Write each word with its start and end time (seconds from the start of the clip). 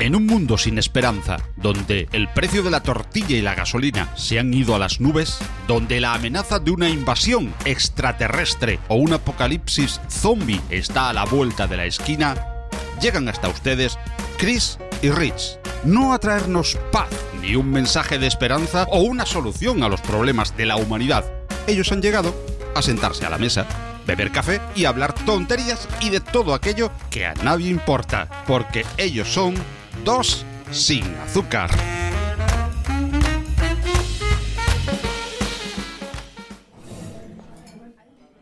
En 0.00 0.16
un 0.16 0.24
mundo 0.24 0.56
sin 0.56 0.78
esperanza, 0.78 1.36
donde 1.56 2.08
el 2.12 2.26
precio 2.28 2.62
de 2.62 2.70
la 2.70 2.82
tortilla 2.82 3.36
y 3.36 3.42
la 3.42 3.54
gasolina 3.54 4.08
se 4.16 4.38
han 4.38 4.54
ido 4.54 4.74
a 4.74 4.78
las 4.78 4.98
nubes, 4.98 5.36
donde 5.68 6.00
la 6.00 6.14
amenaza 6.14 6.58
de 6.58 6.70
una 6.70 6.88
invasión 6.88 7.52
extraterrestre 7.66 8.78
o 8.88 8.94
un 8.94 9.12
apocalipsis 9.12 10.00
zombie 10.08 10.62
está 10.70 11.10
a 11.10 11.12
la 11.12 11.26
vuelta 11.26 11.66
de 11.66 11.76
la 11.76 11.84
esquina, 11.84 12.34
llegan 13.02 13.28
hasta 13.28 13.50
ustedes 13.50 13.98
Chris 14.38 14.78
y 15.02 15.10
Rich, 15.10 15.58
no 15.84 16.14
a 16.14 16.18
traernos 16.18 16.78
paz, 16.90 17.10
ni 17.42 17.54
un 17.54 17.70
mensaje 17.70 18.18
de 18.18 18.26
esperanza 18.26 18.86
o 18.88 19.02
una 19.02 19.26
solución 19.26 19.82
a 19.82 19.90
los 19.90 20.00
problemas 20.00 20.56
de 20.56 20.64
la 20.64 20.76
humanidad. 20.76 21.30
Ellos 21.66 21.92
han 21.92 22.00
llegado 22.00 22.34
a 22.74 22.80
sentarse 22.80 23.26
a 23.26 23.30
la 23.30 23.36
mesa, 23.36 23.66
beber 24.06 24.32
café 24.32 24.62
y 24.74 24.86
hablar 24.86 25.12
tonterías 25.26 25.86
y 26.00 26.08
de 26.08 26.20
todo 26.20 26.54
aquello 26.54 26.90
que 27.10 27.26
a 27.26 27.34
nadie 27.34 27.68
importa, 27.68 28.44
porque 28.46 28.86
ellos 28.96 29.28
son 29.28 29.54
dos 30.04 30.44
sin 30.70 31.04
azúcar. 31.16 31.70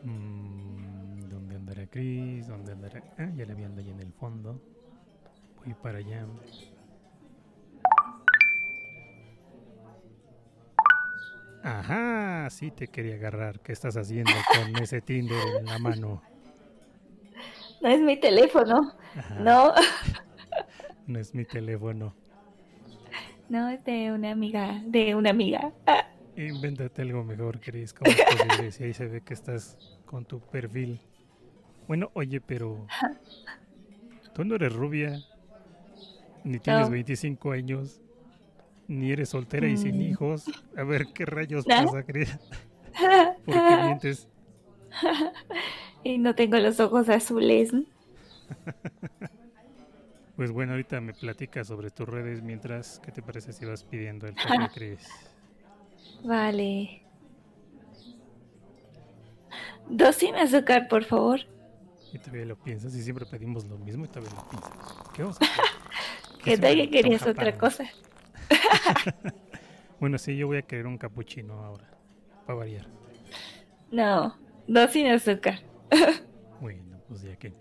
Mm, 0.03 1.29
¿Dónde 1.29 1.57
andará 1.57 1.87
Chris? 1.87 2.47
¿Dónde 2.49 2.73
andará? 2.73 3.03
Ah, 3.19 3.29
ya 3.37 3.45
le 3.45 3.55
vi 3.55 3.65
ahí 3.65 3.91
en 3.91 4.01
el 4.01 4.13
fondo. 4.13 4.61
Voy 5.65 5.75
para 5.75 5.99
allá. 5.99 6.27
Ajá, 11.63 12.49
sí 12.51 12.71
te 12.71 12.89
quería 12.89 13.15
agarrar. 13.17 13.61
¿Qué 13.61 13.73
estás 13.73 13.97
haciendo 13.97 14.33
con 14.55 14.77
ese 14.83 15.01
Tinder 15.01 15.39
en 15.59 15.67
la 15.67 15.79
mano? 15.79 16.23
No 17.81 17.89
es 17.89 18.01
mi 18.01 18.19
teléfono. 18.19 18.93
Ajá, 19.17 19.35
No, 19.41 19.73
No 21.09 21.19
es 21.19 21.35
mi 21.35 21.45
teléfono. 21.45 22.15
no 23.49 23.69
es 23.71 23.83
de 23.85 24.13
una 24.13 24.31
amiga, 24.31 24.81
de 24.87 25.15
una 25.15 25.31
amiga. 25.31 25.73
Invéntate 26.37 27.03
algo 27.03 27.25
mejor, 27.25 27.61
Chris. 27.61 27.93
¿Cómo 27.93 28.11
es 28.13 28.23
posible 28.23 28.71
si 28.71 28.85
ahí 28.85 28.95
se 28.95 29.07
ve 29.09 29.23
que 29.23 29.35
estás 29.35 29.77
con 30.07 30.25
tu 30.25 30.39
perfil? 30.41 31.01
Bueno, 31.89 32.11
oye, 32.15 32.41
pero... 32.41 32.87
Tú 34.35 34.45
no 34.45 34.55
eres 34.55 34.73
rubia, 34.73 35.21
ni 36.45 36.61
tienes 36.61 36.87
No. 36.87 36.91
25 36.93 37.51
años, 37.51 38.01
ni 38.87 39.11
eres 39.11 39.31
soltera 39.31 39.67
y 39.67 39.77
sin 39.77 39.99
Mm. 39.99 40.03
hijos. 40.03 40.45
A 40.77 40.85
ver, 40.85 41.07
¿qué 41.13 41.25
rayos 41.27 41.67
¿No? 41.67 41.75
pasa, 41.87 42.05
Chris? 42.05 42.39
¿Por 43.45 43.55
qué 43.55 43.77
mientes? 43.85 44.29
y 46.05 46.19
no 46.19 46.35
tengo 46.37 46.59
los 46.59 46.79
ojos 46.79 47.09
azules. 47.09 47.73
Pues 50.39 50.53
bueno, 50.53 50.71
ahorita 50.71 51.01
me 51.01 51.15
platicas 51.15 51.67
sobre 51.67 51.91
tus 51.91 52.09
redes 52.09 52.43
mientras, 52.43 53.01
¿qué 53.05 53.11
te 53.11 53.23
parece 53.23 53.53
si 53.53 53.65
vas 53.65 53.83
pidiendo 53.83 54.29
el 54.29 54.37
café, 54.37 54.69
Chris? 54.73 55.09
Vale. 56.25 57.03
Dos 59.89 60.15
sin 60.15 60.37
azúcar, 60.37 60.87
por 60.87 61.03
favor. 61.03 61.41
Y 62.13 62.19
todavía 62.19 62.45
lo 62.45 62.57
piensas 62.57 62.95
y 62.95 63.03
siempre 63.03 63.27
pedimos 63.27 63.65
lo 63.67 63.79
mismo 63.79 64.05
y 64.05 64.09
todavía 64.09 64.31
lo 64.37 64.49
piensas. 64.49 64.73
¿Qué 65.13 65.23
vamos 65.23 65.39
a 65.41 65.45
hacer? 65.45 65.65
¿Qué 66.45 66.57
tal 66.57 66.77
que 66.77 66.89
querías 66.89 67.27
otra 67.27 67.59
cosa? 67.59 67.85
Bueno, 69.99 70.19
sí, 70.19 70.37
yo 70.37 70.47
voy 70.47 70.59
a 70.59 70.63
querer 70.63 70.87
un 70.87 70.99
capuchino 70.99 71.55
ahora, 71.55 71.91
para 72.47 72.61
variar. 72.61 72.87
No, 73.91 74.39
dos 74.69 74.93
sin 74.93 75.09
azúcar. 75.09 75.59
Bueno, 76.61 77.03
pues 77.09 77.23
ya 77.23 77.35
que. 77.35 77.53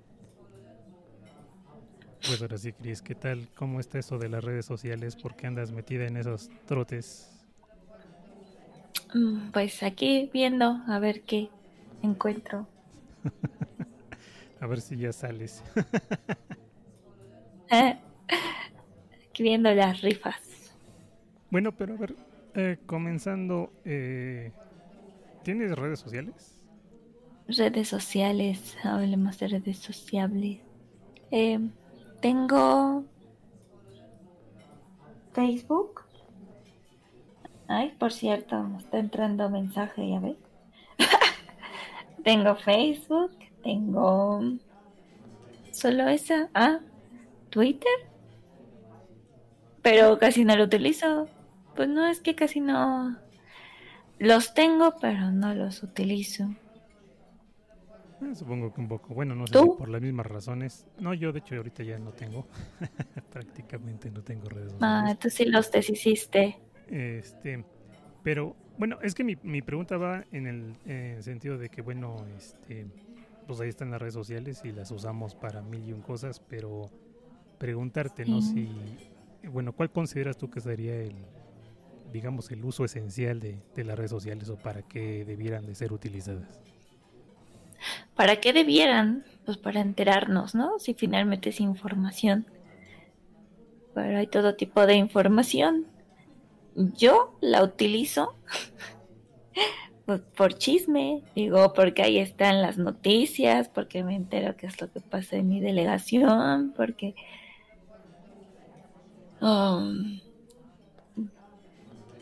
Pues 2.26 2.42
ahora 2.42 2.58
sí, 2.60 2.74
Cris, 2.74 3.02
¿qué 3.02 3.16
tal? 3.16 3.50
¿Cómo 3.56 3.80
está 3.80 3.98
eso 4.00 4.18
de 4.20 4.30
las 4.30 4.44
redes 4.44 4.66
sociales? 4.68 5.16
¿Por 5.16 5.36
qué 5.36 5.48
andas 5.48 5.72
metida 5.72 6.06
en 6.06 6.18
esos 6.18 6.52
trotes? 6.66 7.48
Mm, 9.14 9.52
Pues 9.52 9.84
aquí 9.84 10.30
viendo 10.34 10.82
a 10.88 11.00
ver 11.00 11.26
qué 11.26 11.54
encuentro. 12.02 12.72
A 14.60 14.68
ver 14.68 14.82
si 14.82 14.98
ya 14.98 15.14
sales. 15.14 15.64
Aquí 19.30 19.44
viendo 19.44 19.74
las 19.74 20.02
rifas. 20.02 20.42
bueno, 21.50 21.76
pero 21.76 21.94
a 21.94 21.98
ver, 21.98 22.18
eh, 22.54 22.78
comenzando, 22.86 23.74
eh, 23.84 24.54
¿tienes 25.44 25.78
redes 25.78 26.00
sociales? 26.00 26.66
Redes 27.48 27.88
sociales, 27.90 28.76
hablemos 28.84 29.38
de 29.40 29.48
redes 29.48 29.80
sociales. 29.80 30.62
Eh, 31.32 31.60
tengo 32.22 33.06
Facebook. 35.34 36.02
Ay, 37.68 37.94
por 38.00 38.12
cierto, 38.12 38.64
me 38.64 38.78
está 38.78 38.98
entrando 39.00 39.50
mensaje, 39.50 40.10
ya 40.10 40.20
ves. 40.20 40.38
tengo 42.24 42.56
Facebook, 42.56 43.32
tengo 43.64 44.42
solo 45.72 46.08
esa. 46.08 46.50
Ah, 46.54 46.80
Twitter. 47.50 47.92
Pero 49.82 50.18
casi 50.18 50.44
no 50.44 50.56
lo 50.56 50.64
utilizo. 50.64 51.28
Pues 51.76 51.88
no, 51.90 52.08
es 52.08 52.22
que 52.22 52.36
casi 52.36 52.60
no. 52.60 53.18
Los 54.20 54.54
tengo, 54.54 54.96
pero 55.00 55.32
no 55.32 55.54
los 55.54 55.84
utilizo. 55.84 56.50
Eh, 58.22 58.36
supongo 58.36 58.74
que 58.74 58.82
un 58.82 58.88
poco. 58.88 59.14
Bueno, 59.14 59.36
no 59.36 59.46
sé 59.48 59.54
si 59.60 59.70
por 59.78 59.90
las 59.90 60.02
mismas 60.02 60.26
razones. 60.26 60.88
No, 61.00 61.14
yo 61.14 61.32
de 61.32 61.40
hecho 61.40 61.56
ahorita 61.56 61.84
ya 61.84 62.00
no 62.00 62.12
tengo. 62.12 62.48
Prácticamente 63.32 64.10
no 64.10 64.24
tengo 64.24 64.50
redes 64.50 64.74
Ah, 64.82 65.14
sociales. 65.14 65.20
tú 65.20 65.30
sí 65.30 65.46
los 65.46 65.72
deshiciste. 65.72 66.58
Este, 66.88 67.64
pero 68.24 68.56
bueno, 68.78 68.98
es 69.02 69.14
que 69.14 69.24
mi, 69.24 69.36
mi 69.44 69.62
pregunta 69.62 69.98
va 69.98 70.26
en 70.32 70.48
el 70.48 70.74
eh, 70.86 71.18
sentido 71.22 71.58
de 71.58 71.70
que, 71.70 71.82
bueno, 71.82 72.26
este, 72.38 72.88
pues 73.46 73.60
ahí 73.60 73.70
están 73.70 73.92
las 73.92 74.02
redes 74.02 74.14
sociales 74.16 74.62
y 74.66 74.72
las 74.72 74.90
usamos 74.92 75.36
para 75.36 75.62
mil 75.62 75.88
y 75.88 75.94
un 75.94 76.02
cosas, 76.02 76.40
pero 76.40 76.86
preguntarte, 77.58 78.26
¿no? 78.26 78.42
Sí. 78.42 78.68
Si, 79.42 79.48
bueno, 79.48 79.74
¿cuál 79.74 79.92
consideras 79.92 80.38
tú 80.38 80.50
que 80.50 80.60
sería 80.62 80.96
el, 81.02 81.16
digamos, 82.12 82.50
el 82.52 82.64
uso 82.66 82.86
esencial 82.86 83.40
de, 83.40 83.62
de 83.76 83.84
las 83.84 83.98
redes 83.98 84.12
sociales 84.12 84.50
o 84.50 84.58
para 84.58 84.82
qué 84.84 85.26
debieran 85.26 85.66
de 85.66 85.76
ser 85.76 85.94
utilizadas? 85.94 86.62
¿Para 88.16 88.38
qué 88.38 88.54
debieran? 88.54 89.26
Pues 89.46 89.58
para 89.58 89.82
enterarnos, 89.82 90.56
¿no? 90.56 90.80
Si 90.80 90.94
finalmente 90.94 91.50
es 91.50 91.60
información. 91.60 92.46
Pero 93.94 94.18
hay 94.18 94.28
todo 94.28 94.56
tipo 94.56 94.86
de 94.86 94.96
información. 94.96 95.88
Yo 96.76 97.38
la 97.42 97.64
utilizo 97.64 98.36
pues, 100.06 100.22
por 100.36 100.54
chisme, 100.54 101.24
digo, 101.36 101.74
porque 101.74 102.04
ahí 102.04 102.18
están 102.18 102.62
las 102.62 102.78
noticias, 102.78 103.70
porque 103.70 104.04
me 104.04 104.16
entero 104.16 104.56
qué 104.56 104.68
es 104.68 104.80
lo 104.80 104.92
que 104.92 105.02
pasa 105.02 105.38
en 105.38 105.50
mi 105.50 105.60
delegación, 105.60 106.74
porque... 106.76 107.16
um, 109.42 110.20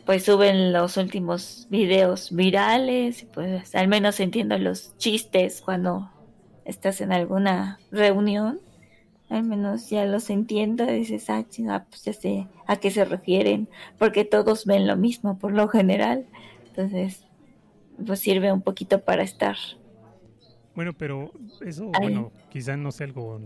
pues 0.06 0.24
suben 0.26 0.72
los 0.74 0.98
últimos 0.98 1.66
videos 1.70 2.30
virales, 2.32 3.22
y 3.24 3.26
pues 3.28 3.74
al 3.76 3.88
menos 3.88 4.20
entiendo 4.20 4.58
los 4.58 4.96
chistes 4.98 5.62
cuando 5.62 6.10
estás 6.64 7.02
en 7.02 7.12
alguna 7.12 7.82
reunión, 7.92 8.60
al 9.28 9.44
menos 9.44 9.90
ya 9.90 10.04
los 10.06 10.30
entiendo, 10.30 10.84
y 10.84 10.98
dices, 11.00 11.30
ah, 11.30 11.44
chinga, 11.48 11.86
pues 11.90 12.04
ya 12.04 12.12
sé 12.14 12.48
a 12.66 12.76
qué 12.78 12.90
se 12.92 13.04
refieren, 13.06 13.68
porque 13.98 14.24
todos 14.24 14.66
ven 14.66 14.86
lo 14.88 14.96
mismo 14.96 15.38
por 15.38 15.52
lo 15.52 15.68
general, 15.68 16.26
entonces 16.68 17.26
pues 18.06 18.20
sirve 18.20 18.52
un 18.52 18.62
poquito 18.62 19.02
para 19.04 19.22
estar. 19.24 19.56
Bueno, 20.74 20.92
pero 20.94 21.32
eso, 21.60 21.86
Ay. 21.92 21.98
bueno, 21.98 22.32
quizá 22.48 22.76
no 22.76 22.92
sea 22.92 23.06
algo, 23.06 23.40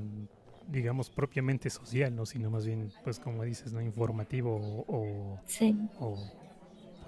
digamos, 0.67 1.11
propiamente 1.11 1.71
social, 1.71 2.15
¿no? 2.15 2.27
Sino 2.27 2.51
más 2.51 2.67
bien, 2.67 2.93
pues 3.03 3.21
como 3.21 3.45
dices, 3.45 3.73
¿no? 3.73 3.81
Informativo 3.81 4.57
o- 4.57 4.85
o 4.89 5.41
Sí, 5.45 5.91
o 5.99 6.31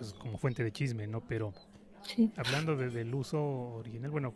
pues 0.02 0.14
como 0.14 0.38
fuente 0.38 0.64
de 0.64 0.72
chisme, 0.72 1.06
¿no? 1.06 1.20
Pero 1.22 1.54
sí. 2.02 2.32
hablando 2.36 2.76
de- 2.76 2.90
del 2.90 3.14
uso 3.14 3.42
original, 3.42 4.10
bueno, 4.10 4.34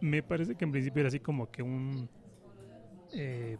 me 0.00 0.22
parece 0.22 0.56
que 0.56 0.64
en 0.64 0.72
principio 0.72 1.00
era 1.00 1.08
así 1.08 1.20
como 1.20 1.50
que 1.50 1.62
un, 1.62 2.10
eh, 3.12 3.58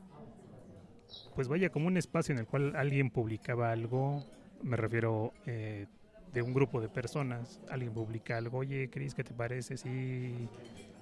pues 1.35 1.49
vaya, 1.49 1.71
como 1.71 1.87
un 1.87 1.97
espacio 1.97 2.33
en 2.33 2.39
el 2.41 2.47
cual 2.47 2.75
alguien 2.77 3.11
publicaba 3.11 3.71
algo, 3.73 4.27
me 4.61 4.77
refiero 4.77 5.35
eh, 5.47 5.87
de 6.27 6.43
un 6.43 6.53
grupo 6.55 6.81
de 6.81 6.89
personas, 6.89 7.61
alguien 7.69 7.95
publica 7.95 8.37
algo, 8.37 8.59
oye, 8.59 8.91
Cris, 8.91 9.15
¿qué 9.15 9.25
te 9.25 9.35
parece 9.35 9.77
si 9.77 10.51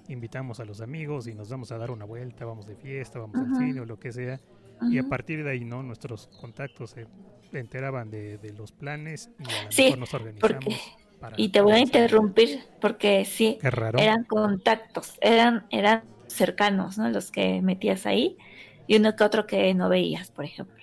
invitamos 0.07 0.59
a 0.59 0.65
los 0.65 0.81
amigos 0.81 1.27
y 1.27 1.35
nos 1.35 1.49
vamos 1.49 1.71
a 1.71 1.77
dar 1.77 1.91
una 1.91 2.05
vuelta, 2.05 2.45
vamos 2.45 2.65
de 2.67 2.75
fiesta, 2.77 3.19
vamos 3.19 3.41
al 3.41 3.51
Ajá. 3.51 3.55
cine 3.55 3.81
o 3.81 3.85
lo 3.85 3.97
que 3.99 4.11
sea? 4.13 4.41
Y 4.87 4.97
a 4.99 5.03
partir 5.03 5.43
de 5.43 5.51
ahí, 5.51 5.65
¿no? 5.65 5.83
Nuestros 5.83 6.29
contactos 6.37 6.91
se 6.91 7.07
enteraban 7.53 8.09
de, 8.11 8.37
de 8.37 8.53
los 8.53 8.71
planes 8.71 9.31
y 9.37 9.53
a 9.55 9.61
lo 9.61 9.71
Sí, 9.71 9.73
mejor 9.73 9.97
nos 9.97 10.13
organizamos. 10.13 10.75
porque- 10.75 10.97
para- 11.19 11.37
Y 11.37 11.51
te 11.51 11.61
voy 11.61 11.73
a 11.73 11.79
interrumpir 11.79 12.65
porque 12.79 13.25
sí, 13.25 13.59
raro. 13.61 14.11
eran 14.11 14.25
contactos, 14.25 15.13
eran, 15.21 15.65
eran 15.69 16.05
cercanos, 16.27 16.97
¿no? 16.97 17.09
Los 17.09 17.31
que 17.31 17.61
metías 17.61 18.05
ahí 18.05 18.37
y 18.85 18.97
uno 18.97 19.15
que 19.15 19.23
otro 19.23 19.47
que 19.47 19.73
no 19.73 19.89
veías, 19.89 20.29
por 20.31 20.45
ejemplo. 20.45 20.75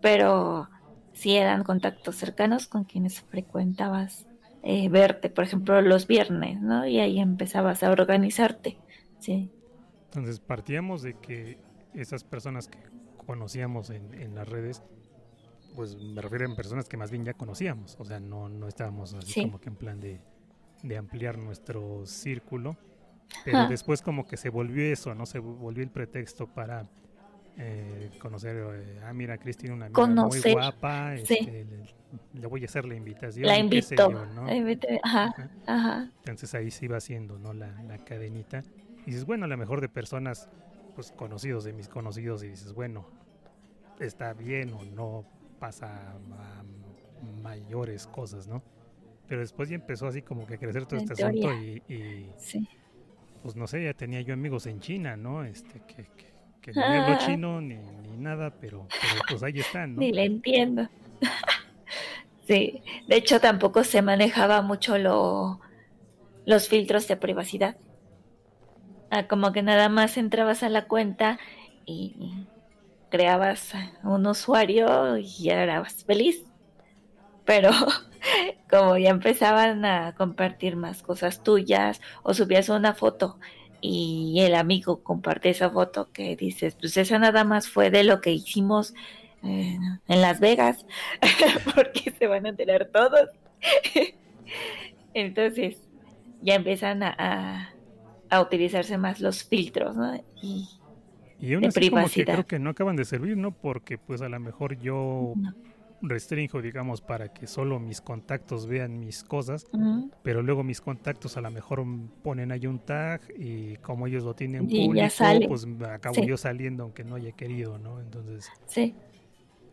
pero 0.00 0.70
sí 1.12 1.36
eran 1.36 1.64
contactos 1.64 2.16
cercanos 2.16 2.68
con 2.68 2.84
quienes 2.84 3.22
frecuentabas 3.22 4.28
eh, 4.62 4.88
verte, 4.90 5.30
por 5.30 5.44
ejemplo, 5.44 5.80
los 5.82 6.06
viernes, 6.08 6.60
¿no? 6.62 6.86
Y 6.86 7.00
ahí 7.00 7.20
empezabas 7.20 7.82
a 7.84 7.90
organizarte, 7.92 8.80
sí. 9.18 9.52
Entonces 10.04 10.40
partíamos 10.40 11.02
de 11.02 11.18
que 11.18 11.60
esas 11.92 12.24
personas 12.24 12.68
que 12.68 12.78
conocíamos 13.16 13.90
en, 13.90 14.14
en 14.14 14.34
las 14.34 14.48
redes, 14.48 14.82
pues 15.78 15.94
me 15.94 16.20
refiero 16.20 16.50
a 16.50 16.56
personas 16.56 16.88
que 16.88 16.96
más 16.96 17.08
bien 17.08 17.24
ya 17.24 17.34
conocíamos, 17.34 17.96
o 18.00 18.04
sea, 18.04 18.18
no, 18.18 18.48
no 18.48 18.66
estábamos 18.66 19.14
así 19.14 19.42
como 19.42 19.60
que 19.60 19.68
en 19.68 19.76
plan 19.76 20.00
de, 20.00 20.18
de 20.82 20.96
ampliar 20.96 21.38
nuestro 21.38 22.04
círculo, 22.04 22.76
pero 23.44 23.68
después 23.68 24.02
como 24.02 24.26
que 24.26 24.36
se 24.36 24.48
volvió 24.48 24.92
eso, 24.92 25.14
¿no? 25.14 25.24
Se 25.24 25.38
volvió 25.38 25.84
el 25.84 25.90
pretexto 25.90 26.48
para 26.48 26.84
eh, 27.56 28.10
conocer, 28.20 28.56
eh, 28.56 29.00
ah, 29.04 29.12
mira, 29.12 29.38
Cristina, 29.38 29.72
una 29.72 29.86
amiga 29.86 30.26
muy 30.26 30.52
guapa, 30.52 31.14
este, 31.14 31.64
le, 32.34 32.46
voy 32.48 32.62
a 32.62 32.64
hacer 32.64 32.84
la 32.84 32.96
invitación. 32.96 33.46
La 33.46 33.56
invito. 33.56 33.94
ajá, 35.04 35.32
ajá. 35.64 36.10
Entonces 36.18 36.56
ahí 36.56 36.72
se 36.72 36.86
iba 36.86 36.96
haciendo, 36.96 37.38
¿no? 37.38 37.52
La, 37.52 37.68
la 37.84 37.98
cadenita. 37.98 38.64
Y 39.06 39.12
dices, 39.12 39.24
bueno, 39.24 39.44
a 39.44 39.48
lo 39.48 39.56
mejor 39.56 39.80
de 39.80 39.88
personas, 39.88 40.48
pues 40.96 41.12
conocidos, 41.12 41.62
de 41.62 41.72
mis 41.72 41.88
conocidos, 41.88 42.42
y 42.42 42.48
dices, 42.48 42.72
bueno, 42.72 43.06
está 44.00 44.32
bien 44.32 44.72
o 44.72 44.84
no 44.84 45.37
pasa 45.58 46.12
a 46.12 46.62
mayores 47.42 48.06
cosas, 48.06 48.46
¿no? 48.46 48.62
Pero 49.26 49.40
después 49.40 49.68
ya 49.68 49.74
empezó 49.74 50.06
así 50.06 50.22
como 50.22 50.46
que 50.46 50.54
a 50.54 50.58
crecer 50.58 50.86
todo 50.86 50.98
este 50.98 51.12
asunto 51.12 51.52
y, 51.52 52.26
pues 53.42 53.56
no 53.56 53.66
sé, 53.66 53.84
ya 53.84 53.92
tenía 53.92 54.20
yo 54.22 54.34
amigos 54.34 54.66
en 54.66 54.80
China, 54.80 55.16
¿no? 55.16 55.44
Este, 55.44 55.80
que, 55.86 56.06
que, 56.62 56.72
no 56.74 56.82
hablo 56.82 57.18
chino 57.18 57.60
ni, 57.60 57.76
ni 57.76 58.16
nada, 58.16 58.54
pero, 58.60 58.86
pues 59.28 59.42
ahí 59.42 59.60
están, 59.60 59.94
¿no? 59.94 60.00
Ni 60.00 60.12
le 60.12 60.24
entiendo. 60.24 60.88
sí, 62.46 62.82
de 63.06 63.16
hecho 63.16 63.40
tampoco 63.40 63.84
se 63.84 64.00
manejaba 64.00 64.62
mucho 64.62 64.96
lo, 64.96 65.60
los 66.46 66.68
filtros 66.68 67.06
de 67.08 67.16
privacidad. 67.16 67.76
Ah, 69.10 69.26
como 69.26 69.52
que 69.52 69.62
nada 69.62 69.88
más 69.88 70.16
entrabas 70.16 70.62
a 70.62 70.68
la 70.68 70.86
cuenta 70.86 71.38
y 71.86 72.46
creabas 73.08 73.72
un 74.02 74.26
usuario 74.26 75.16
y 75.18 75.44
ya 75.44 75.62
eras 75.62 76.04
feliz. 76.04 76.44
Pero 77.44 77.70
como 78.70 78.96
ya 78.98 79.10
empezaban 79.10 79.84
a 79.84 80.14
compartir 80.14 80.76
más 80.76 81.02
cosas 81.02 81.42
tuyas 81.42 82.00
o 82.22 82.34
subías 82.34 82.68
una 82.68 82.94
foto 82.94 83.38
y 83.80 84.40
el 84.40 84.54
amigo 84.54 85.02
comparte 85.02 85.50
esa 85.50 85.70
foto 85.70 86.10
que 86.12 86.36
dices, 86.36 86.76
pues 86.78 86.96
esa 86.96 87.18
nada 87.18 87.44
más 87.44 87.68
fue 87.68 87.90
de 87.90 88.04
lo 88.04 88.20
que 88.20 88.32
hicimos 88.32 88.94
eh, 89.44 89.78
en 90.08 90.20
Las 90.20 90.40
Vegas, 90.40 90.84
porque 91.74 92.12
se 92.18 92.26
van 92.26 92.46
a 92.46 92.50
enterar 92.50 92.90
todos. 92.92 93.28
Entonces 95.14 95.76
ya 96.42 96.54
empiezan 96.54 97.02
a, 97.02 97.72
a, 98.30 98.40
utilizarse 98.40 98.98
más 98.98 99.20
los 99.20 99.44
filtros, 99.44 99.96
¿no? 99.96 100.16
Y 100.42 100.68
y 101.40 101.54
aún 101.54 101.66
así 101.66 101.90
como 101.90 102.08
que 102.08 102.24
creo 102.24 102.46
que 102.46 102.58
no 102.58 102.70
acaban 102.70 102.96
de 102.96 103.04
servir, 103.04 103.36
¿no? 103.36 103.52
Porque 103.52 103.98
pues 103.98 104.22
a 104.22 104.28
lo 104.28 104.40
mejor 104.40 104.78
yo 104.80 105.34
restringo, 106.02 106.62
digamos, 106.62 107.00
para 107.00 107.32
que 107.32 107.46
solo 107.46 107.80
mis 107.80 108.00
contactos 108.00 108.66
vean 108.66 109.00
mis 109.00 109.24
cosas, 109.24 109.66
pero 110.22 110.42
luego 110.42 110.62
mis 110.62 110.80
contactos 110.80 111.36
a 111.36 111.40
lo 111.40 111.50
mejor 111.50 111.84
ponen 112.22 112.52
ahí 112.52 112.66
un 112.66 112.78
tag 112.78 113.20
y 113.36 113.76
como 113.76 114.06
ellos 114.06 114.24
lo 114.24 114.34
tienen 114.34 114.68
público, 114.68 115.48
pues 115.48 115.66
acabo 115.88 116.22
yo 116.22 116.36
saliendo 116.36 116.84
aunque 116.84 117.04
no 117.04 117.16
haya 117.16 117.32
querido, 117.32 117.78
¿no? 117.78 118.00
Entonces... 118.00 118.50
Sí. 118.66 118.94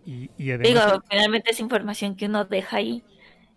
Y, 0.05 0.29
y 0.37 0.51
además... 0.51 0.91
Digo, 0.91 1.03
finalmente 1.09 1.51
es 1.51 1.59
información 1.59 2.15
que 2.15 2.27
uno 2.27 2.45
deja 2.45 2.77
ahí. 2.77 3.03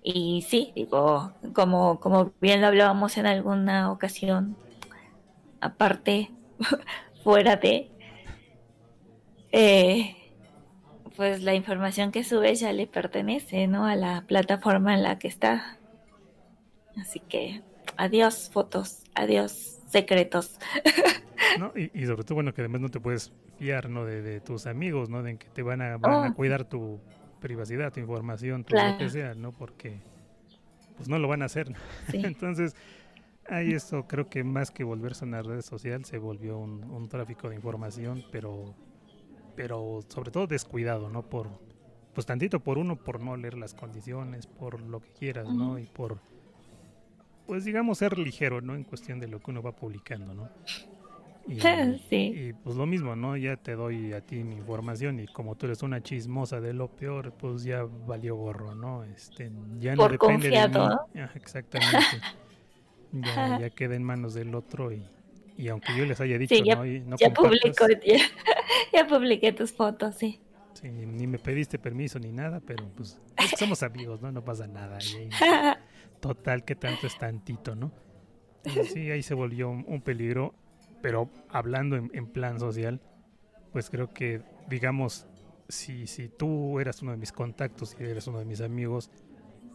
Y 0.03 0.45
sí, 0.49 0.73
digo, 0.75 1.35
como, 1.53 2.01
como 2.01 2.33
bien 2.41 2.61
lo 2.61 2.69
hablábamos 2.69 3.19
en 3.19 3.27
alguna 3.27 3.91
ocasión, 3.91 4.57
aparte, 5.61 6.31
fuera 7.25 7.57
de, 7.57 7.91
eh, 9.53 10.17
pues 11.17 11.43
la 11.43 11.55
información 11.55 12.13
que 12.13 12.23
sube 12.23 12.55
ya 12.55 12.73
le 12.73 12.87
pertenece, 12.87 13.67
¿no? 13.67 13.87
A 13.87 13.97
la 13.97 14.25
plataforma 14.27 14.95
en 14.95 15.03
la 15.03 15.19
que 15.19 15.29
está. 15.29 15.79
Así 16.97 17.21
que 17.21 17.63
adiós 17.97 18.51
fotos, 18.53 19.03
adiós 19.15 19.81
secretos. 19.89 20.59
No, 21.59 21.73
y, 21.75 22.07
sobre 22.07 22.25
todo, 22.25 22.37
bueno, 22.37 22.53
que 22.53 22.61
además 22.61 22.81
no 22.81 22.89
te 22.89 23.01
puedes 23.01 23.33
fiar, 23.59 23.89
¿no? 23.89 24.05
De, 24.05 24.41
tus 24.41 24.67
amigos, 24.67 25.09
¿no? 25.09 25.23
De 25.23 25.37
que 25.39 25.49
te 25.49 25.63
van 25.63 25.81
a, 25.81 25.97
van 25.97 26.13
a 26.13 26.29
oh. 26.31 26.35
cuidar 26.35 26.65
tu 26.65 27.01
privacidad, 27.41 27.93
tu 27.93 28.01
información, 28.01 28.65
tu 28.65 28.77
lo 28.77 28.99
que 28.99 29.09
sea, 29.09 29.35
¿no? 29.35 29.53
Porque 29.53 30.01
pues 30.97 31.09
no 31.09 31.19
lo 31.19 31.27
van 31.27 31.43
a 31.43 31.47
hacer. 31.47 31.73
Entonces, 32.13 32.77
ahí 33.49 33.73
eso 33.73 34.07
creo 34.07 34.29
que 34.29 34.45
más 34.45 34.71
que 34.71 34.85
volverse 34.85 35.25
una 35.25 35.43
red 35.43 35.63
social, 35.63 36.05
se 36.05 36.19
volvió 36.19 36.59
un, 36.59 36.85
un 36.85 37.09
tráfico 37.09 37.49
de 37.49 37.57
información, 37.57 38.25
pero 38.31 38.75
pero 39.59 40.05
sobre 40.07 40.31
todo 40.31 40.47
descuidado, 40.47 41.09
¿no? 41.11 41.23
Por, 41.23 41.49
pues 42.15 42.25
tantito 42.25 42.61
por 42.61 42.79
uno, 42.79 42.95
por 42.95 43.21
no 43.21 43.37
leer 43.37 43.59
las 43.59 43.75
condiciones, 43.75 44.47
por 44.47 44.81
lo 44.81 45.01
que 45.01 45.09
quieras, 45.19 45.49
¿no? 45.49 45.81
Y 45.81 45.87
por, 45.87 46.21
pues 47.45 47.65
digamos, 47.65 47.99
ser 47.99 48.17
ligero, 48.19 48.61
¿no? 48.61 48.77
En 48.77 48.85
cuestión 48.85 49.19
de 49.19 49.27
lo 49.27 49.41
que 49.41 49.51
uno 49.51 49.61
va 49.61 49.73
publicando, 49.73 50.33
¿no? 50.33 50.49
Y, 51.49 51.59
sí. 52.09 52.33
y 52.37 52.53
pues 52.53 52.77
lo 52.77 52.87
mismo, 52.87 53.17
¿no? 53.17 53.37
Ya 53.37 53.57
te 53.57 53.75
doy 53.75 54.13
a 54.13 54.21
ti 54.21 54.45
mi 54.45 54.55
información 54.55 55.19
y 55.19 55.27
como 55.27 55.57
tú 55.57 55.67
eres 55.67 55.83
una 55.83 56.01
chismosa 56.05 56.61
de 56.61 56.73
lo 56.73 56.87
peor, 56.87 57.33
pues 57.33 57.65
ya 57.65 57.83
valió 58.07 58.37
gorro, 58.37 58.77
¿no? 58.77 59.03
Este, 59.03 59.51
ya 59.81 59.97
no 59.97 60.09
depende 60.09 60.51
de 60.51 60.69
mí. 60.69 61.21
exactamente. 61.35 61.99
ya, 63.11 63.59
ya 63.59 63.71
queda 63.71 63.97
en 63.97 64.05
manos 64.05 64.35
del 64.35 64.55
otro 64.55 64.93
y, 64.93 65.05
y 65.57 65.67
aunque 65.67 65.97
yo 65.97 66.05
les 66.05 66.21
haya 66.21 66.39
dicho, 66.39 66.55
ya, 66.63 66.77
¿no? 66.77 66.85
no 66.85 67.17
ya, 67.17 67.33
ya, 68.05 68.19
publiqué 69.09 69.53
tus 69.53 69.73
fotos, 69.73 70.17
sí. 70.17 70.41
Sí, 70.75 70.91
ni, 70.91 71.27
me 71.27 71.39
pediste 71.39 71.79
permiso 71.79 72.19
ni 72.19 72.31
nada, 72.31 72.61
pero 72.61 72.89
pues 72.95 73.21
somos 73.59 73.83
amigos, 73.83 74.21
¿no? 74.23 74.31
No 74.31 74.45
pasa 74.45 74.67
nada. 74.67 74.99
total, 76.21 76.65
que 76.65 76.77
tanto 76.77 77.07
es 77.07 77.19
tantito, 77.19 77.75
¿no? 77.75 77.93
sí, 78.93 79.11
ahí 79.11 79.23
se 79.23 79.35
volvió 79.35 79.71
un, 79.71 80.03
peligro, 80.03 80.55
pero 81.01 81.31
hablando 81.49 81.97
en, 81.97 82.11
en, 82.13 82.27
plan 82.27 82.61
social, 82.61 83.01
pues 83.73 83.89
creo 83.89 84.13
que, 84.13 84.43
digamos, 84.69 85.27
si, 85.69 86.07
si 86.07 86.29
tú 86.29 86.79
eras 86.79 87.03
uno 87.03 87.13
de 87.13 87.17
mis 87.17 87.33
contactos 87.33 87.97
y 87.99 88.05
eres 88.05 88.27
uno 88.27 88.39
de 88.39 88.45
mis 88.45 88.61
amigos, 88.61 89.11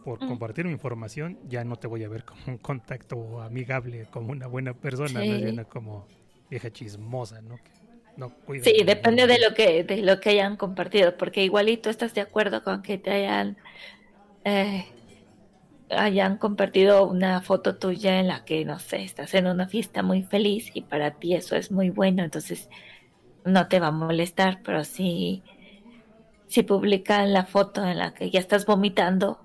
por 0.04 0.22
mm. 0.22 0.28
compartir 0.28 0.66
mi 0.66 0.72
información, 0.72 1.38
ya 1.48 1.64
no 1.64 1.76
te 1.76 1.86
voy 1.86 2.04
a 2.04 2.08
ver 2.08 2.24
como 2.24 2.42
un 2.46 2.58
contacto 2.58 3.40
amigable, 3.40 4.06
como 4.10 4.32
una 4.32 4.46
buena 4.46 4.74
persona, 4.74 5.22
¿no? 5.24 5.68
como 5.68 6.06
vieja 6.50 6.70
chismosa, 6.70 7.40
¿no? 7.40 7.58
No 8.16 8.32
sí, 8.62 8.84
depende 8.84 9.26
de 9.26 9.38
lo 9.40 9.54
que 9.54 9.84
de 9.84 10.02
lo 10.02 10.20
que 10.20 10.30
hayan 10.30 10.56
compartido, 10.56 11.16
porque 11.16 11.44
igualito 11.44 11.90
estás 11.90 12.14
de 12.14 12.20
acuerdo 12.20 12.62
con 12.62 12.82
que 12.82 12.98
te 12.98 13.10
hayan 13.10 13.56
eh, 14.44 14.86
hayan 15.90 16.38
compartido 16.38 17.06
una 17.06 17.40
foto 17.42 17.76
tuya 17.76 18.20
en 18.20 18.28
la 18.28 18.44
que 18.44 18.64
no 18.64 18.78
sé, 18.78 19.02
estás 19.02 19.34
en 19.34 19.46
una 19.46 19.68
fiesta 19.68 20.02
muy 20.02 20.22
feliz 20.22 20.70
y 20.74 20.82
para 20.82 21.12
ti 21.18 21.34
eso 21.34 21.56
es 21.56 21.70
muy 21.70 21.90
bueno, 21.90 22.22
entonces 22.24 22.68
no 23.44 23.68
te 23.68 23.80
va 23.80 23.88
a 23.88 23.92
molestar, 23.92 24.60
pero 24.64 24.84
si 24.84 25.42
si 26.46 26.62
publican 26.62 27.32
la 27.32 27.44
foto 27.46 27.84
en 27.84 27.98
la 27.98 28.14
que 28.14 28.30
ya 28.30 28.40
estás 28.40 28.66
vomitando, 28.66 29.40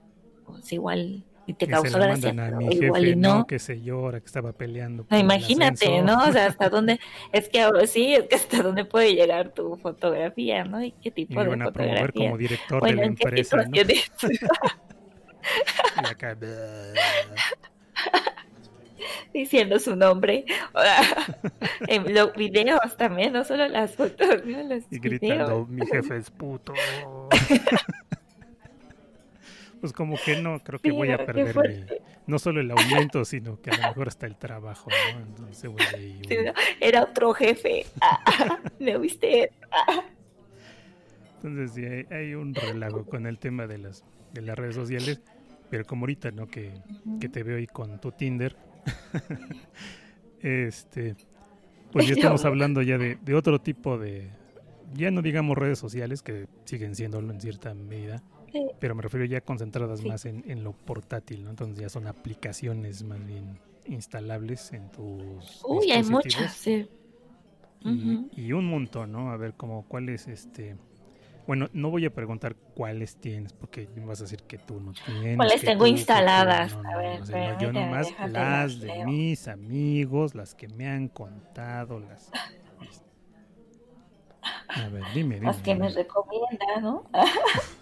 pues 0.45 0.71
igual 0.73 1.23
y 1.49 1.53
te 1.53 1.65
causó 1.65 1.97
gracia, 1.97 2.31
igual 2.69 3.07
y 3.07 3.15
no. 3.15 3.47
Que 3.47 3.57
se 3.57 3.81
llora, 3.81 4.19
que 4.19 4.27
estaba 4.27 4.53
peleando. 4.53 5.07
Imagínate, 5.09 6.03
¿no? 6.03 6.27
O 6.27 6.31
sea, 6.31 6.45
hasta 6.45 6.69
dónde, 6.69 6.99
es 7.31 7.49
que 7.49 7.61
ahora 7.61 7.87
sí, 7.87 8.13
es 8.13 8.25
que 8.25 8.35
hasta 8.35 8.61
dónde 8.61 8.85
puede 8.85 9.15
llegar 9.15 9.49
tu 9.49 9.75
fotografía, 9.77 10.63
¿no? 10.63 10.83
Y 10.83 10.91
qué 10.91 11.09
tipo 11.09 11.41
y 11.41 11.43
de 11.43 11.49
van 11.49 11.63
a 11.63 11.71
promover 11.71 12.13
como 12.13 12.37
director 12.37 12.83
de 12.83 12.93
la 12.93 13.03
empresa, 13.03 13.57
¿no? 13.57 13.71
diciendo 19.33 19.79
su 19.79 19.95
nombre. 19.95 20.45
en 21.87 22.13
los 22.13 22.35
videos 22.35 22.95
también, 22.95 23.33
no 23.33 23.43
solo 23.43 23.67
las 23.69 23.95
fotos, 23.95 24.45
los 24.45 24.83
y 24.91 24.99
gritando, 24.99 25.65
mi 25.65 25.83
jefe 25.87 26.17
es 26.17 26.29
puto. 26.29 26.75
Pues 29.79 29.93
como 29.93 30.15
que 30.24 30.41
no, 30.41 30.59
creo 30.59 30.79
que 30.79 30.91
voy 30.91 31.12
a 31.12 31.25
perder 31.25 32.01
no 32.27 32.38
solo 32.38 32.62
el 32.62 32.69
aumento, 32.71 33.25
sino 33.25 33.62
que 33.62 33.71
a 33.71 33.77
lo 33.77 33.88
mejor 33.89 34.07
hasta 34.07 34.27
el 34.27 34.38
trabajo, 34.38 34.89
¿no? 34.89 35.21
Entonces, 35.21 35.71
Era 36.79 37.03
otro 37.03 37.33
jefe, 37.33 37.86
¿me 38.79 38.98
viste? 38.98 39.51
Entonces 41.36 41.71
sí, 41.74 42.13
hay, 42.13 42.36
un 42.36 42.53
relajo 42.53 43.05
con 43.05 43.25
el 43.25 43.39
tema 43.39 43.65
de 43.65 43.77
las, 43.77 44.03
de 44.33 44.41
las 44.41 44.57
redes 44.57 44.75
sociales, 44.75 45.21
pero 45.69 45.86
como 45.86 46.03
ahorita, 46.03 46.31
¿no? 46.31 46.48
Que, 46.48 46.74
que 47.21 47.29
te 47.29 47.43
veo 47.43 47.57
ahí 47.57 47.67
con 47.67 48.00
tu 48.01 48.12
Tinder, 48.12 48.57
este, 50.41 51.15
pues 51.91 52.07
ya 52.07 52.13
estamos 52.15 52.43
hablando 52.43 52.81
ya 52.81 52.98
de, 52.98 53.17
de 53.21 53.36
otro 53.36 53.59
tipo 53.59 53.98
de, 53.98 54.29
ya 54.93 55.12
no 55.12 55.21
digamos 55.21 55.57
redes 55.57 55.79
sociales, 55.79 56.21
que 56.21 56.48
siguen 56.65 56.95
siéndolo 56.95 57.31
en 57.31 57.39
cierta 57.39 57.74
medida, 57.74 58.21
Sí. 58.51 58.67
pero 58.79 58.95
me 58.95 59.01
refiero 59.01 59.25
ya 59.25 59.41
concentradas 59.41 59.99
Sí. 59.99 60.07
más 60.07 60.25
en, 60.25 60.43
en 60.49 60.63
lo 60.63 60.73
portátil, 60.73 61.43
¿no? 61.43 61.49
Entonces 61.51 61.79
ya 61.79 61.89
son 61.89 62.07
aplicaciones 62.07 63.03
más 63.03 63.23
bien 63.25 63.59
instalables 63.85 64.71
en 64.73 64.89
tus 64.91 65.61
Uy, 65.65 65.91
hay 65.91 66.03
muchas, 66.03 66.53
sí. 66.53 66.87
y, 68.35 68.51
un 68.51 68.65
montón, 68.65 69.11
¿no? 69.11 69.31
A 69.31 69.37
ver, 69.37 69.53
como 69.53 69.83
cuáles, 69.87 70.27
este... 70.27 70.75
Bueno, 71.47 71.67
no 71.73 71.89
voy 71.89 72.05
a 72.05 72.13
preguntar 72.13 72.55
cuáles 72.75 73.15
tienes, 73.15 73.53
porque 73.53 73.87
me 73.95 74.05
vas 74.05 74.19
a 74.19 74.25
decir 74.25 74.43
que 74.43 74.59
tú 74.59 74.79
no 74.79 74.93
tienes. 74.93 75.35
¿Cuáles 75.35 75.61
tengo 75.61 75.85
tú, 75.85 75.89
instaladas? 75.89 76.75
no, 76.75 76.87
A 76.87 76.91
no, 76.91 76.97
ver, 76.99 77.25
sea, 77.25 77.53
no, 77.53 77.59
yo 77.59 77.73
nomás 77.73 78.13
las 78.29 78.79
de 78.79 79.03
mis 79.05 79.47
amigos, 79.47 80.35
las 80.35 80.53
que 80.53 80.67
me 80.67 80.87
han 80.87 81.07
contado, 81.07 81.99
las... 81.99 82.29
A 84.67 84.87
ver, 84.89 85.03
dime, 85.15 85.35
dime. 85.35 85.47
Las 85.47 85.57
que 85.61 85.73
me 85.75 85.87
dime. 85.89 86.03
recomienda, 86.03 86.81
¿no? 86.81 87.05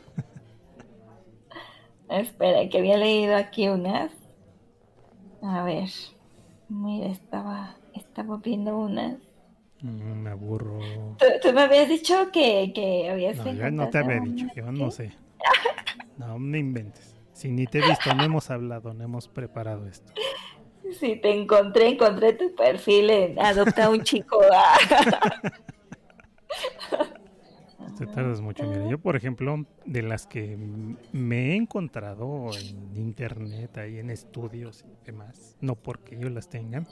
Espera, 2.09 2.67
que 2.69 2.77
había 2.77 2.97
leído 2.97 3.35
aquí 3.35 3.67
unas. 3.67 4.11
A 5.41 5.63
ver. 5.63 5.89
Mira, 6.69 7.07
estaba, 7.07 7.75
estaba 7.93 8.37
viendo 8.37 8.77
unas. 8.77 9.17
Mm, 9.81 10.23
Me 10.23 10.29
aburro. 10.31 10.79
Tú, 11.17 11.25
tú 11.41 11.53
me 11.53 11.61
habías 11.61 11.87
dicho 11.87 12.31
que, 12.31 12.71
que 12.73 13.09
habías 13.09 13.37
No, 13.37 13.53
yo 13.53 13.71
no 13.71 13.89
te 13.89 13.97
había 13.99 14.19
dicho, 14.19 14.45
yo 14.55 14.71
no 14.71 14.91
sé. 14.91 15.11
No 16.17 16.39
me 16.39 16.59
inventes. 16.59 17.15
Si 17.33 17.49
ni 17.49 17.67
te 17.67 17.79
he 17.79 17.87
visto, 17.87 18.13
no 18.15 18.23
hemos 18.23 18.49
hablado, 18.49 18.93
no 18.93 19.03
hemos 19.03 19.27
preparado 19.27 19.87
esto. 19.87 20.11
Sí, 20.99 21.17
te 21.17 21.31
encontré, 21.31 21.89
encontré 21.89 22.33
tu 22.33 22.55
perfil 22.55 23.09
en 23.09 23.39
Adopta 23.39 23.89
un 23.89 24.01
chico. 24.01 24.39
Te 27.97 28.05
tardas 28.05 28.41
mucho. 28.41 28.67
Mira, 28.67 28.87
yo, 28.89 28.99
por 28.99 29.15
ejemplo, 29.15 29.65
de 29.85 30.01
las 30.03 30.27
que 30.27 30.55
me 31.11 31.51
he 31.51 31.55
encontrado 31.55 32.49
en 32.55 32.95
internet, 32.95 33.77
ahí 33.77 33.97
en 33.97 34.09
estudios 34.11 34.83
y 34.85 35.05
demás, 35.05 35.57
no 35.61 35.75
porque 35.75 36.17
yo 36.19 36.29
las 36.29 36.47
tenga, 36.47 36.83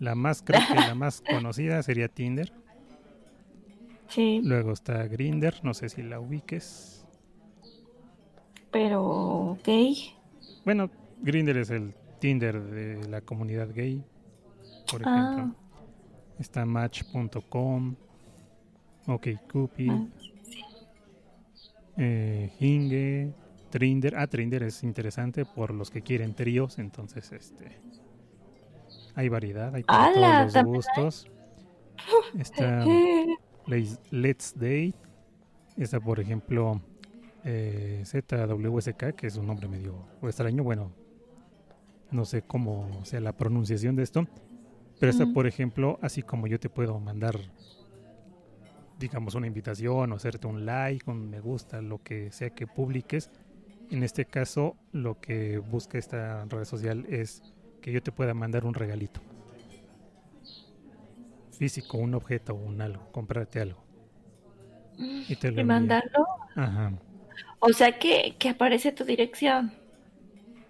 la 0.00 0.14
más, 0.14 0.42
creo 0.42 0.60
que 0.68 0.74
la 0.74 0.94
más 0.94 1.20
conocida 1.30 1.82
sería 1.82 2.08
Tinder. 2.08 2.52
Sí, 4.08 4.40
Luego 4.42 4.72
está 4.72 5.06
Grinder, 5.06 5.54
no 5.62 5.74
sé 5.74 5.88
si 5.88 6.02
la 6.02 6.20
ubiques. 6.20 7.04
pero 8.70 9.02
ok. 9.52 9.68
Bueno, 10.64 10.90
Grinder 11.22 11.56
es 11.58 11.70
el 11.70 11.94
Tinder 12.18 12.60
de 12.60 13.08
la 13.08 13.20
comunidad 13.20 13.68
gay, 13.74 14.02
por 14.90 15.02
Ah. 15.06 15.30
ejemplo. 15.32 15.54
Está 16.38 16.66
Match.com, 16.66 17.96
OkCupid, 19.06 19.90
Ah, 19.90 20.06
eh, 21.96 22.50
Hinge, 22.60 23.32
Trinder. 23.70 24.16
Ah, 24.16 24.26
Trinder 24.26 24.62
es 24.62 24.82
interesante 24.82 25.44
por 25.44 25.72
los 25.72 25.90
que 25.90 26.02
quieren 26.02 26.34
tríos, 26.34 26.78
entonces 26.78 27.32
este 27.32 27.78
hay 29.14 29.28
variedad, 29.28 29.74
hay 29.74 29.82
todos 29.82 30.54
los 30.54 30.64
gustos. 30.64 31.30
Está 32.38 32.84
Let's- 33.66 34.52
Date. 34.54 34.94
Está, 35.76 36.00
por 36.00 36.20
ejemplo, 36.20 36.80
eh, 37.44 38.02
ZWSK, 38.04 39.14
que 39.14 39.26
es 39.26 39.36
un 39.36 39.46
nombre 39.46 39.68
medio 39.68 40.06
extraño. 40.22 40.62
Bueno, 40.62 40.92
no 42.10 42.24
sé 42.24 42.42
cómo 42.42 43.04
sea 43.04 43.20
la 43.20 43.32
pronunciación 43.32 43.96
de 43.96 44.02
esto. 44.02 44.26
Pero 45.00 45.10
está, 45.10 45.26
por 45.26 45.46
ejemplo, 45.46 45.98
así 46.00 46.22
como 46.22 46.46
yo 46.46 46.58
te 46.60 46.70
puedo 46.70 46.98
mandar, 47.00 47.36
digamos, 48.98 49.34
una 49.34 49.46
invitación 49.46 50.12
o 50.12 50.16
hacerte 50.16 50.46
un 50.46 50.64
like, 50.66 51.10
un 51.10 51.30
me 51.30 51.40
gusta, 51.40 51.80
lo 51.82 52.02
que 52.02 52.30
sea 52.32 52.50
que 52.50 52.66
publiques. 52.66 53.30
En 53.90 54.02
este 54.02 54.24
caso, 54.24 54.76
lo 54.92 55.20
que 55.20 55.58
busca 55.58 55.98
esta 55.98 56.44
red 56.46 56.64
social 56.64 57.06
es 57.08 57.42
que 57.80 57.92
yo 57.92 58.02
te 58.02 58.10
pueda 58.12 58.34
mandar 58.34 58.64
un 58.64 58.74
regalito 58.74 59.20
físico, 61.56 61.98
un 61.98 62.14
objeto, 62.14 62.54
un 62.54 62.80
algo, 62.80 63.10
comprarte 63.12 63.60
algo. 63.60 63.82
Y 64.98 65.36
te 65.36 65.50
lo 65.50 65.60
Y 65.60 65.64
mandarlo. 65.64 66.26
Ajá. 66.54 66.92
O 67.60 67.72
sea 67.72 67.98
que, 67.98 68.36
que 68.38 68.50
aparece 68.50 68.92
tu 68.92 69.04
dirección. 69.04 69.72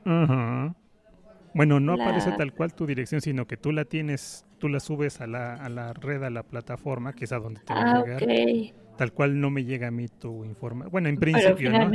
Ajá. 0.05 0.75
Bueno, 1.55 1.81
no 1.81 1.95
aparece 1.95 2.33
tal 2.33 2.53
cual 2.53 2.75
tu 2.75 2.87
dirección, 2.87 3.21
sino 3.21 3.47
que 3.47 3.57
tú 3.57 3.73
la 3.73 3.85
tienes, 3.85 4.46
tú 4.59 4.69
la 4.69 4.81
subes 4.81 5.21
a 5.21 5.27
la, 5.27 5.55
a 5.55 5.69
la 5.69 5.93
red, 5.93 6.23
a 6.23 6.31
la 6.31 6.43
plataforma, 6.43 7.13
que 7.13 7.25
es 7.25 7.33
a 7.33 7.39
donde 7.39 7.61
te 7.61 7.73
va 7.75 7.81
Ah, 7.81 7.93
a 7.99 8.05
llegar. 8.05 8.23
ok. 8.23 8.97
Tal 8.97 9.13
cual 9.13 9.39
no 9.41 9.51
me 9.51 9.65
llega 9.65 9.89
a 9.89 9.91
mí 9.91 10.09
tu 10.09 10.45
información. 10.45 10.91
Bueno, 10.91 11.09
en 11.09 11.19
principio, 11.19 11.71
¿no? 11.71 11.91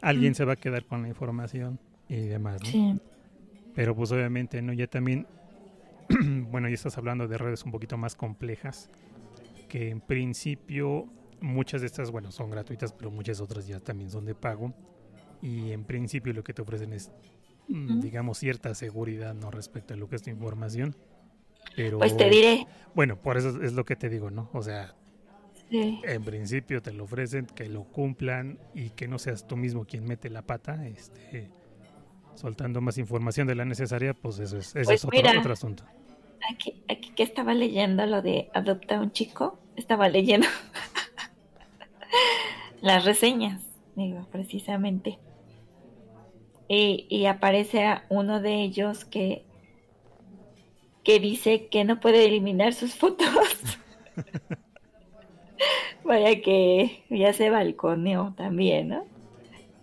Alguien 0.00 0.32
mm. 0.32 0.34
se 0.34 0.44
va 0.44 0.54
a 0.54 0.56
quedar 0.56 0.84
con 0.84 1.02
la 1.02 1.08
información 1.08 1.78
y 2.08 2.16
demás, 2.16 2.60
¿no? 2.62 2.68
sí. 2.68 3.00
Pero 3.74 3.94
pues 3.94 4.10
obviamente, 4.10 4.60
¿no? 4.60 4.72
Ya 4.72 4.88
también, 4.88 5.26
bueno, 6.50 6.68
ya 6.68 6.74
estás 6.74 6.98
hablando 6.98 7.28
de 7.28 7.38
redes 7.38 7.64
un 7.64 7.70
poquito 7.70 7.96
más 7.96 8.16
complejas, 8.16 8.90
que 9.68 9.90
en 9.90 10.00
principio 10.00 11.06
muchas 11.40 11.82
de 11.82 11.86
estas, 11.86 12.10
bueno, 12.10 12.32
son 12.32 12.50
gratuitas, 12.50 12.92
pero 12.92 13.12
muchas 13.12 13.40
otras 13.40 13.68
ya 13.68 13.78
también 13.78 14.10
son 14.10 14.24
de 14.24 14.34
pago. 14.34 14.74
Y 15.40 15.70
en 15.70 15.84
principio 15.84 16.32
lo 16.32 16.42
que 16.42 16.52
te 16.52 16.62
ofrecen 16.62 16.92
es, 16.92 17.12
mm, 17.68 18.00
digamos, 18.00 18.38
cierta 18.38 18.74
seguridad, 18.74 19.34
¿no? 19.34 19.52
Respecto 19.52 19.94
a 19.94 19.96
lo 19.96 20.08
que 20.08 20.16
es 20.16 20.22
tu 20.22 20.30
información. 20.30 20.96
Pero, 21.76 21.98
Pues 21.98 22.16
te 22.16 22.28
diré. 22.28 22.66
bueno, 22.94 23.16
por 23.20 23.36
eso 23.36 23.62
es 23.62 23.72
lo 23.72 23.84
que 23.84 23.96
te 23.96 24.08
digo, 24.08 24.30
¿no? 24.30 24.50
O 24.52 24.62
sea, 24.62 24.94
Sí. 25.70 26.00
en 26.04 26.24
principio 26.24 26.80
te 26.82 26.92
lo 26.92 27.04
ofrecen, 27.04 27.46
que 27.46 27.68
lo 27.68 27.84
cumplan 27.84 28.58
y 28.74 28.90
que 28.90 29.06
no 29.06 29.18
seas 29.18 29.46
tú 29.46 29.56
mismo 29.56 29.84
quien 29.84 30.04
mete 30.06 30.30
la 30.30 30.42
pata, 30.42 30.86
este, 30.86 31.50
soltando 32.34 32.80
más 32.80 32.96
información 32.98 33.46
de 33.46 33.54
la 33.54 33.64
necesaria, 33.66 34.14
pues 34.14 34.38
eso 34.38 34.56
es, 34.58 34.72
Pues 34.72 34.88
es 34.88 35.04
otro, 35.04 35.16
mira. 35.16 35.38
otro 35.38 35.52
asunto. 35.52 35.84
Aquí, 36.50 36.82
aquí 36.88 37.10
que 37.10 37.22
estaba 37.22 37.52
leyendo 37.52 38.06
lo 38.06 38.22
de 38.22 38.48
adopta 38.54 38.98
un 39.00 39.12
chico, 39.12 39.58
estaba 39.76 40.08
leyendo 40.08 40.46
las 42.80 43.04
reseñas, 43.04 43.62
digo, 43.96 44.26
precisamente. 44.30 45.18
Y, 46.68 47.06
y 47.08 47.26
aparece 47.26 47.84
a 47.84 48.04
uno 48.08 48.40
de 48.40 48.62
ellos 48.62 49.04
que, 49.04 49.44
que 51.08 51.20
dice 51.20 51.68
que 51.68 51.86
no 51.86 52.00
puede 52.00 52.26
eliminar 52.26 52.74
sus 52.74 52.94
fotos. 52.94 53.26
Vaya 56.04 56.42
que 56.42 57.02
ya 57.08 57.32
se 57.32 57.48
balconeó 57.48 58.34
también, 58.36 58.88
¿no? 58.88 59.06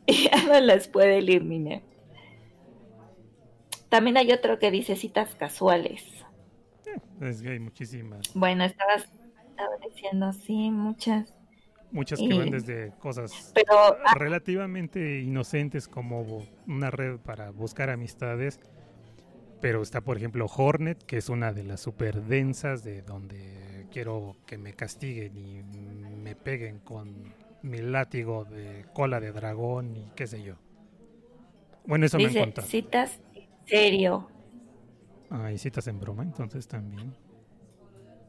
Y 0.06 0.14
ya 0.30 0.44
no 0.44 0.60
las 0.60 0.88
puede 0.88 1.18
eliminar. 1.18 1.82
También 3.90 4.18
hay 4.18 4.32
otro 4.34 4.60
que 4.60 4.70
dice 4.70 4.96
citas 4.96 5.34
casuales. 5.34 6.04
Es 7.20 7.42
que 7.42 7.50
hay 7.50 7.60
muchísimas, 7.60 8.32
Bueno, 8.36 8.64
estabas, 8.64 9.10
estaba 9.50 9.78
diciendo, 9.84 10.32
sí, 10.32 10.70
muchas. 10.70 11.34
muchas 11.90 12.20
que 12.20 12.38
van 12.38 12.52
desde 12.52 12.94
cosas 13.00 13.52
Pero, 13.56 13.80
ah, 13.80 14.14
relativamente 14.14 15.22
inocentes 15.22 15.88
como 15.88 16.46
una 16.68 16.92
red 16.92 17.18
para 17.18 17.50
buscar 17.50 17.90
amistades, 17.90 18.60
pero 19.66 19.82
está 19.82 20.02
por 20.02 20.16
ejemplo 20.16 20.46
Hornet, 20.46 21.02
que 21.08 21.18
es 21.18 21.28
una 21.28 21.52
de 21.52 21.64
las 21.64 21.80
super 21.80 22.22
densas 22.22 22.84
de 22.84 23.02
donde 23.02 23.88
quiero 23.92 24.36
que 24.46 24.60
me 24.60 24.74
castiguen 24.74 25.36
y 25.36 25.64
me 25.64 26.36
peguen 26.36 26.78
con 26.78 27.34
mi 27.64 27.80
látigo 27.80 28.46
de 28.46 28.86
cola 28.94 29.20
de 29.20 29.32
dragón 29.32 29.98
y 29.98 30.12
qué 30.16 30.28
sé 30.28 30.44
yo. 30.44 30.54
Bueno, 31.88 32.06
eso 32.06 32.18
me 32.18 32.28
dice 32.28 32.42
contado. 32.42 32.68
citas 32.68 33.20
en 33.34 33.48
serio. 33.66 34.30
Ah, 35.32 35.52
y 35.52 35.58
citas 35.58 35.88
en 35.88 36.00
broma, 36.00 36.22
entonces 36.22 36.68
también. 36.68 37.16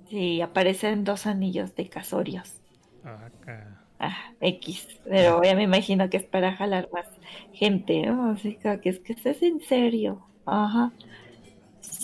Sí, 0.08 0.40
aparecen 0.40 1.04
dos 1.04 1.26
anillos 1.26 1.74
de 1.74 1.90
casorios. 1.90 2.62
Acá. 3.04 3.84
Ah, 3.98 4.32
X. 4.40 4.88
Pero 5.04 5.42
ya 5.44 5.54
me 5.54 5.64
imagino 5.64 6.08
que 6.08 6.16
es 6.16 6.24
para 6.24 6.56
jalar 6.56 6.88
más 6.94 7.08
gente, 7.52 8.06
¿no? 8.06 8.30
Así 8.30 8.56
que 8.56 8.88
es 8.88 9.00
que 9.00 9.12
estás 9.12 9.42
en 9.42 9.60
serio. 9.60 10.22
Ajá. 10.46 10.92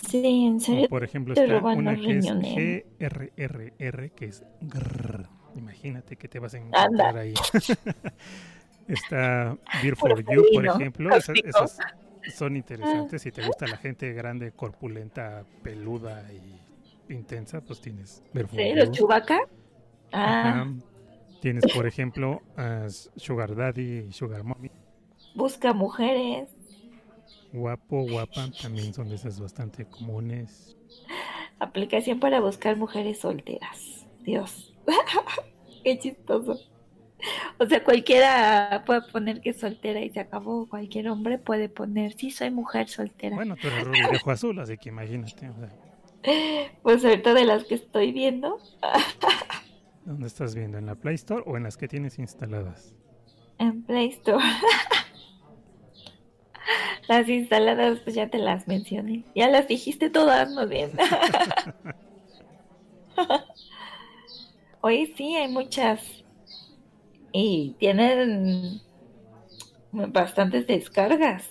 Sí, 0.09 0.44
en 0.47 0.61
serio. 0.61 0.88
por 0.88 1.04
ejemplo, 1.04 1.35
está 1.35 1.59
una 1.59 1.97
que 1.97 2.18
es. 2.18 2.26
GRRR, 2.99 4.11
que 4.11 4.26
es 4.26 4.44
grrr. 4.61 5.28
Imagínate 5.56 6.16
que 6.16 6.28
te 6.28 6.38
vas 6.38 6.54
a 6.54 6.59
encontrar 6.59 6.87
Anda. 6.87 7.21
ahí. 7.21 7.35
está 8.88 9.56
Beer 9.82 9.97
for 9.97 10.18
You, 10.18 10.44
por 10.52 10.66
ejemplo. 10.66 11.14
Esas, 11.14 11.78
son 12.35 12.56
interesantes. 12.56 13.23
Si 13.23 13.30
te 13.30 13.47
gusta 13.47 13.66
la 13.66 13.76
gente 13.76 14.12
grande, 14.12 14.52
corpulenta, 14.52 15.44
peluda 15.62 16.25
y 16.32 17.12
intensa, 17.12 17.61
pues 17.61 17.80
tienes 17.80 18.23
Beer 18.32 18.49
for 18.49 18.59
¿Sí? 18.59 18.73
¿Los 18.75 18.90
chubaca? 18.90 19.40
Ah. 20.12 20.66
Tienes, 21.40 21.64
por 21.75 21.87
ejemplo, 21.87 22.40
a 22.56 22.87
Sugar 22.88 23.56
Daddy 23.56 24.06
y 24.09 24.12
Sugar 24.12 24.44
Mommy. 24.44 24.71
busca 25.35 25.73
mujeres. 25.73 26.49
Guapo, 27.52 28.06
guapa, 28.09 28.50
también 28.61 28.94
son 28.94 29.09
de 29.09 29.16
esas 29.16 29.38
bastante 29.40 29.85
comunes. 29.87 30.76
Aplicación 31.59 32.18
para 32.18 32.40
buscar 32.40 32.76
mujeres 32.76 33.21
solteras. 33.21 34.06
Dios. 34.21 34.75
Qué 35.85 35.99
chistoso. 35.99 36.59
O 37.59 37.66
sea, 37.66 37.85
cualquiera 37.85 38.82
puede 38.87 39.02
poner 39.02 39.40
que 39.40 39.50
es 39.50 39.61
soltera 39.61 40.00
y 40.00 40.11
se 40.11 40.21
acabó. 40.21 40.68
Cualquier 40.68 41.09
hombre 41.09 41.38
puede 41.38 41.68
poner, 41.68 42.14
sí, 42.14 42.30
soy 42.30 42.50
mujer 42.50 42.88
soltera. 42.88 43.37
Bueno, 43.37 43.56
tú 43.56 43.68
eres 43.68 43.85
rubio 43.85 44.09
azul, 44.26 44.59
así 44.59 44.76
que 44.76 44.88
imagínate. 44.88 45.50
o 45.50 45.54
sea, 45.54 45.71
Pues 46.82 47.04
ahorita 47.04 47.35
de 47.35 47.44
las 47.44 47.64
que 47.64 47.76
estoy 47.76 48.12
viendo, 48.12 48.59
¿Dónde 50.04 50.26
estás 50.26 50.54
viendo? 50.54 50.78
¿En 50.78 50.87
la 50.87 50.97
Play 50.97 51.14
Store 51.14 51.44
o 51.47 51.56
en 51.56 51.62
las 51.62 51.76
que 51.76 51.87
tienes 51.87 52.18
instaladas? 52.18 52.94
en 53.59 53.82
Play 53.82 54.09
Store. 54.09 54.42
Las 57.09 57.28
instaladas, 57.28 58.00
pues 58.00 58.14
ya 58.14 58.28
te 58.28 58.38
las 58.38 58.66
mencioné. 58.69 59.25
Ya 59.35 59.49
las 59.49 59.69
dijiste 59.69 60.11
todas, 60.11 60.50
¿no 60.50 60.66
bien? 60.66 60.92
Hoy 64.81 65.12
sí, 65.16 65.37
hay 65.37 65.49
muchas. 65.49 66.25
Y 67.33 67.76
tienen 67.78 68.81
bastantes 69.92 70.66
descargas. 70.66 71.49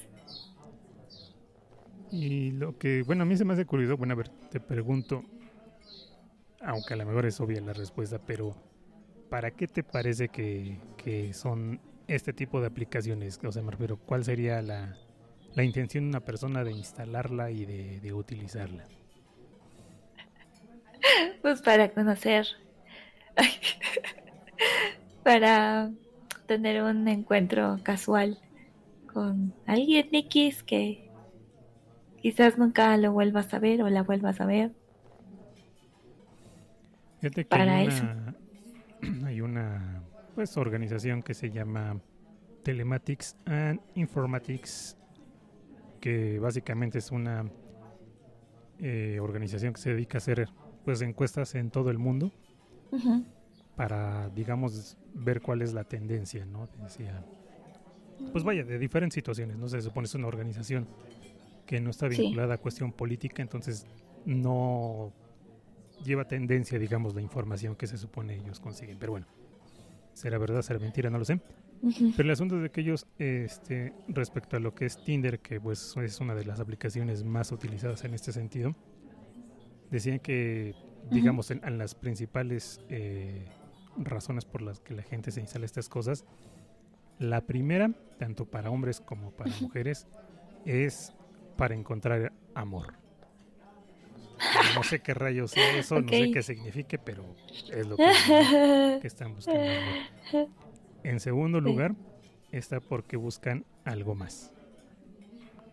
Y 2.12 2.52
lo 2.52 2.78
que, 2.78 3.04
bueno, 3.04 3.24
a 3.24 3.26
mí 3.26 3.38
se 3.38 3.46
me 3.46 3.54
hace 3.54 3.66
curioso, 3.66 3.96
bueno, 3.96 4.14
a 4.14 4.18
ver, 4.18 4.28
te 4.28 4.60
pregunto, 4.60 5.24
aunque 6.62 6.94
a 6.94 6.98
lo 6.98 7.06
mejor 7.06 7.26
es 7.26 7.40
obvia 7.40 7.62
la 7.62 7.72
respuesta, 7.72 8.20
pero 8.20 8.54
¿para 9.30 9.52
qué 9.52 9.66
te 9.68 9.82
parece 9.82 10.28
que, 10.28 10.78
que 10.98 11.34
son 11.34 11.80
este 12.16 12.34
tipo 12.34 12.62
de 12.62 12.68
aplicaciones? 12.68 13.40
O 13.44 13.52
sea, 13.52 13.62
me 13.62 13.72
refiero, 13.72 13.98
¿cuál 13.98 14.24
sería 14.24 14.62
la, 14.62 14.96
la 15.56 15.64
intención 15.64 16.06
de 16.06 16.10
una 16.10 16.20
persona 16.22 16.64
de 16.64 16.72
instalarla 16.72 17.52
y 17.52 17.66
de, 17.66 18.00
de 18.00 18.14
utilizarla? 18.14 18.86
Pues 21.42 21.62
para 21.62 21.90
conocer. 21.90 22.48
para 25.24 25.92
tener 26.46 26.84
un 26.84 27.08
encuentro 27.08 27.80
casual 27.84 28.38
con 29.12 29.54
alguien 29.66 30.10
X 30.12 30.64
que 30.64 31.10
quizás 32.22 32.58
nunca 32.58 32.96
lo 32.98 33.12
vuelvas 33.12 33.54
a 33.54 33.60
ver 33.60 33.82
o 33.82 33.90
la 33.90 34.04
vuelvas 34.04 34.40
a 34.42 34.46
ver. 34.46 34.72
Fíjate 37.20 37.44
que 37.44 37.50
Para 37.50 37.76
hay 37.76 37.88
eso. 37.88 38.04
hay 39.26 39.42
una 39.42 39.91
pues, 40.36 40.58
organización 40.58 41.22
que 41.24 41.34
se 41.34 41.50
llama 41.52 42.00
Telematics 42.64 43.36
and 43.46 43.80
Informatics, 43.96 44.98
que 46.00 46.40
básicamente 46.40 46.98
es 47.00 47.12
una 47.12 47.46
eh, 48.80 49.20
organización 49.22 49.74
que 49.74 49.82
se 49.82 49.92
dedica 49.92 50.18
a 50.18 50.20
hacer 50.20 50.48
pues, 50.86 51.02
encuestas 51.02 51.54
en 51.56 51.70
todo 51.70 51.90
el 51.92 51.98
mundo 51.98 52.32
para, 53.76 54.30
digamos, 54.30 54.98
ver 55.14 55.42
cuál 55.42 55.62
es 55.62 55.74
la 55.74 55.84
tendencia, 55.84 56.46
¿no? 56.46 56.68
Decía, 56.82 57.24
pues 58.32 58.44
vaya, 58.44 58.64
de 58.64 58.78
diferentes 58.78 59.16
situaciones, 59.16 59.58
¿no? 59.58 59.68
Se 59.68 59.82
supone 59.82 60.06
es 60.06 60.16
una 60.16 60.28
organización 60.28 60.88
que 61.66 61.80
no 61.80 61.90
está 61.90 62.10
Sí. 62.12 62.22
vinculada 62.22 62.56
a 62.56 62.58
cuestión 62.58 62.92
política, 62.92 63.42
entonces 63.42 63.86
no 64.26 65.14
lleva 66.04 66.26
tendencia, 66.28 66.78
digamos, 66.80 67.16
la 67.16 67.22
información 67.22 67.76
que 67.76 67.88
se 67.88 67.98
supone 67.98 68.36
ellos 68.36 68.60
consiguen. 68.60 68.98
Pero 69.00 69.14
bueno, 69.14 69.28
será 70.14 70.38
verdad, 70.38 70.62
será 70.62 70.80
mentira, 70.80 71.10
no 71.10 71.18
lo 71.18 71.26
sé. 71.26 71.40
Pero 72.16 72.28
el 72.28 72.32
asunto 72.32 72.60
de 72.60 72.70
que 72.70 72.82
ellos, 72.82 73.08
este, 73.18 73.94
respecto 74.08 74.56
a 74.56 74.60
lo 74.60 74.76
que 74.76 74.86
es 74.86 75.04
Tinder, 75.04 75.40
que 75.40 75.60
pues 75.60 75.96
es 75.98 76.20
una 76.20 76.36
de 76.36 76.46
las 76.46 76.60
aplicaciones 76.60 77.24
más 77.24 77.52
utilizadas 77.52 78.04
en 78.04 78.14
este 78.14 78.32
sentido, 78.32 78.76
decían 79.90 80.20
que, 80.20 80.76
digamos, 81.10 81.50
en, 81.50 81.62
en 81.66 81.80
las 81.80 81.96
principales 81.96 82.82
eh, 82.90 83.46
razones 83.98 84.46
por 84.46 84.62
las 84.62 84.80
que 84.80 84.94
la 84.94 85.02
gente 85.02 85.32
se 85.32 85.42
instala 85.42 85.66
estas 85.66 85.90
cosas, 85.90 86.26
la 87.18 87.42
primera, 87.42 87.92
tanto 88.20 88.46
para 88.46 88.70
hombres 88.70 89.02
como 89.02 89.32
para 89.32 89.52
mujeres, 89.62 90.08
es 90.66 91.14
para 91.58 91.76
encontrar 91.76 92.32
amor. 92.54 92.94
No 94.76 94.84
sé 94.84 95.02
qué 95.02 95.14
rayos 95.14 95.52
sea 95.52 95.76
eso, 95.78 96.02
no 96.02 96.10
sé 96.10 96.32
qué 96.32 96.42
signifique, 96.42 96.98
pero 96.98 97.24
es 97.72 97.88
lo 97.88 97.96
que, 97.98 99.00
están 99.04 99.36
buscando. 99.36 99.62
En 101.04 101.20
segundo 101.20 101.62
lugar, 101.62 101.96
está 102.52 102.80
porque 102.80 103.18
buscan 103.18 103.66
algo 103.86 104.16
más. 104.16 104.54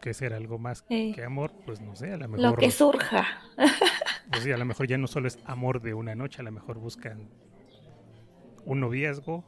¿Qué 0.00 0.14
será 0.14 0.36
algo 0.36 0.58
más 0.58 0.84
Sí. 0.88 1.12
que 1.14 1.24
amor? 1.24 1.52
Pues 1.66 1.80
no 1.80 1.96
sé, 1.96 2.12
a 2.12 2.16
lo 2.16 2.28
Lo 2.28 2.36
mejor. 2.36 2.58
que 2.60 2.70
surja. 2.70 3.26
pues 4.30 4.44
sí, 4.44 4.52
a 4.52 4.56
lo 4.56 4.64
mejor 4.64 4.86
ya 4.86 4.96
no 4.96 5.06
solo 5.08 5.26
es 5.26 5.38
amor 5.44 5.80
de 5.82 5.94
una 5.94 6.14
noche, 6.14 6.40
a 6.40 6.44
lo 6.44 6.52
mejor 6.52 6.78
buscan 6.78 7.28
un 8.64 8.80
noviazgo 8.80 9.44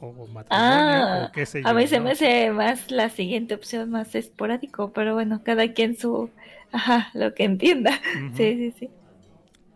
o 0.00 0.26
matrimonio 0.26 0.46
Ah, 0.50 1.26
o 1.28 1.32
qué 1.32 1.46
sé 1.46 1.62
yo. 1.62 1.68
A 1.68 1.74
mí 1.74 1.86
se 1.86 2.00
me 2.00 2.12
hace 2.12 2.50
más 2.50 2.90
la 2.90 3.08
siguiente 3.10 3.54
opción, 3.54 3.90
más 3.90 4.14
esporádico, 4.14 4.92
pero 4.92 5.14
bueno, 5.14 5.42
cada 5.44 5.72
quien 5.72 5.96
su, 5.96 6.30
ajá, 6.74 7.08
lo 7.14 7.34
que 7.34 7.44
entienda. 7.44 7.92
Sí, 8.36 8.54
sí, 8.56 8.74
sí. 8.78 8.90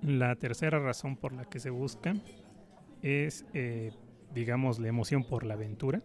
La 0.03 0.37
tercera 0.37 0.79
razón 0.79 1.17
por 1.17 1.33
la 1.33 1.45
que 1.45 1.59
se 1.61 1.71
busca 1.71 2.15
es, 3.03 3.45
eh, 3.55 3.93
digamos, 4.35 4.79
la 4.79 4.89
emoción 4.89 5.25
por 5.25 5.45
la 5.45 5.55
aventura. 5.55 6.03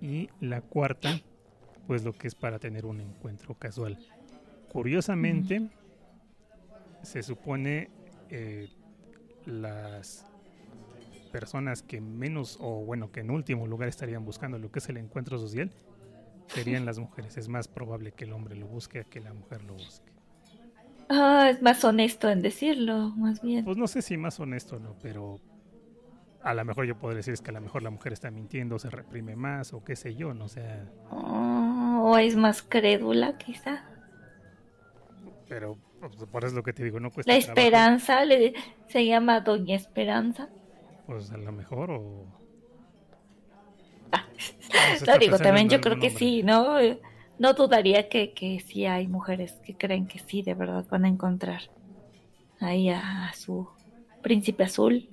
Y 0.00 0.28
la 0.40 0.62
cuarta, 0.62 1.20
pues 1.86 2.02
lo 2.02 2.12
que 2.12 2.26
es 2.26 2.34
para 2.34 2.58
tener 2.58 2.86
un 2.86 3.00
encuentro 3.00 3.54
casual. 3.54 3.96
Curiosamente, 4.72 5.68
se 7.02 7.22
supone 7.22 7.88
eh, 8.30 8.68
las 9.46 10.26
personas 11.30 11.82
que 11.82 12.00
menos, 12.00 12.58
o 12.60 12.84
bueno, 12.84 13.12
que 13.12 13.20
en 13.20 13.30
último 13.30 13.68
lugar 13.68 13.88
estarían 13.88 14.24
buscando 14.24 14.58
lo 14.58 14.72
que 14.72 14.80
es 14.80 14.88
el 14.88 14.96
encuentro 14.96 15.38
social, 15.38 15.70
serían 16.48 16.84
las 16.84 16.98
mujeres. 16.98 17.36
Es 17.36 17.48
más 17.48 17.68
probable 17.68 18.12
que 18.12 18.24
el 18.24 18.32
hombre 18.32 18.56
lo 18.56 18.66
busque 18.66 19.00
a 19.00 19.04
que 19.04 19.20
la 19.20 19.32
mujer 19.32 19.62
lo 19.62 19.74
busque. 19.74 20.12
Ah, 21.08 21.48
es 21.50 21.62
más 21.62 21.82
honesto 21.84 22.28
en 22.28 22.42
decirlo, 22.42 23.10
más 23.16 23.40
bien. 23.40 23.64
Pues 23.64 23.76
no 23.78 23.86
sé 23.86 24.02
si 24.02 24.16
más 24.16 24.38
honesto 24.40 24.76
o 24.76 24.78
no, 24.78 24.94
pero 25.00 25.40
a 26.42 26.54
lo 26.54 26.64
mejor 26.64 26.86
yo 26.86 26.98
podría 26.98 27.18
decir 27.18 27.34
es 27.34 27.40
que 27.40 27.50
a 27.50 27.54
lo 27.54 27.60
mejor 27.60 27.82
la 27.82 27.90
mujer 27.90 28.12
está 28.12 28.30
mintiendo, 28.30 28.78
se 28.78 28.90
reprime 28.90 29.34
más 29.34 29.72
o 29.72 29.82
qué 29.82 29.96
sé 29.96 30.14
yo, 30.14 30.34
no 30.34 30.48
sé. 30.48 30.62
Ah, 31.10 32.00
o 32.02 32.18
es 32.18 32.36
más 32.36 32.62
crédula, 32.62 33.38
quizá. 33.38 33.84
Pero 35.48 35.78
pues, 36.00 36.14
por 36.30 36.44
eso 36.44 36.48
es 36.48 36.54
lo 36.54 36.62
que 36.62 36.72
te 36.74 36.84
digo, 36.84 37.00
no 37.00 37.10
cuesta 37.10 37.32
La 37.32 37.38
trabajo. 37.40 37.60
esperanza 37.60 38.24
le, 38.24 38.54
se 38.88 39.06
llama 39.06 39.40
Doña 39.40 39.76
Esperanza. 39.76 40.48
Pues 41.06 41.30
a 41.32 41.38
lo 41.38 41.52
mejor 41.52 41.90
o... 41.90 42.37
Ah, 44.12 44.24
No 45.06 45.18
digo, 45.18 45.38
también 45.38 45.68
yo 45.68 45.80
creo 45.80 45.98
que 45.98 46.08
hombre. 46.08 46.18
sí, 46.18 46.42
¿no? 46.42 46.76
No 47.38 47.54
dudaría 47.54 48.08
que, 48.08 48.32
que 48.32 48.60
sí 48.60 48.84
hay 48.86 49.06
mujeres 49.06 49.52
que 49.64 49.76
creen 49.76 50.06
que 50.06 50.18
sí, 50.18 50.42
de 50.42 50.54
verdad 50.54 50.84
van 50.90 51.04
a 51.04 51.08
encontrar 51.08 51.62
ahí 52.60 52.88
a, 52.90 53.28
a 53.28 53.34
su 53.34 53.68
príncipe 54.22 54.64
azul. 54.64 55.08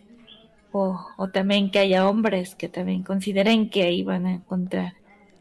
O, 0.72 1.00
o 1.16 1.30
también 1.30 1.72
que 1.72 1.80
haya 1.80 2.10
hombres 2.10 2.54
que 2.56 2.68
también 2.68 3.04
consideren 3.04 3.70
que 3.70 3.84
ahí 3.84 4.04
van 4.04 4.26
a 4.26 4.34
encontrar 4.34 4.94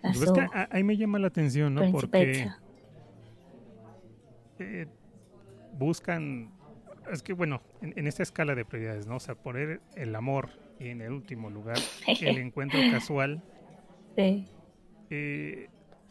a 0.03 0.13
Pues 0.13 0.23
es 0.23 0.29
su 0.29 0.33
que 0.33 0.47
ahí 0.71 0.85
me 0.85 0.97
llama 0.97 1.19
la 1.19 1.27
atención, 1.27 1.75
¿no? 1.75 1.91
Porque 1.91 2.49
eh, 4.61 4.87
buscan... 5.73 6.51
Es 7.11 7.23
que 7.23 7.33
bueno, 7.33 7.63
en, 7.83 7.95
en 7.97 8.07
esta 8.07 8.23
escala 8.23 8.55
de 8.55 8.65
prioridades, 8.65 9.07
¿no? 9.07 9.17
O 9.17 9.21
sea, 9.21 9.35
poner 9.35 9.81
el 9.97 10.15
amor 10.15 10.51
en 10.81 11.01
el 11.01 11.13
último 11.13 11.51
lugar, 11.51 11.79
el 12.21 12.39
encuentro 12.39 12.79
casual, 12.91 13.43
Sí. 14.17 14.47
eh, 15.11 15.69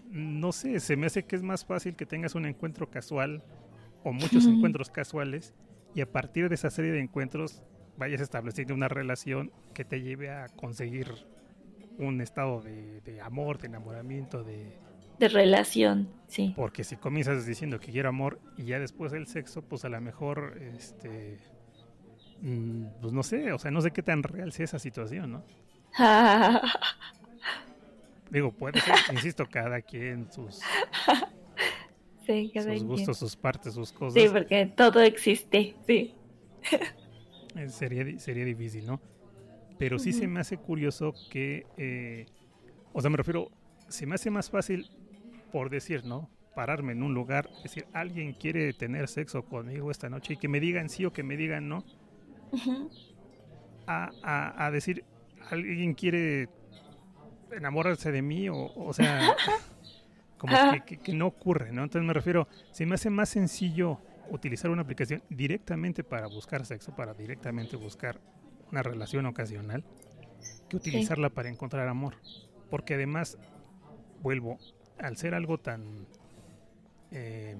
no 0.10 0.52
sé, 0.52 0.80
se 0.80 0.95
me 0.95 1.08
hace 1.08 1.23
que 1.23 1.36
es 1.36 1.41
más 1.43 1.65
fácil 1.65 1.95
que 1.95 2.06
tengas 2.06 2.36
un 2.36 2.45
encuentro 2.45 2.89
casual 2.89 3.43
o 4.04 4.12
muchos 4.13 4.45
encuentros 4.45 4.89
casuales 4.89 5.54
y 5.95 6.02
a 6.02 6.12
partir 6.12 6.49
de 6.49 6.56
esa 6.56 6.69
serie 6.69 6.91
de 6.91 6.99
encuentros 6.99 7.63
vayas 7.97 8.21
estableciendo 8.21 8.73
una 8.73 8.88
relación 8.89 9.52
que 9.73 9.86
te 9.86 10.02
lleve 10.02 10.30
a 10.30 10.47
conseguir 10.49 11.08
un 11.97 12.21
estado 12.21 12.62
de, 12.62 13.02
de 13.02 13.21
amor, 13.21 13.60
de 13.60 13.67
enamoramiento, 13.67 14.43
de 14.43 14.76
De 15.19 15.30
relación, 15.30 16.10
sí. 16.28 16.54
porque 16.56 16.84
si 16.84 16.97
comienzas 16.97 17.45
diciendo 17.45 17.80
que 17.80 17.91
quiero 17.91 18.10
amor 18.10 18.39
y 18.58 18.65
ya 18.65 18.80
después 18.80 19.13
el 19.13 19.28
sexo, 19.28 19.62
pues 19.63 19.86
a 19.86 19.89
lo 19.89 20.02
mejor 20.02 20.60
este 20.76 21.38
pues 23.00 23.14
no 23.14 23.24
sé, 23.24 23.52
o 23.54 23.58
sea, 23.60 23.72
no 23.72 23.82
sé 23.82 23.92
qué 23.92 24.04
tan 24.04 24.24
real 24.24 24.52
sea 24.52 24.66
esa 24.66 24.80
situación, 24.80 25.32
¿no? 25.32 25.46
Digo, 28.30 28.52
puede 28.52 28.82
ser, 28.82 29.06
insisto, 29.08 29.50
cada 29.50 29.82
quien 29.82 30.30
sus 30.30 30.78
sí, 32.26 32.52
cada 32.54 32.74
sus 32.76 32.84
quien. 32.92 32.92
gustos, 32.92 33.18
sus 33.20 33.36
partes, 33.36 33.74
sus 33.76 33.92
cosas. 33.94 34.16
Sí, 34.16 34.30
porque 34.30 34.66
todo 34.68 35.02
existe, 35.02 35.80
sí. 35.86 36.20
Eh, 37.56 37.70
sería, 37.70 38.06
sería 38.20 38.46
difícil, 38.46 38.86
¿no? 38.86 39.02
Pero 39.78 40.00
sí 40.00 40.14
se 40.14 40.28
Ujú. 40.28 40.30
me 40.30 40.42
hace 40.42 40.60
curioso 40.60 41.18
que, 41.30 41.68
eh, 41.78 42.28
o 42.94 43.02
sea, 43.02 43.10
me 43.12 43.18
refiero, 43.18 43.52
se 43.90 44.06
me 44.08 44.16
hace 44.16 44.32
más 44.32 44.50
fácil, 44.50 44.92
por 45.52 45.70
decir, 45.70 46.06
¿no? 46.06 46.32
Pararme 46.54 46.94
en 46.94 47.04
un 47.04 47.14
lugar, 47.14 47.52
decir, 47.64 47.88
alguien 47.94 48.34
quiere 48.34 48.74
tener 48.74 49.08
sexo 49.10 49.44
conmigo 49.44 49.92
esta 49.92 50.10
noche 50.10 50.34
y 50.36 50.38
que 50.38 50.50
me 50.50 50.60
digan 50.62 50.90
sí 50.90 51.06
o 51.06 51.14
que 51.14 51.24
me 51.24 51.38
digan 51.38 51.70
no, 51.70 51.86
A, 53.88 54.12
a- 54.22 54.66
a 54.66 54.72
decir, 54.72 55.04
alguien 55.50 55.94
quiere 55.94 56.48
enamorarse 57.52 58.12
de 58.12 58.22
mí 58.22 58.50
o, 58.50 58.72
o 58.76 58.94
sea, 58.94 59.36
como 60.38 60.56
que, 60.74 60.82
que- 60.82 60.98
que 60.98 61.13
no 61.13 61.28
ocurre, 61.28 61.72
¿no? 61.72 61.84
Entonces 61.84 62.06
me 62.08 62.13
refiero, 62.13 62.48
se 62.72 62.86
me 62.86 62.96
hace 62.96 63.10
más 63.10 63.30
sencillo 63.30 64.00
utilizar 64.30 64.72
una 64.72 64.82
aplicación 64.84 65.22
directamente 65.30 66.04
para 66.04 66.28
buscar 66.28 66.66
sexo, 66.66 66.96
para 66.96 67.13
directamente 67.13 67.76
buscar 67.76 68.20
una 68.72 68.82
relación 68.82 69.26
ocasional, 69.26 69.84
que 70.70 70.78
utilizarla 70.78 71.30
para 71.30 71.50
encontrar 71.50 71.88
amor. 71.88 72.16
Porque 72.70 72.96
además, 72.96 73.38
vuelvo, 74.22 74.58
al 74.98 75.18
ser 75.18 75.36
algo 75.36 75.60
tan, 75.60 76.08
eh, 77.12 77.56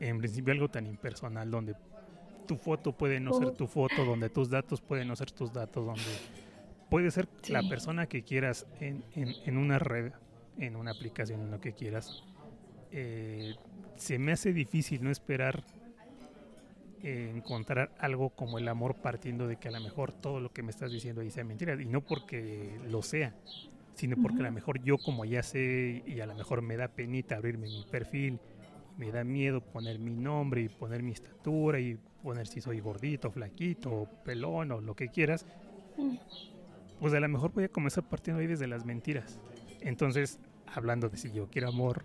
en 0.00 0.18
principio 0.18 0.52
algo 0.52 0.68
tan 0.68 0.86
impersonal, 0.86 1.50
donde 1.50 1.74
tu 2.50 2.56
foto 2.56 2.90
puede 2.92 3.20
no 3.20 3.32
ser 3.32 3.46
Oh. 3.48 3.52
tu 3.52 3.66
foto, 3.68 4.04
donde 4.04 4.28
tus 4.28 4.50
datos 4.50 4.80
pueden 4.80 5.06
no 5.08 5.14
ser 5.14 5.30
tus 5.30 5.52
datos, 5.52 5.86
donde 5.86 6.02
puede 6.90 7.10
ser 7.12 7.28
la 7.48 7.62
Sí. 7.62 7.68
persona 7.68 8.06
que 8.06 8.22
quieras 8.24 8.66
en, 8.80 9.04
en- 9.14 9.34
en 9.46 9.56
una 9.56 9.78
red, 9.78 10.12
en 10.58 10.74
una 10.74 10.90
aplicación, 10.90 11.40
en 11.42 11.50
lo 11.52 11.60
que 11.60 11.72
quieras. 11.74 12.24
eh, 12.92 13.54
se 13.94 14.18
me 14.18 14.32
hace 14.32 14.52
difícil 14.52 15.04
no 15.04 15.10
esperar 15.12 15.62
eh, 17.04 17.32
encontrar 17.34 17.92
algo 17.98 18.30
como 18.30 18.58
el 18.58 18.66
amor 18.68 18.96
partiendo 18.96 19.46
de 19.46 19.56
que 19.56 19.68
a 19.68 19.70
lo 19.70 19.80
mejor 19.80 20.12
todo 20.12 20.40
lo 20.40 20.52
que 20.52 20.62
me 20.64 20.70
estás 20.70 20.90
diciendo 20.90 21.20
ahí 21.22 21.30
sea 21.30 21.44
mentira 21.44 21.80
y 21.80 21.86
no 21.86 22.00
porque 22.02 22.78
lo 22.88 23.00
sea 23.02 23.32
sino 23.94 24.16
porque 24.20 24.40
a 24.40 24.44
lo 24.46 24.52
mejor 24.52 24.82
yo 24.82 24.98
como 24.98 25.24
ya 25.24 25.42
sé 25.42 26.02
y 26.06 26.20
a 26.20 26.26
lo 26.26 26.34
mejor 26.34 26.62
me 26.62 26.76
da 26.76 26.88
penita 26.88 27.36
abrirme 27.36 27.68
mi 27.68 27.84
perfil 27.90 28.38
me 28.98 29.10
da 29.12 29.22
miedo 29.24 29.60
poner 29.62 29.98
mi 29.98 30.14
nombre 30.16 30.60
y 30.62 30.68
poner 30.68 31.02
mi 31.02 31.12
estatura 31.12 31.78
y 31.80 31.96
poner 32.20 32.46
si 32.46 32.60
soy 32.60 32.80
gordito, 32.80 33.30
flaquito, 33.30 34.08
pelón 34.24 34.72
o 34.72 34.80
lo 34.80 34.94
que 34.94 35.08
quieras, 35.08 35.46
pues 36.98 37.14
a 37.14 37.20
lo 37.20 37.28
mejor 37.28 37.52
voy 37.52 37.64
a 37.64 37.68
comenzar 37.68 38.04
partiendo 38.04 38.40
ahí 38.40 38.46
desde 38.46 38.66
las 38.66 38.84
mentiras. 38.84 39.40
Entonces, 39.80 40.38
hablando 40.66 41.08
de 41.08 41.16
si 41.16 41.32
yo 41.32 41.48
quiero 41.50 41.68
amor 41.68 42.04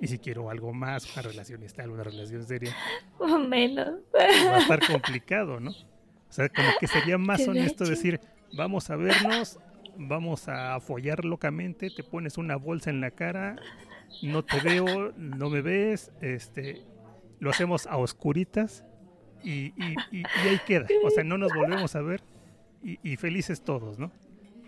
y 0.00 0.08
si 0.08 0.18
quiero 0.18 0.50
algo 0.50 0.72
más, 0.72 1.10
una 1.12 1.22
relación 1.22 1.62
estable, 1.62 1.92
una 1.94 2.04
relación 2.04 2.44
seria, 2.44 2.74
O 3.18 3.38
menos. 3.38 4.00
va 4.14 4.56
a 4.56 4.58
estar 4.58 4.86
complicado, 4.86 5.60
¿no? 5.60 5.70
O 5.70 6.32
sea, 6.32 6.48
como 6.48 6.68
que 6.80 6.86
sería 6.86 7.16
más 7.16 7.46
honesto 7.46 7.84
decir, 7.84 8.20
vamos 8.56 8.90
a 8.90 8.96
vernos, 8.96 9.58
vamos 9.96 10.48
a 10.48 10.78
follar 10.80 11.24
locamente, 11.24 11.90
te 11.90 12.02
pones 12.02 12.38
una 12.38 12.56
bolsa 12.56 12.90
en 12.90 13.00
la 13.00 13.12
cara, 13.12 13.56
no 14.22 14.44
te 14.44 14.60
veo, 14.60 15.12
no 15.16 15.48
me 15.48 15.62
ves, 15.62 16.12
este, 16.20 16.82
lo 17.38 17.50
hacemos 17.50 17.86
a 17.86 17.96
oscuritas 17.96 18.84
y, 19.44 19.72
y- 19.76 19.94
y- 20.10 20.22
y 20.22 20.48
ahí 20.48 20.58
queda. 20.66 20.86
O 21.04 21.10
sea, 21.10 21.24
no 21.24 21.38
nos 21.38 21.52
volvemos 21.52 21.94
a 21.94 22.02
ver 22.02 22.22
y, 22.82 23.16
felices 23.16 23.62
todos, 23.62 23.98
¿no? 23.98 24.12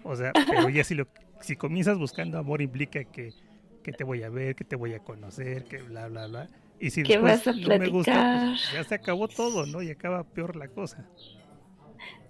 O 0.02 0.16
sea, 0.16 0.32
pero 0.48 0.68
ya 0.68 0.84
si, 0.84 0.94
lo, 0.94 1.06
si 1.40 1.56
comienzas 1.56 1.98
buscando 1.98 2.38
amor 2.38 2.62
implica 2.62 3.04
que, 3.04 3.34
que 3.82 3.92
te 3.92 4.04
voy 4.04 4.22
a 4.22 4.30
ver, 4.30 4.54
que 4.54 4.64
te 4.64 4.76
voy 4.76 4.94
a 4.94 5.00
conocer, 5.00 5.64
que 5.64 5.82
bla, 5.82 6.08
bla, 6.08 6.26
bla. 6.26 6.48
Y 6.80 6.90
si 6.90 7.02
después 7.02 7.46
no 7.46 7.74
me 7.78 7.88
gusta, 7.88 8.12
pues, 8.30 8.72
ya 8.72 8.84
se 8.84 8.94
acabó 8.94 9.28
todo, 9.28 9.66
¿no? 9.66 9.82
Y 9.82 9.90
acaba 9.90 10.24
peor 10.24 10.56
la 10.56 10.68
cosa. 10.68 11.06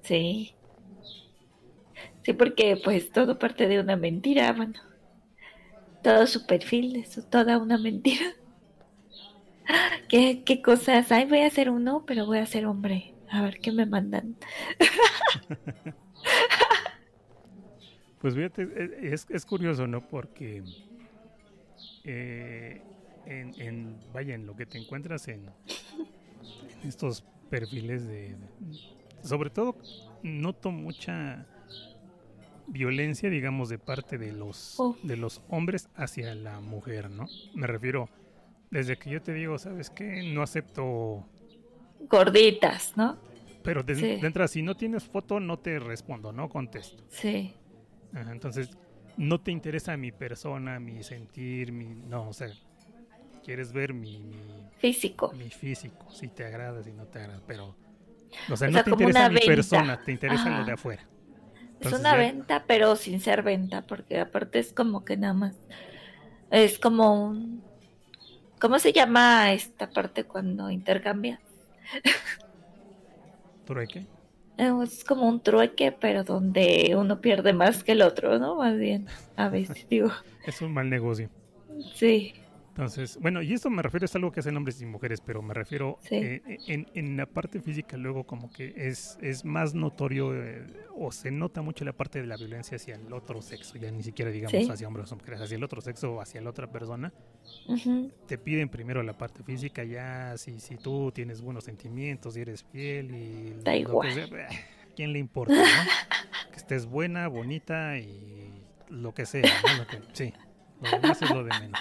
Sí. 0.02 0.54
Sí, 2.24 2.32
porque 2.32 2.76
pues 2.82 3.10
todo 3.12 3.38
parte 3.38 3.66
de 3.68 3.80
una 3.80 3.96
mentira, 3.96 4.52
bueno. 4.52 4.74
Todo 6.02 6.26
su 6.26 6.46
perfil 6.46 6.96
es 6.96 7.28
toda 7.28 7.58
una 7.58 7.78
mentira. 7.78 8.24
¿Qué, 10.08 10.42
qué 10.44 10.62
cosas? 10.62 11.10
Ay, 11.12 11.26
voy 11.26 11.40
a 11.40 11.50
ser 11.50 11.70
uno, 11.70 12.04
pero 12.06 12.26
voy 12.26 12.38
a 12.38 12.46
ser 12.46 12.66
hombre. 12.66 13.14
A 13.28 13.42
ver 13.42 13.58
qué 13.60 13.72
me 13.72 13.86
mandan. 13.86 14.36
Pues 18.18 18.34
fíjate, 18.34 18.62
e- 18.62 19.12
es, 19.12 19.26
es 19.28 19.44
curioso, 19.44 19.86
¿no? 19.86 20.00
Porque 20.00 20.62
eh, 22.04 22.80
en, 23.26 23.54
en- 23.60 24.00
vaya, 24.12 24.34
en 24.34 24.46
lo 24.46 24.56
que 24.56 24.66
te 24.66 24.78
encuentras 24.78 25.28
en, 25.28 25.50
en 26.82 26.88
estos 26.88 27.24
perfiles 27.50 28.06
de, 28.06 28.36
sobre 29.22 29.50
todo, 29.50 29.76
noto 30.22 30.70
mucha 30.70 31.46
violencia, 32.66 33.30
digamos, 33.30 33.68
de 33.68 33.78
parte 33.78 34.18
de 34.18 34.32
los 34.32 34.74
Oh. 34.78 34.96
de 35.02 35.16
los 35.16 35.40
hombres 35.48 35.88
hacia 35.94 36.34
la 36.34 36.60
mujer, 36.60 37.10
¿no? 37.10 37.28
Me 37.54 37.66
refiero, 37.66 38.08
desde 38.70 38.98
que 38.98 39.10
yo 39.10 39.22
te 39.22 39.32
digo, 39.32 39.58
¿sabes 39.58 39.90
qué? 39.90 40.22
No 40.22 40.42
acepto 40.42 41.26
Gorditas, 41.98 42.96
¿no? 42.96 43.18
pero 43.62 43.82
de, 43.82 43.94
Sí. 43.94 44.06
de 44.06 44.26
entrada, 44.26 44.48
si 44.48 44.62
no 44.62 44.76
tienes 44.76 45.04
foto, 45.04 45.40
no 45.40 45.58
te 45.58 45.78
respondo, 45.78 46.32
no 46.32 46.48
contesto. 46.48 47.02
Sí. 47.08 47.54
Ajá, 48.12 48.32
entonces, 48.32 48.70
no 49.16 49.40
te 49.40 49.50
interesa 49.50 49.96
mi 49.96 50.12
persona, 50.12 50.78
mi 50.80 51.02
sentir, 51.02 51.72
mi... 51.72 51.86
No, 51.86 52.28
o 52.28 52.32
sea, 52.32 52.48
quieres 53.44 53.72
ver 53.72 53.92
mi, 53.94 54.18
mi, 54.20 54.70
Físico. 54.78 55.32
mi 55.32 55.50
físico, 55.50 56.10
si 56.10 56.28
te 56.28 56.44
agrada, 56.44 56.82
si 56.82 56.92
no 56.92 57.06
te 57.06 57.18
agrada, 57.20 57.42
pero... 57.46 57.76
O 58.50 58.56
sea, 58.56 58.68
O 58.68 58.70
no 58.70 58.74
sea, 58.74 58.84
te 58.84 58.90
interesa 58.90 59.28
mi 59.28 59.34
venta. 59.36 59.46
persona, 59.46 59.96
te 60.04 60.12
interesa 60.12 60.50
lo 60.50 60.64
de 60.64 60.72
afuera. 60.72 61.02
Es 61.80 61.92
una 61.92 62.12
ya- 62.12 62.16
venta, 62.18 62.64
pero 62.66 62.96
sin 62.96 63.20
ser 63.20 63.42
venta, 63.42 63.82
porque 63.86 64.18
aparte 64.20 64.58
es 64.58 64.72
como 64.72 65.04
que 65.04 65.16
nada 65.16 65.34
más. 65.34 65.56
Es 66.50 66.78
como 66.78 67.28
un. 67.28 67.65
¿Cómo 68.60 68.78
se 68.78 68.92
llama 68.92 69.52
esta 69.52 69.88
parte 69.88 70.24
cuando 70.24 70.70
intercambia? 70.70 71.40
¿Trueque? 73.64 74.06
Es 74.56 75.04
como 75.04 75.28
un 75.28 75.40
trueque, 75.42 75.92
pero 75.92 76.24
donde 76.24 76.94
uno 76.96 77.20
pierde 77.20 77.52
más 77.52 77.84
que 77.84 77.92
el 77.92 78.02
otro, 78.02 78.38
¿no? 78.38 78.56
Más 78.56 78.78
bien, 78.78 79.06
a 79.36 79.48
veces 79.50 79.86
digo. 79.88 80.10
Es 80.46 80.62
un 80.62 80.72
mal 80.72 80.88
negocio. 80.88 81.28
Sí, 81.94 82.34
Entonces, 82.76 83.18
bueno, 83.22 83.40
y 83.40 83.54
esto 83.54 83.70
me 83.70 83.80
refiero, 83.80 84.04
es 84.04 84.14
algo 84.16 84.30
que 84.30 84.40
hacen 84.40 84.54
hombres 84.54 84.82
y 84.82 84.84
mujeres, 84.84 85.22
pero 85.22 85.40
me 85.40 85.54
refiero 85.54 85.98
Sí. 86.02 86.16
eh, 86.16 86.58
en, 86.66 86.86
en 86.92 87.16
la 87.16 87.24
parte 87.24 87.58
física 87.62 87.96
luego 87.96 88.24
como 88.24 88.50
que 88.52 88.74
es, 88.76 89.16
es 89.22 89.46
más 89.46 89.74
notorio 89.74 90.34
eh, 90.36 90.66
o 90.94 91.10
se 91.10 91.30
nota 91.30 91.62
mucho 91.62 91.86
la 91.86 91.94
parte 91.94 92.20
de 92.20 92.26
la 92.26 92.36
violencia 92.36 92.76
hacia 92.76 92.96
el 92.96 93.10
otro 93.14 93.40
sexo, 93.40 93.78
ya 93.78 93.90
ni 93.90 94.02
siquiera 94.02 94.30
digamos 94.30 94.50
Sí. 94.52 94.70
hacia 94.70 94.86
hombres 94.88 95.10
o 95.10 95.16
mujeres, 95.16 95.40
hacia 95.40 95.56
el 95.56 95.64
otro 95.64 95.80
sexo 95.80 96.16
o 96.16 96.20
hacia 96.20 96.42
la 96.42 96.50
otra 96.50 96.70
persona. 96.70 97.14
Te 98.26 98.36
piden 98.36 98.68
primero 98.68 99.02
la 99.02 99.16
parte 99.16 99.42
física, 99.42 99.82
ya 99.82 100.36
si, 100.36 100.60
si 100.60 100.76
tú 100.76 101.10
tienes 101.14 101.40
buenos 101.40 101.64
sentimientos, 101.64 102.34
si 102.34 102.42
eres 102.42 102.62
fiel 102.62 103.10
y... 103.14 103.50
Da 103.64 103.72
lo 103.72 104.00
que 104.00 104.10
igual. 104.10 104.12
sea, 104.12 104.24
eh, 104.26 104.46
¿A 104.50 104.94
quién 104.94 105.14
le 105.14 105.18
importa? 105.18 105.54
no? 105.54 105.62
que 106.50 106.56
estés 106.56 106.84
buena, 106.84 107.26
bonita 107.28 107.96
y 107.98 108.52
lo 108.90 109.14
que 109.14 109.24
sea. 109.24 109.42
¿no? 109.66 109.78
Lo 109.78 109.86
que- 109.86 110.00
sí, 110.12 110.34
lo 110.82 110.90
demás 110.90 111.22
es 111.22 111.30
lo 111.30 111.42
de 111.42 111.58
menos. 111.58 111.80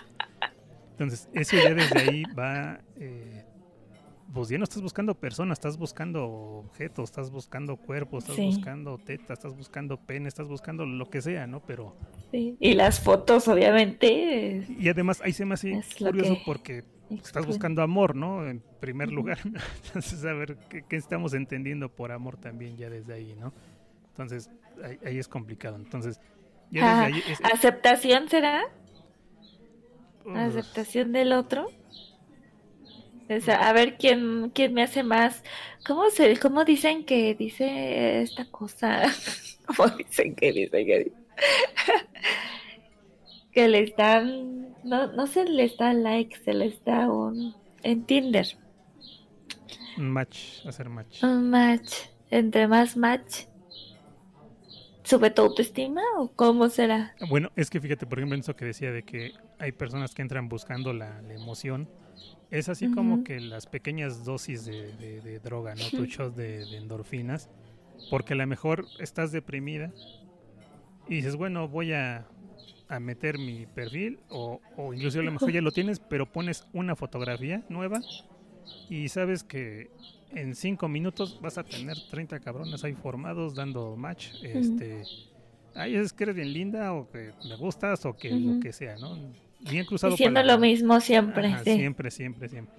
Entonces, 0.95 1.29
eso 1.33 1.57
ya 1.57 1.73
desde 1.73 1.99
ahí 1.99 2.23
va. 2.37 2.79
eh, 2.97 3.43
pues 4.33 4.49
ya 4.49 4.57
no 4.57 4.65
estás 4.65 4.81
buscando 4.81 5.15
personas, 5.15 5.57
estás 5.57 5.77
buscando 5.77 6.25
objetos, 6.25 7.05
estás 7.09 7.31
buscando 7.31 7.77
cuerpos, 7.77 8.23
estás 8.23 8.35
Sí. 8.35 8.45
buscando 8.47 8.97
tetas, 8.97 9.37
estás 9.37 9.55
buscando 9.55 9.97
pene, 9.97 10.27
estás 10.27 10.47
buscando 10.49 10.85
lo 10.85 11.09
que 11.09 11.21
sea, 11.21 11.47
¿no? 11.47 11.61
Pero. 11.61 11.95
sí. 12.31 12.57
Y 12.59 12.73
las 12.73 12.99
fotos, 12.99 13.47
obviamente. 13.47 14.65
Y 14.77 14.89
además 14.89 15.21
ahí 15.23 15.31
se 15.31 15.45
me 15.45 15.53
hace 15.53 15.73
Es 15.77 15.95
curioso 15.95 16.33
que 16.35 16.41
porque 16.45 16.83
estás 17.23 17.45
buscando 17.45 17.81
amor, 17.81 18.15
¿no? 18.15 18.45
En 18.47 18.61
primer 18.81 19.09
lugar. 19.11 19.37
Entonces, 19.85 20.25
a 20.25 20.33
ver, 20.33 20.57
¿qué, 20.69 20.83
qué 20.83 20.95
estamos 20.97 21.33
entendiendo 21.33 21.87
por 21.89 22.11
amor 22.11 22.35
también 22.35 22.75
ya 22.77 22.89
desde 22.89 23.13
ahí, 23.13 23.35
¿no? 23.39 23.53
Entonces, 24.09 24.49
ahí, 24.83 24.97
ahí 25.05 25.17
es 25.17 25.27
complicado. 25.29 25.77
Entonces, 25.77 26.19
ya 26.71 26.81
Ah, 26.83 27.05
desde 27.07 27.15
ahí 27.15 27.31
es... 27.31 27.39
¿Aceptación 27.53 28.27
será? 28.27 28.63
Uf, 30.25 30.33
¿Aceptación 30.33 31.11
del 31.13 31.33
otro? 31.33 31.73
O 33.29 33.39
sea, 33.41 33.67
a 33.69 33.73
ver 33.73 33.97
quién, 33.97 34.51
quién 34.53 34.73
me 34.73 34.83
hace 34.83 35.03
más. 35.03 35.43
¿Cómo 35.85 36.09
se, 36.11 36.37
cómo 36.39 36.63
dicen 36.65 37.05
que 37.05 37.33
dice 37.35 38.21
esta 38.21 38.49
cosa? 38.51 39.03
¿Cómo 39.65 39.89
dicen 39.97 40.35
que 40.35 40.51
dice 40.53 40.85
que 40.85 40.99
dice? 41.05 41.17
que 43.51 43.67
les 43.67 43.95
dan, 43.95 44.75
no, 44.83 45.11
no 45.13 45.27
se 45.27 45.45
les 45.45 45.77
da 45.77 45.93
like, 45.93 46.37
se 46.43 46.53
les 46.53 46.83
da 46.83 47.09
un 47.11 47.55
en 47.83 48.05
Tinder, 48.05 48.47
un 49.97 50.11
match, 50.11 50.65
hacer 50.65 50.89
match. 50.89 51.23
un 51.23 51.49
match. 51.49 51.93
Entre 52.29 52.67
más 52.67 52.97
match, 52.97 53.45
¿sube 55.05 55.31
tu 55.31 55.41
autoestima 55.43 56.01
o 56.17 56.33
cómo 56.35 56.69
será? 56.69 57.17
Bueno, 57.19 57.51
es 57.55 57.69
que 57.69 57.79
fíjate, 57.79 58.05
por 58.07 58.19
ejemplo, 58.19 58.35
en 58.35 58.41
eso 58.41 58.55
que 58.55 58.65
decía 58.65 58.91
de 58.91 59.03
que 59.03 59.33
hay 59.57 59.71
personas 59.71 60.13
que 60.13 60.21
entran 60.21 60.49
buscando 60.49 60.93
la, 60.93 61.21
la 61.21 61.33
emoción. 61.33 61.89
Es 62.51 62.69
así 62.69 62.89
como 62.89 63.23
que 63.23 63.39
las 63.41 63.67
pequeñas 63.67 64.25
dosis 64.25 64.65
de, 64.65 64.93
de- 64.93 65.21
de 65.21 65.39
droga, 65.39 65.75
¿no? 65.75 65.91
Tu 65.91 66.05
Ujú. 66.05 66.05
shot 66.05 66.35
de, 66.35 66.67
de 66.67 66.77
endorfinas. 66.77 67.49
Porque 68.09 68.33
a 68.33 68.37
lo 68.37 68.47
mejor 68.47 68.91
estás 68.99 69.31
deprimida 69.31 69.95
y 71.05 71.15
dices, 71.17 71.35
bueno, 71.35 71.67
voy 71.67 71.93
a, 71.93 72.31
a 72.87 72.99
meter 72.99 73.37
mi 73.37 73.65
perfil 73.67 74.21
o, 74.29 74.63
o 74.75 74.93
incluso 74.93 75.19
a 75.19 75.23
lo 75.23 75.31
mejor 75.31 75.53
ya 75.53 75.61
lo 75.61 75.73
tienes, 75.73 75.99
pero 75.99 76.31
pones 76.31 76.63
una 76.71 76.95
fotografía 76.95 77.65
nueva 77.67 78.05
y 78.87 79.09
sabes 79.09 79.43
que 79.43 79.91
en 80.35 80.53
cinco 80.53 80.87
minutos 80.87 81.39
vas 81.41 81.57
a 81.57 81.63
tener 81.63 81.97
30 82.11 82.39
cabrones 82.41 82.83
ahí 82.83 82.93
formados 82.93 83.55
dando 83.55 83.95
match. 83.95 84.27
Este, 84.43 85.03
Ay, 85.75 85.95
es 85.95 86.13
que 86.13 86.23
eres 86.23 86.35
bien 86.35 86.53
linda 86.53 86.93
o 86.93 87.09
que 87.09 87.33
me 87.49 87.55
gustas 87.57 88.05
o 88.05 88.15
que 88.15 88.31
lo 88.31 88.59
que 88.61 88.71
sea, 88.71 88.97
¿no? 88.97 89.17
Bien 89.59 89.85
cruzado. 89.85 90.11
Diciendo 90.11 90.41
lo 90.43 90.57
mismo 90.57 90.99
siempre. 91.01 91.63
Siempre, 91.63 92.11
siempre, 92.11 92.49
siempre. 92.49 92.75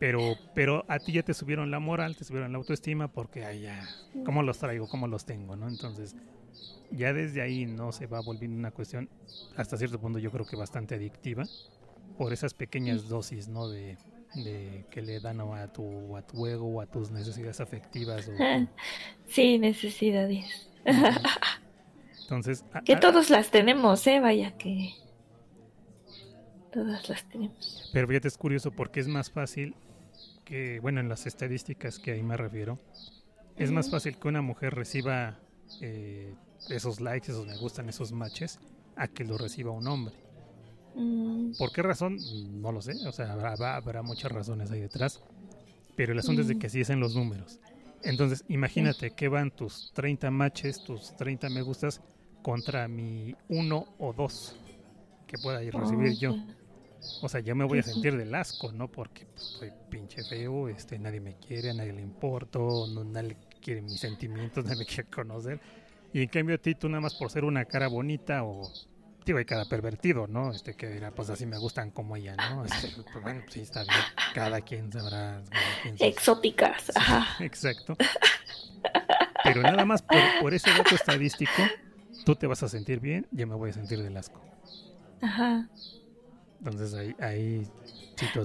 Pero, 0.00 0.36
pero 0.54 0.84
a 0.88 0.98
ti 0.98 1.12
ya 1.12 1.22
te 1.22 1.34
subieron 1.34 1.70
la 1.70 1.78
moral, 1.78 2.16
te 2.16 2.24
subieron 2.24 2.50
la 2.50 2.58
autoestima 2.58 3.08
porque, 3.08 3.44
ay, 3.44 3.62
ya, 3.62 3.86
¿cómo 4.24 4.42
los 4.42 4.58
traigo? 4.58 4.88
¿Cómo 4.88 5.06
los 5.06 5.24
tengo? 5.24 5.54
¿no? 5.54 5.68
Entonces, 5.68 6.16
ya 6.90 7.12
desde 7.12 7.42
ahí 7.42 7.66
no 7.66 7.92
se 7.92 8.06
va 8.06 8.20
volviendo 8.20 8.58
una 8.58 8.72
cuestión, 8.72 9.08
hasta 9.56 9.76
cierto 9.76 10.00
punto 10.00 10.18
yo 10.18 10.32
creo 10.32 10.46
que 10.46 10.56
bastante 10.56 10.96
adictiva, 10.96 11.44
por 12.16 12.32
esas 12.32 12.54
pequeñas 12.54 13.08
dosis, 13.08 13.48
¿no? 13.48 13.68
De, 13.68 13.96
de 14.44 14.86
que 14.90 15.02
le 15.02 15.20
dan 15.20 15.40
a 15.40 15.72
tu, 15.72 16.16
a 16.16 16.22
tu 16.22 16.46
ego 16.46 16.66
o 16.66 16.80
a 16.80 16.86
tus 16.86 17.10
necesidades 17.10 17.60
afectivas. 17.60 18.30
sí, 19.28 19.58
necesidades. 19.58 20.68
Entonces... 22.22 22.64
que 22.84 22.96
todos 22.96 23.30
las 23.30 23.50
tenemos, 23.50 24.06
¿eh? 24.06 24.20
Vaya 24.20 24.56
que... 24.56 24.94
Todas 26.72 27.08
las 27.08 27.28
tenemos. 27.28 27.90
Pero 27.92 28.06
fíjate, 28.06 28.28
es 28.28 28.36
curioso 28.36 28.70
porque 28.70 29.00
es 29.00 29.08
más 29.08 29.30
fácil 29.30 29.74
que, 30.44 30.80
bueno, 30.80 31.00
en 31.00 31.08
las 31.08 31.26
estadísticas 31.26 31.98
que 31.98 32.12
ahí 32.12 32.22
me 32.22 32.36
refiero, 32.36 32.78
es 33.56 33.70
más 33.70 33.90
fácil 33.90 34.18
que 34.18 34.28
una 34.28 34.42
mujer 34.42 34.74
reciba 34.74 35.38
eh, 35.80 36.34
esos 36.68 37.00
likes, 37.00 37.30
esos 37.30 37.46
me 37.46 37.56
gustan, 37.56 37.88
esos 37.88 38.12
matches, 38.12 38.60
a 38.96 39.08
que 39.08 39.24
lo 39.24 39.38
reciba 39.38 39.70
un 39.70 39.86
hombre. 39.86 40.27
Mm. 40.94 41.52
¿Por 41.58 41.72
qué 41.72 41.82
razón? 41.82 42.18
No 42.60 42.72
lo 42.72 42.80
sé, 42.80 42.94
o 43.06 43.12
sea, 43.12 43.32
habrá, 43.32 44.02
muchas 44.02 44.32
razones 44.32 44.70
ahí 44.70 44.80
detrás, 44.80 45.20
pero 45.96 46.12
el 46.12 46.18
asunto 46.18 46.42
es 46.42 46.48
de 46.48 46.54
mm. 46.54 46.58
que 46.58 46.68
sí 46.68 46.80
es 46.80 46.90
en 46.90 47.00
los 47.00 47.14
números. 47.14 47.60
Entonces, 48.02 48.44
imagínate 48.48 49.10
que 49.10 49.28
van 49.28 49.50
tus 49.50 49.92
30 49.94 50.30
matches, 50.30 50.84
tus 50.84 51.16
30 51.16 51.50
me 51.50 51.62
gustas 51.62 52.00
contra 52.42 52.86
mi 52.88 53.34
uno 53.48 53.86
o 53.98 54.12
dos 54.12 54.56
que 55.26 55.36
pueda 55.38 55.62
ir 55.62 55.74
recibir 55.74 56.16
yo. 56.16 56.36
O 57.22 57.28
sea, 57.28 57.40
yo 57.40 57.54
me 57.54 57.64
voy 57.64 57.78
a 57.78 57.82
sentir 57.82 58.16
del 58.16 58.34
asco, 58.34 58.72
¿no? 58.72 58.88
Porque 58.88 59.26
pues, 59.26 59.42
soy 59.42 59.72
pinche 59.88 60.24
feo, 60.24 60.68
este, 60.68 60.98
nadie 60.98 61.20
me 61.20 61.36
quiere, 61.36 61.70
a 61.70 61.74
nadie 61.74 61.92
le 61.92 62.02
importo, 62.02 62.86
no, 62.88 63.04
nadie 63.04 63.36
quiere 63.60 63.82
mis 63.82 64.00
sentimientos, 64.00 64.64
nadie 64.64 64.78
me 64.78 64.86
quiere 64.86 65.08
conocer. 65.08 65.60
Y 66.12 66.22
en 66.22 66.28
cambio 66.28 66.54
a 66.56 66.58
ti, 66.58 66.74
tú 66.74 66.88
nada 66.88 67.00
más 67.00 67.14
por 67.14 67.30
ser 67.30 67.44
una 67.44 67.64
cara 67.64 67.88
bonita 67.88 68.44
o 68.44 68.72
y 69.36 69.44
cada 69.44 69.66
pervertido, 69.66 70.26
¿no? 70.26 70.52
Este 70.52 70.74
que 70.74 70.88
dirá, 70.88 71.10
pues 71.10 71.28
así 71.28 71.44
me 71.44 71.58
gustan 71.58 71.90
como 71.90 72.16
ella, 72.16 72.34
¿no? 72.36 72.64
Este, 72.64 72.88
pues, 73.12 73.22
bueno, 73.22 73.42
sí 73.48 73.60
está 73.60 73.82
bien, 73.82 73.96
cada 74.34 74.60
quien 74.62 74.90
sabrá. 74.90 75.42
Exóticas, 75.98 76.90
ajá. 76.96 77.26
Exacto. 77.44 77.96
Pero 79.44 79.62
nada 79.62 79.84
más 79.84 80.02
por, 80.02 80.54
ese 80.54 80.70
dato 80.70 80.94
estadístico, 80.94 81.62
tú 82.24 82.34
te 82.36 82.46
vas 82.46 82.62
a 82.62 82.68
sentir 82.68 83.00
bien, 83.00 83.26
yo 83.30 83.46
me 83.46 83.54
voy 83.54 83.70
a 83.70 83.72
sentir 83.74 84.02
del 84.02 84.16
asco. 84.16 84.40
Ajá. 85.20 85.68
Entonces 86.60 86.94
ahí, 86.94 87.14
ahí 87.20 87.68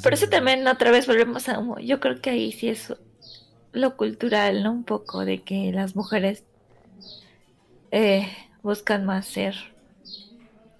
Por 0.01 0.13
eso 0.13 0.27
también 0.27 0.67
otra 0.67 0.91
vez 0.91 1.07
volvemos 1.07 1.49
a 1.49 1.61
yo 1.81 1.99
creo 1.99 2.21
que 2.21 2.29
ahí 2.29 2.51
sí 2.51 2.69
es 2.69 2.93
lo 3.71 3.97
cultural, 3.97 4.63
¿no? 4.63 4.71
Un 4.71 4.83
poco 4.83 5.25
de 5.25 5.41
que 5.41 5.71
las 5.71 5.95
mujeres 5.95 6.43
eh, 7.91 8.27
buscan 8.61 9.05
más 9.05 9.25
ser 9.25 9.72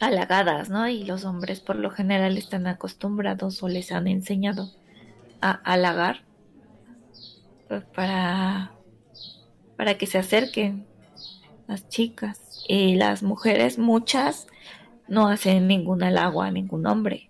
halagadas, 0.03 0.69
¿no? 0.69 0.87
Y 0.87 1.03
los 1.03 1.25
hombres 1.25 1.59
por 1.59 1.75
lo 1.75 1.89
general 1.89 2.37
están 2.37 2.67
acostumbrados 2.67 3.61
o 3.63 3.67
les 3.67 3.91
han 3.91 4.07
enseñado 4.07 4.69
a 5.41 5.51
halagar 5.51 6.21
pues, 7.67 7.83
para, 7.85 8.71
para 9.77 9.97
que 9.97 10.05
se 10.05 10.17
acerquen 10.17 10.85
las 11.67 11.87
chicas. 11.89 12.39
Y 12.67 12.95
las 12.95 13.23
mujeres, 13.23 13.77
muchas, 13.77 14.47
no 15.07 15.27
hacen 15.27 15.67
ningún 15.67 16.03
halago 16.03 16.41
a 16.41 16.51
ningún 16.51 16.85
hombre. 16.85 17.29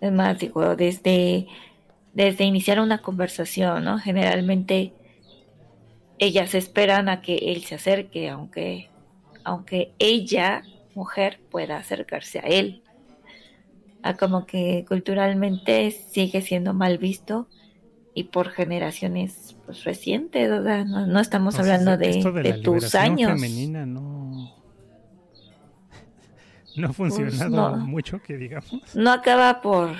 Es 0.00 0.12
más, 0.12 0.38
digo, 0.38 0.76
desde, 0.76 1.46
desde 2.12 2.44
iniciar 2.44 2.80
una 2.80 3.02
conversación, 3.02 3.84
¿no? 3.84 3.98
Generalmente 3.98 4.92
ellas 6.18 6.54
esperan 6.54 7.08
a 7.08 7.20
que 7.20 7.36
él 7.36 7.64
se 7.64 7.76
acerque, 7.76 8.28
aunque, 8.28 8.90
aunque 9.44 9.92
ella 9.98 10.62
mujer 10.98 11.40
pueda 11.50 11.76
acercarse 11.76 12.40
a 12.40 12.42
él. 12.42 12.82
A 14.02 14.14
como 14.14 14.46
que 14.46 14.84
culturalmente 14.86 15.90
sigue 15.90 16.40
siendo 16.42 16.74
mal 16.74 16.98
visto 16.98 17.48
y 18.14 18.24
por 18.24 18.50
generaciones 18.50 19.56
pues, 19.64 19.84
recientes, 19.84 20.50
no, 20.50 21.20
estamos 21.20 21.56
hablando 21.58 21.96
de, 21.96 22.60
tus 22.64 22.96
años. 22.96 23.32
femenina 23.32 23.86
no, 23.86 24.56
no 26.76 26.88
ha 26.88 26.92
funcionado 26.92 27.70
pues, 27.74 27.84
mucho, 27.84 28.20
que 28.20 28.36
digamos. 28.36 28.94
No 28.94 29.12
acaba 29.12 29.60
por... 29.60 29.90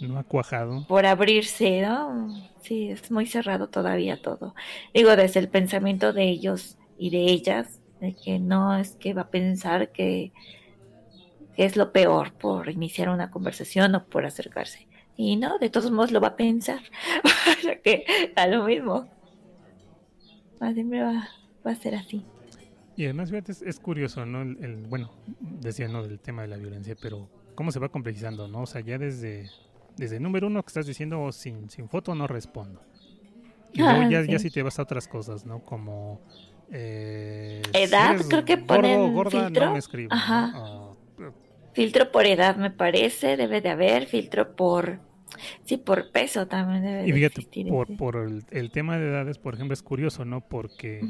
No 0.00 0.18
ha 0.18 0.24
cuajado. 0.24 0.84
Por 0.88 1.06
abrirse, 1.06 1.82
¿no? 1.82 2.28
Sí, 2.60 2.90
es 2.90 3.08
muy 3.12 3.26
cerrado 3.26 3.68
todavía 3.68 4.20
todo. 4.20 4.56
Digo, 4.92 5.14
desde 5.14 5.38
el 5.38 5.48
pensamiento 5.48 6.12
de 6.12 6.24
ellos 6.24 6.76
y 6.98 7.10
de 7.10 7.26
ellas, 7.26 7.80
de 8.00 8.14
que 8.14 8.38
no 8.38 8.76
es 8.76 8.92
que 8.96 9.14
va 9.14 9.22
a 9.22 9.30
pensar 9.30 9.92
que, 9.92 10.32
es 11.56 11.76
lo 11.76 11.92
peor 11.92 12.32
por 12.32 12.68
iniciar 12.68 13.08
una 13.08 13.30
conversación 13.30 13.94
o 13.94 14.04
por 14.06 14.26
acercarse. 14.26 14.88
Y 15.16 15.36
no, 15.36 15.58
de 15.58 15.70
todos 15.70 15.92
modos 15.92 16.10
lo 16.10 16.20
va 16.20 16.28
a 16.28 16.36
pensar. 16.36 16.80
que 17.84 18.04
a 18.34 18.46
lo 18.48 18.64
mismo. 18.64 19.08
Siempre 20.72 21.02
va, 21.02 21.28
va, 21.64 21.70
a 21.70 21.74
ser 21.76 21.94
así. 21.94 22.24
Y 22.96 23.04
además, 23.04 23.30
fíjate, 23.30 23.52
es, 23.52 23.78
curioso, 23.78 24.24
¿no? 24.24 24.42
El, 24.42 24.86
bueno, 24.88 25.12
decía, 25.38 25.86
¿no? 25.88 26.02
Del 26.02 26.18
tema 26.18 26.42
de 26.42 26.48
la 26.48 26.56
violencia, 26.56 26.96
pero 27.00 27.28
cómo 27.54 27.70
se 27.70 27.78
va 27.78 27.88
complejizando, 27.88 28.48
¿no? 28.48 28.62
O 28.62 28.66
sea, 28.66 28.80
ya 28.80 28.98
desde, 28.98 29.50
desde 29.96 30.18
número 30.18 30.46
uno 30.46 30.62
que 30.62 30.68
estás 30.68 30.86
diciendo, 30.86 31.30
sin, 31.32 31.68
sin 31.70 31.88
foto 31.88 32.14
no 32.14 32.26
respondo. 32.26 32.80
Y 33.74 33.80
luego 33.80 34.00
ah, 34.02 34.08
ya, 34.08 34.24
ya 34.24 34.38
si 34.38 34.50
te 34.50 34.62
vas 34.62 34.78
a 34.78 34.82
otras 34.82 35.06
cosas, 35.08 35.44
¿no? 35.44 35.60
Como 35.60 36.20
eh, 36.76 37.62
edad, 37.72 38.16
creo 38.28 38.44
que 38.44 38.58
ponen 38.58 39.14
filtro. 39.30 39.76
Ajá. 40.10 40.52
Ah, 40.56 40.92
filtro 41.72 42.10
por 42.10 42.26
edad, 42.26 42.56
me 42.56 42.72
parece, 42.72 43.36
debe 43.36 43.60
de 43.60 43.68
haber. 43.68 44.06
Filtro 44.06 44.56
por. 44.56 44.98
Sí, 45.64 45.76
por 45.76 46.10
peso 46.10 46.48
también 46.48 46.82
debe 46.82 47.06
y 47.08 47.12
fíjate, 47.12 47.46
por, 47.68 47.96
por 47.96 48.16
el, 48.50 48.70
tema 48.72 48.98
de 48.98 49.08
edades, 49.08 49.38
por 49.38 49.54
ejemplo, 49.54 49.72
es 49.72 49.82
curioso, 49.82 50.24
¿no? 50.24 50.40
Porque, 50.40 51.00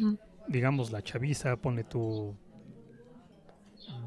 digamos, 0.49 0.93
la 0.93 1.01
chaviza, 1.03 1.57
pone 1.57 1.85
tu 1.85 2.37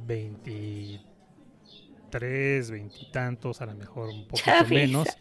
23, 0.05 2.71
veintitantos, 2.71 3.61
a 3.61 3.65
lo 3.65 3.73
mejor 3.73 4.09
un 4.09 4.27
poco 4.27 4.43
menos. 4.69 5.07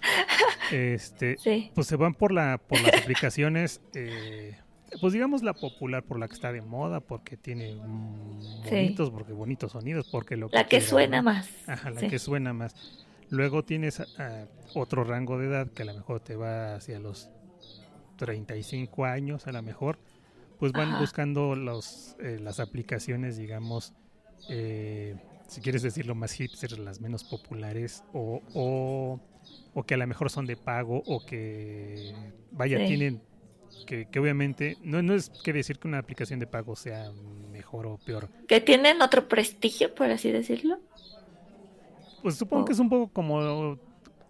Este, 0.72 1.37
pues 1.77 1.87
se 1.87 1.94
van 1.94 2.14
por 2.14 2.33
la 2.33 2.59
por 2.59 2.81
las 2.81 3.01
aplicaciones 3.01 3.81
eh, 3.94 4.57
pues 5.01 5.12
digamos 5.12 5.42
la 5.42 5.55
popular 5.55 6.03
por 6.05 6.18
la 6.18 6.29
que 6.29 6.35
está 6.35 6.53
de 6.53 6.62
moda, 6.62 7.01
porque 7.01 7.37
tiene 7.37 7.75
bonitos, 7.75 9.11
porque 9.11 9.33
bonitos 9.33 9.72
sonidos, 9.72 10.09
porque 10.11 10.37
lo 10.37 10.49
que 10.49 10.57
la 10.57 10.66
que 10.66 10.81
suena 10.81 11.22
más. 11.22 11.49
Ajá, 11.66 11.90
la 11.90 12.09
que 12.09 12.18
suena 12.18 12.53
más. 12.53 12.75
Luego 13.29 13.64
tienes 13.64 14.01
ah, 14.18 14.46
otro 14.75 15.03
rango 15.03 15.38
de 15.38 15.49
edad 15.49 15.70
que 15.72 15.83
a 15.83 15.87
lo 15.87 15.94
mejor 15.94 16.20
te 16.20 16.37
va 16.37 16.77
hacia 16.77 17.01
los 17.01 17.29
35 18.16 19.05
años, 19.05 19.46
a 19.46 19.53
lo 19.53 19.62
mejor, 19.62 19.99
pues 20.59 20.72
van 20.72 20.99
buscando 20.99 21.57
los, 21.57 22.16
eh, 22.20 22.38
las 22.40 22.61
aplicaciones, 22.61 23.37
digamos, 23.37 23.94
eh, 24.49 25.16
si 25.49 25.61
quieres 25.61 25.83
decirlo 25.83 26.14
más 26.14 26.33
hipster, 26.33 26.79
las 26.79 27.01
menos 27.01 27.25
populares, 27.25 28.05
o, 28.12 28.40
o, 28.55 29.20
o, 29.75 29.83
que 29.85 29.94
a 29.94 29.96
lo 29.96 30.07
mejor 30.07 30.31
son 30.31 30.46
de 30.46 30.57
pago, 30.57 31.03
o 31.07 31.25
que, 31.25 32.14
vaya, 32.53 32.85
tienen 32.87 33.20
que, 33.85 34.09
obviamente 34.19 34.77
no, 34.83 35.03
no 35.03 35.15
es 35.15 35.31
que 35.43 35.53
decir 35.53 35.79
que 35.79 35.89
una 35.89 35.99
aplicación 35.99 36.41
de 36.41 36.47
pago 36.47 36.77
sea 36.77 37.11
mejor 37.51 37.87
o 37.87 37.99
peor. 37.99 38.29
Que 38.49 38.61
tienen 38.61 39.03
otro 39.03 39.29
prestigio, 39.29 39.95
por 39.95 40.11
así 40.11 40.31
decirlo. 40.31 40.81
Pues 42.23 42.37
supongo 42.37 42.65
que 42.65 42.73
es 42.73 42.79
un 42.79 42.89
poco 42.89 43.12
como 43.12 43.79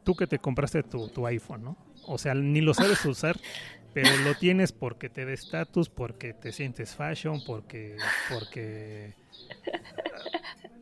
tú 0.05 0.15
que 0.15 0.27
te 0.27 0.39
compraste 0.39 0.83
tu, 0.83 1.09
tu 1.09 1.27
iPhone, 1.27 1.65
¿no? 1.65 1.77
O 2.07 2.19
sea, 2.19 2.35
ni 2.35 2.61
lo 2.61 2.75
sabes 2.75 3.05
usar, 3.07 3.39
pero 3.93 4.15
lo 4.19 4.35
tienes 4.35 4.73
porque 4.73 5.09
te 5.09 5.25
da 5.25 5.33
estatus, 5.33 5.89
porque 5.89 6.35
te 6.35 6.53
sientes 6.53 6.95
fashion, 6.95 7.43
porque, 7.45 7.97
porque 8.31 9.15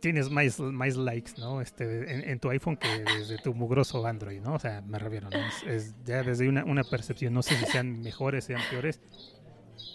tienes 0.04 0.28
más, 0.28 0.60
más 0.60 0.96
likes, 0.96 1.32
¿no? 1.38 1.62
Este, 1.62 2.30
en, 2.30 2.38
tu 2.38 2.50
iPhone 2.50 2.76
que 2.76 2.88
desde 3.16 3.38
tu 3.38 3.54
mugroso 3.54 4.06
Android, 4.06 4.38
¿no? 4.38 4.52
O 4.52 4.58
sea, 4.58 4.82
me 4.82 4.98
refiero, 4.98 5.30
¿no? 5.30 5.38
Es, 5.66 5.94
ya 6.04 6.22
desde 6.22 6.46
una, 6.46 6.62
una, 6.62 6.84
percepción, 6.84 7.32
no 7.32 7.42
sé 7.42 7.56
si 7.56 7.64
sean 7.64 8.02
mejores, 8.02 8.44
sean 8.44 8.60
peores, 8.68 9.00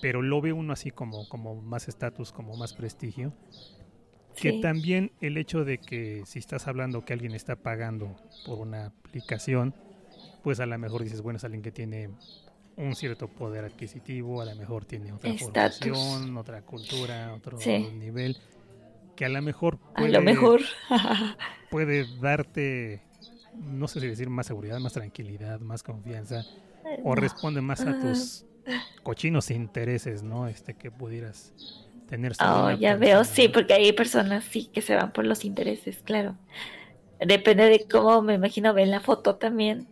pero 0.02 0.24
lo 0.24 0.42
ve 0.42 0.52
uno 0.52 0.74
así 0.74 0.90
como, 0.90 1.30
como 1.30 1.62
más 1.62 1.88
estatus, 1.88 2.32
como 2.32 2.58
más 2.58 2.74
prestigio. 2.74 3.34
Que 4.36 4.54
también 4.54 5.12
el 5.22 5.38
hecho 5.38 5.64
de 5.64 5.78
que 5.78 6.24
si 6.26 6.40
estás 6.40 6.68
hablando 6.68 7.06
que 7.06 7.14
alguien 7.14 7.36
está 7.36 7.56
pagando 7.56 8.16
por 8.48 8.58
una 8.58 8.88
aplicación, 8.88 9.76
pues 10.42 10.60
a 10.60 10.66
lo 10.66 10.76
mejor 10.80 11.04
dices, 11.04 11.22
bueno, 11.22 11.38
es 11.38 11.44
alguien 11.44 11.62
que 11.62 11.72
tiene 11.72 12.10
un 12.78 12.96
cierto 12.96 13.28
poder 13.28 13.64
adquisitivo, 13.64 14.42
a 14.42 14.46
lo 14.46 14.56
mejor 14.56 14.86
tiene 14.86 15.12
otra 15.12 15.30
Estatus. 15.30 15.80
formación, 15.86 16.38
otra 16.38 16.64
cultura, 16.64 17.32
otro 17.36 17.60
Sí. 17.60 17.90
nivel, 17.94 18.38
que 19.20 19.26
a 19.26 19.30
lo 19.30 19.42
mejor 19.42 19.80
A 19.96 20.02
puede, 20.02 20.14
lo 20.14 20.22
mejor. 20.22 20.62
puede 21.70 22.08
darte, 22.22 23.04
no 23.52 23.90
sé 23.90 24.00
si 24.00 24.08
decir 24.08 24.30
más 24.30 24.48
seguridad, 24.48 24.80
más 24.80 24.94
tranquilidad, 24.94 25.60
más 25.60 25.84
confianza, 25.84 26.46
o 27.04 27.16
responde 27.16 27.62
más 27.62 27.82
a 27.82 27.94
tus 28.00 28.46
cochinos 29.04 29.52
intereses, 29.52 30.24
¿no? 30.24 30.48
Este 30.48 30.74
que 30.74 30.90
pudieras 30.92 31.54
tener. 32.08 32.34
Oh, 32.42 32.72
ya 32.72 32.96
veo, 32.96 33.26
sí, 33.26 33.50
porque 33.50 33.74
hay 33.74 33.92
personas 33.94 34.46
sí 34.46 34.70
que 34.74 34.82
se 34.82 34.96
van 34.96 35.12
por 35.12 35.26
los 35.26 35.44
intereses, 35.44 36.02
claro. 36.04 36.38
Depende 37.20 37.66
de 37.66 37.86
cómo 37.92 38.22
me 38.22 38.36
imagino 38.36 38.74
ven 38.74 38.92
la 38.92 39.02
foto 39.02 39.36
también. 39.36 39.90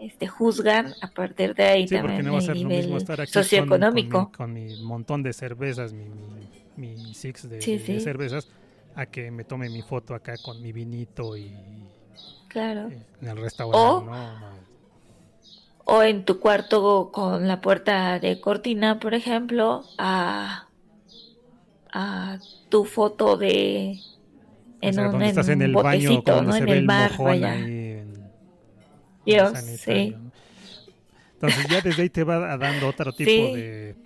Este 0.00 0.26
juzgan 0.28 0.96
a 1.00 1.12
partir 1.12 1.54
de 1.54 1.64
ahí 1.64 1.86
Sí, 1.86 1.98
porque 1.98 2.22
también 2.22 2.26
no 2.26 2.32
va 2.34 2.38
a 2.40 2.42
lo 2.54 2.54
nivel 2.54 2.70
mismo 2.70 2.96
estar 2.96 3.20
aquí 3.20 3.44
con- 3.44 3.44
socioeconómico. 3.44 4.30
Con, 4.36 4.52
mi, 4.52 4.76
con 4.76 4.76
mi 4.76 4.76
montón 4.76 5.22
de 5.22 5.32
cervezas, 5.32 5.92
mi, 5.92 6.08
mi, 6.08 6.48
mi 6.78 7.14
six 7.14 7.48
de, 7.48 7.58
Sí, 7.62 7.78
de 7.78 7.78
sí. 7.78 8.00
cervezas, 8.00 8.48
a 8.94 9.06
que 9.06 9.30
me 9.30 9.44
tome 9.44 9.68
mi 9.70 9.82
foto 9.82 10.14
acá 10.14 10.38
con 10.38 10.60
mi 10.62 10.72
vinito 10.72 11.36
y 11.36 11.54
Claro. 12.48 12.90
en 13.20 13.28
el 13.28 13.36
restaurante, 13.36 13.78
O- 13.78 14.04
¿no? 14.04 14.68
O 15.84 16.02
en 16.04 16.24
tu 16.24 16.38
cuarto 16.38 17.10
con 17.12 17.48
la 17.48 17.60
puerta 17.60 18.18
de 18.20 18.40
cortina, 18.40 19.00
por 19.00 19.14
ejemplo, 19.14 19.84
a, 19.98 20.68
a 21.92 22.38
tu 22.68 22.84
foto 22.84 23.36
de 23.36 24.00
O 24.80 24.80
en 24.82 24.94
sea, 24.94 25.06
un, 25.06 25.12
donde 25.12 25.24
en 25.24 25.30
estás 25.30 25.48
en 25.48 25.62
el 25.62 25.76
baño, 25.76 26.22
donde 26.22 26.52
¿no? 26.52 26.56
se 26.56 26.64
En 26.64 26.68
ve 26.68 26.78
el 26.78 26.82
el 26.82 26.86
mar, 26.86 27.10
mojón 27.10 27.26
vaya. 27.26 27.52
ahí 27.52 27.92
en- 27.98 28.30
en 29.26 29.34
Dios, 29.34 29.48
sanitario, 29.48 29.84
sí. 29.84 30.14
¿no? 30.18 30.32
Entonces 31.34 31.68
ya 31.68 31.80
desde 31.80 32.02
ahí 32.02 32.10
te 32.10 32.24
va 32.24 32.56
dando 32.56 32.88
otro 32.88 33.12
tipo 33.14 33.32
Sí. 33.34 33.54
de 33.54 33.96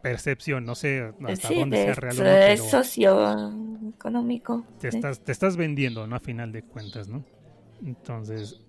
percepción, 0.00 0.64
no 0.64 0.74
sé 0.74 1.12
hasta 1.24 1.48
Sí, 1.48 1.54
dónde 1.54 1.76
de- 1.76 1.78
sea 1.78 1.94
real 1.94 2.20
o 2.20 2.24
no, 2.24 2.40
de 2.40 2.40
pero 2.40 2.70
socioeconómico. 2.70 4.64
te 4.78 4.88
sí. 4.88 4.88
estás, 4.88 5.22
te 5.22 5.32
estás 5.32 5.56
vendiendo, 5.56 6.06
¿no? 6.06 6.16
A 6.16 6.20
final 6.20 6.52
de 6.52 6.64
cuentas, 6.64 7.08
¿no? 7.08 7.24
Entonces, 7.80 8.60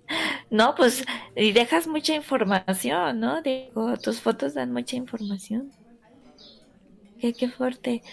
No, 0.50 0.76
pues, 0.76 1.04
y 1.36 1.52
dejas 1.54 1.88
mucha 1.88 2.14
información, 2.16 3.20
¿no? 3.20 3.42
Digo, 3.42 3.98
tus 3.98 4.22
fotos 4.22 4.54
dan 4.54 4.72
mucha 4.74 4.96
información. 4.96 5.72
Qué, 7.18 7.36
qué 7.36 7.50
fuerte. 7.50 8.04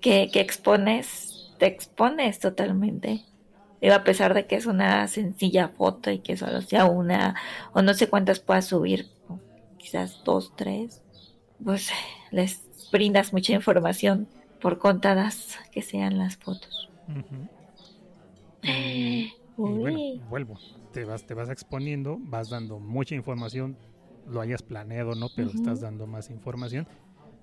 Que, 0.00 0.30
que 0.32 0.40
expones, 0.40 1.54
te 1.58 1.66
expones 1.66 2.40
totalmente. 2.40 3.24
Digo, 3.82 3.94
a 3.94 4.04
pesar 4.04 4.34
de 4.34 4.46
que 4.48 4.56
es 4.56 4.66
una 4.66 5.08
sencilla 5.08 5.70
foto 5.70 6.12
y 6.12 6.20
que 6.22 6.36
solo 6.38 6.62
sea 6.62 6.86
una, 6.86 7.36
o 7.74 7.82
no 7.82 7.94
sé 7.94 8.08
cuántas 8.10 8.40
puedas 8.40 8.66
subir, 8.68 9.12
quizás 9.78 10.22
dos, 10.24 10.54
tres, 10.56 11.03
pues 11.62 11.90
les 12.30 12.68
brindas 12.90 13.32
mucha 13.32 13.52
información 13.54 14.30
por 14.58 14.78
contadas 14.78 15.56
que 15.72 15.82
sean 15.82 16.18
las 16.18 16.36
fotos. 16.38 16.92
Y- 18.62 19.30
Y 19.62 19.78
bueno, 19.78 20.04
vuelvo, 20.12 20.60
te 20.90 21.04
vas, 21.06 21.24
te 21.24 21.32
vas 21.34 21.48
exponiendo, 21.48 22.18
vas 22.20 22.48
dando 22.50 22.80
mucha 22.80 23.14
información, 23.14 23.78
lo 24.26 24.40
hayas 24.42 24.62
planeado, 24.62 25.14
¿no? 25.14 25.30
Pero 25.30 25.50
estás 25.50 25.80
dando 25.80 26.06
más 26.06 26.28
información. 26.30 26.86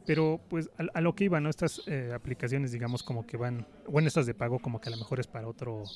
Pero 0.05 0.41
pues 0.49 0.69
a, 0.77 0.85
a 0.97 1.01
lo 1.01 1.15
que 1.15 1.25
iban, 1.25 1.43
¿no? 1.43 1.49
Estas 1.49 1.81
eh, 1.87 2.11
aplicaciones, 2.13 2.71
digamos, 2.71 3.03
como 3.03 3.25
que 3.25 3.37
van, 3.37 3.67
bueno, 3.85 4.07
estas 4.07 4.25
de 4.27 4.35
pago 4.35 4.59
como 4.61 4.79
que 4.81 4.89
a 4.89 4.91
lo 4.91 4.97
mejor 4.97 5.19
es 5.19 5.27
para 5.27 5.47
otro 5.47 5.93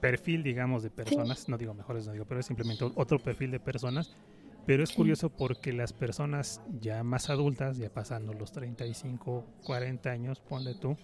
perfil, 0.00 0.42
digamos, 0.42 0.82
de 0.82 0.90
personas, 0.90 1.48
no 1.48 1.56
digo 1.58 1.74
mejores, 1.74 2.06
no 2.06 2.12
digo, 2.12 2.24
pero 2.26 2.40
es 2.40 2.46
simplemente 2.46 2.84
otro 2.94 3.22
perfil 3.22 3.50
de 3.52 3.60
personas. 3.60 4.10
Pero 4.64 4.84
es 4.84 4.92
curioso 4.92 5.30
porque 5.30 5.72
las 5.72 5.92
personas 5.92 6.62
ya 6.66 7.02
más 7.02 7.30
adultas, 7.30 7.78
ya 7.78 7.90
pasando 7.90 8.32
los 8.34 8.52
35, 8.52 9.48
40 9.62 10.10
años, 10.10 10.40
ponle 10.40 10.74
tú, 10.76 10.98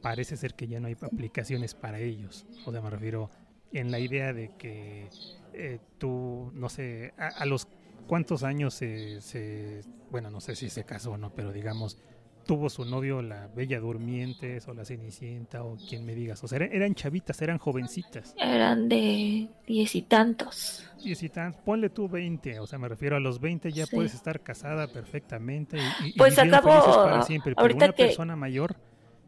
parece 0.00 0.36
ser 0.36 0.54
que 0.54 0.68
ya 0.68 0.80
no 0.80 0.88
hay 0.88 0.96
aplicaciones 1.00 1.74
para 1.74 2.00
ellos. 2.00 2.46
O 2.64 2.72
sea, 2.72 2.80
me 2.82 2.90
refiero 2.90 3.30
en 3.72 3.90
la 3.90 4.00
idea 4.00 4.32
de 4.32 4.50
que 4.56 5.12
eh, 5.52 5.80
tú, 5.98 6.50
no 6.54 6.68
sé, 6.68 7.14
a, 7.16 7.28
a 7.28 7.46
los 7.46 7.68
cuántos 8.06 8.42
años 8.42 8.74
se, 8.74 9.20
se- 9.20 9.84
bueno, 10.08 10.30
no 10.30 10.40
sé 10.40 10.56
si 10.56 10.70
se 10.70 10.84
casó 10.84 11.12
o 11.12 11.18
no, 11.18 11.30
pero 11.34 11.52
digamos, 11.52 11.98
tuvo 12.46 12.68
su 12.70 12.84
novio 12.84 13.22
la 13.22 13.48
Bella 13.48 13.80
Durmientes 13.80 14.68
o 14.68 14.74
la 14.74 14.84
Cenicienta 14.84 15.64
o 15.64 15.76
quien 15.88 16.04
me 16.04 16.14
digas. 16.14 16.42
O 16.44 16.48
sea, 16.48 16.58
eran, 16.58 16.94
chavitas, 16.94 17.40
eran 17.42 17.58
jovencitas. 17.58 18.34
Eran 18.38 18.88
de 18.88 19.48
diez 19.66 19.94
y 19.94 20.02
tantos. 20.02 20.86
Y 21.02 21.14
si 21.14 21.28
tan, 21.28 21.52
ponle 21.64 21.90
tú 21.90 22.08
20, 22.08 22.60
o 22.60 22.66
sea, 22.66 22.78
me 22.78 22.88
refiero 22.88 23.16
a 23.16 23.20
los 23.20 23.40
20 23.40 23.72
ya 23.72 23.86
Sí. 23.86 23.96
puedes 23.96 24.14
estar 24.14 24.40
casada 24.42 24.86
perfectamente 24.88 25.76
y, 25.78 26.06
y- 26.06 26.08
y 26.10 26.12
Pues 26.18 26.38
acabo- 26.38 26.70
para 27.04 27.22
siempre. 27.22 27.54
Pero 27.54 27.62
ahorita 27.62 27.84
una 27.86 27.94
que- 27.94 28.04
persona 28.04 28.36
mayor 28.36 28.76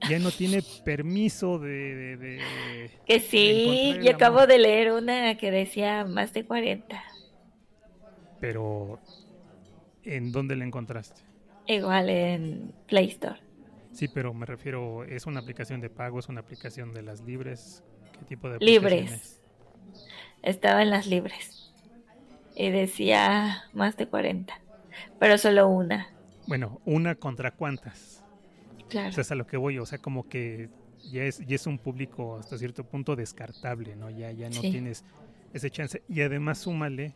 ya 0.08 0.18
no 0.18 0.30
tiene 0.30 0.62
permiso 0.84 1.58
de... 1.58 1.68
de- 1.94 2.16
de- 2.18 2.90
Que 3.06 3.18
sí, 3.20 3.62
encontrar 3.62 3.98
el 4.00 4.04
y 4.04 4.08
acabo 4.10 4.36
amor. 4.38 4.48
de 4.48 4.58
leer 4.58 4.92
una 4.92 5.36
que 5.38 5.50
decía 5.50 6.04
más 6.04 6.32
de 6.32 6.44
40. 6.44 7.02
Pero, 8.40 8.98
¿en 10.04 10.32
dónde 10.32 10.56
la 10.56 10.64
encontraste? 10.64 11.22
Igual 11.66 12.08
en 12.10 12.72
Play 12.86 13.08
Store. 13.08 13.40
Sí, 13.92 14.08
pero 14.08 14.34
me 14.34 14.46
refiero, 14.46 15.04
¿es 15.04 15.26
una 15.26 15.40
aplicación 15.40 15.80
de 15.80 15.88
pago? 15.90 16.18
¿Es 16.18 16.28
una 16.28 16.40
aplicación 16.40 16.92
de 16.92 17.02
las 17.02 17.22
libres? 17.22 17.82
¿Qué 18.18 18.24
tipo 18.26 18.48
de 18.48 18.56
es? 18.56 18.62
Libres. 18.62 19.40
Estaba 20.42 20.82
en 20.82 20.90
las 20.90 21.06
libres. 21.06 21.72
Y 22.54 22.70
decía 22.70 23.64
más 23.72 23.96
de 23.96 24.06
40. 24.06 24.54
Pero 25.18 25.38
solo 25.38 25.68
una. 25.68 26.08
Bueno, 26.46 26.80
¿una 26.84 27.14
contra 27.14 27.50
cuántas? 27.50 28.22
Claro. 28.88 29.08
O 29.08 29.12
sea, 29.12 29.22
es 29.22 29.32
a 29.32 29.34
lo 29.34 29.46
que 29.46 29.56
voy, 29.56 29.78
o 29.78 29.86
sea, 29.86 29.98
como 29.98 30.28
que 30.28 30.68
ya 31.10 31.24
es, 31.24 31.38
ya 31.46 31.56
es 31.56 31.66
un 31.66 31.78
público 31.78 32.36
hasta 32.36 32.56
cierto 32.58 32.84
punto 32.84 33.16
descartable, 33.16 33.96
¿no? 33.96 34.10
Ya, 34.10 34.30
ya 34.30 34.48
no 34.48 34.60
Sí. 34.60 34.70
tienes 34.70 35.04
ese 35.52 35.70
chance. 35.70 36.02
Y 36.08 36.20
además 36.22 36.58
súmale 36.58 37.14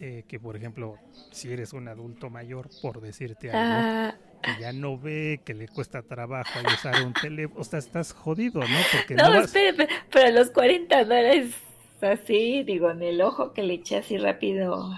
eh, 0.00 0.24
que, 0.28 0.38
por 0.38 0.56
ejemplo, 0.56 0.98
si 1.30 1.52
eres 1.52 1.72
un 1.72 1.88
adulto 1.88 2.30
mayor, 2.30 2.68
por 2.82 3.00
decirte 3.00 3.50
algo, 3.50 3.62
Ah, 3.62 4.14
que 4.42 4.60
ya 4.60 4.72
no 4.72 4.98
ve, 4.98 5.40
que 5.44 5.54
le 5.54 5.68
cuesta 5.68 6.02
trabajo 6.02 6.50
usar 6.66 7.02
un 7.02 7.12
teléfono, 7.12 7.60
o 7.60 7.64
sea, 7.64 7.78
estás 7.78 8.12
jodido, 8.12 8.60
¿no? 8.60 8.78
Porque 8.92 9.14
no, 9.14 9.30
no 9.30 9.40
vas... 9.40 9.52
pero 10.10 10.26
a 10.26 10.30
los 10.30 10.50
40 10.50 11.04
no 11.04 11.14
eres 11.14 11.54
así, 12.00 12.62
digo, 12.62 12.90
en 12.90 13.02
el 13.02 13.20
ojo 13.20 13.52
que 13.52 13.62
le 13.62 13.74
eché 13.74 13.96
así 13.96 14.18
rápido 14.18 14.92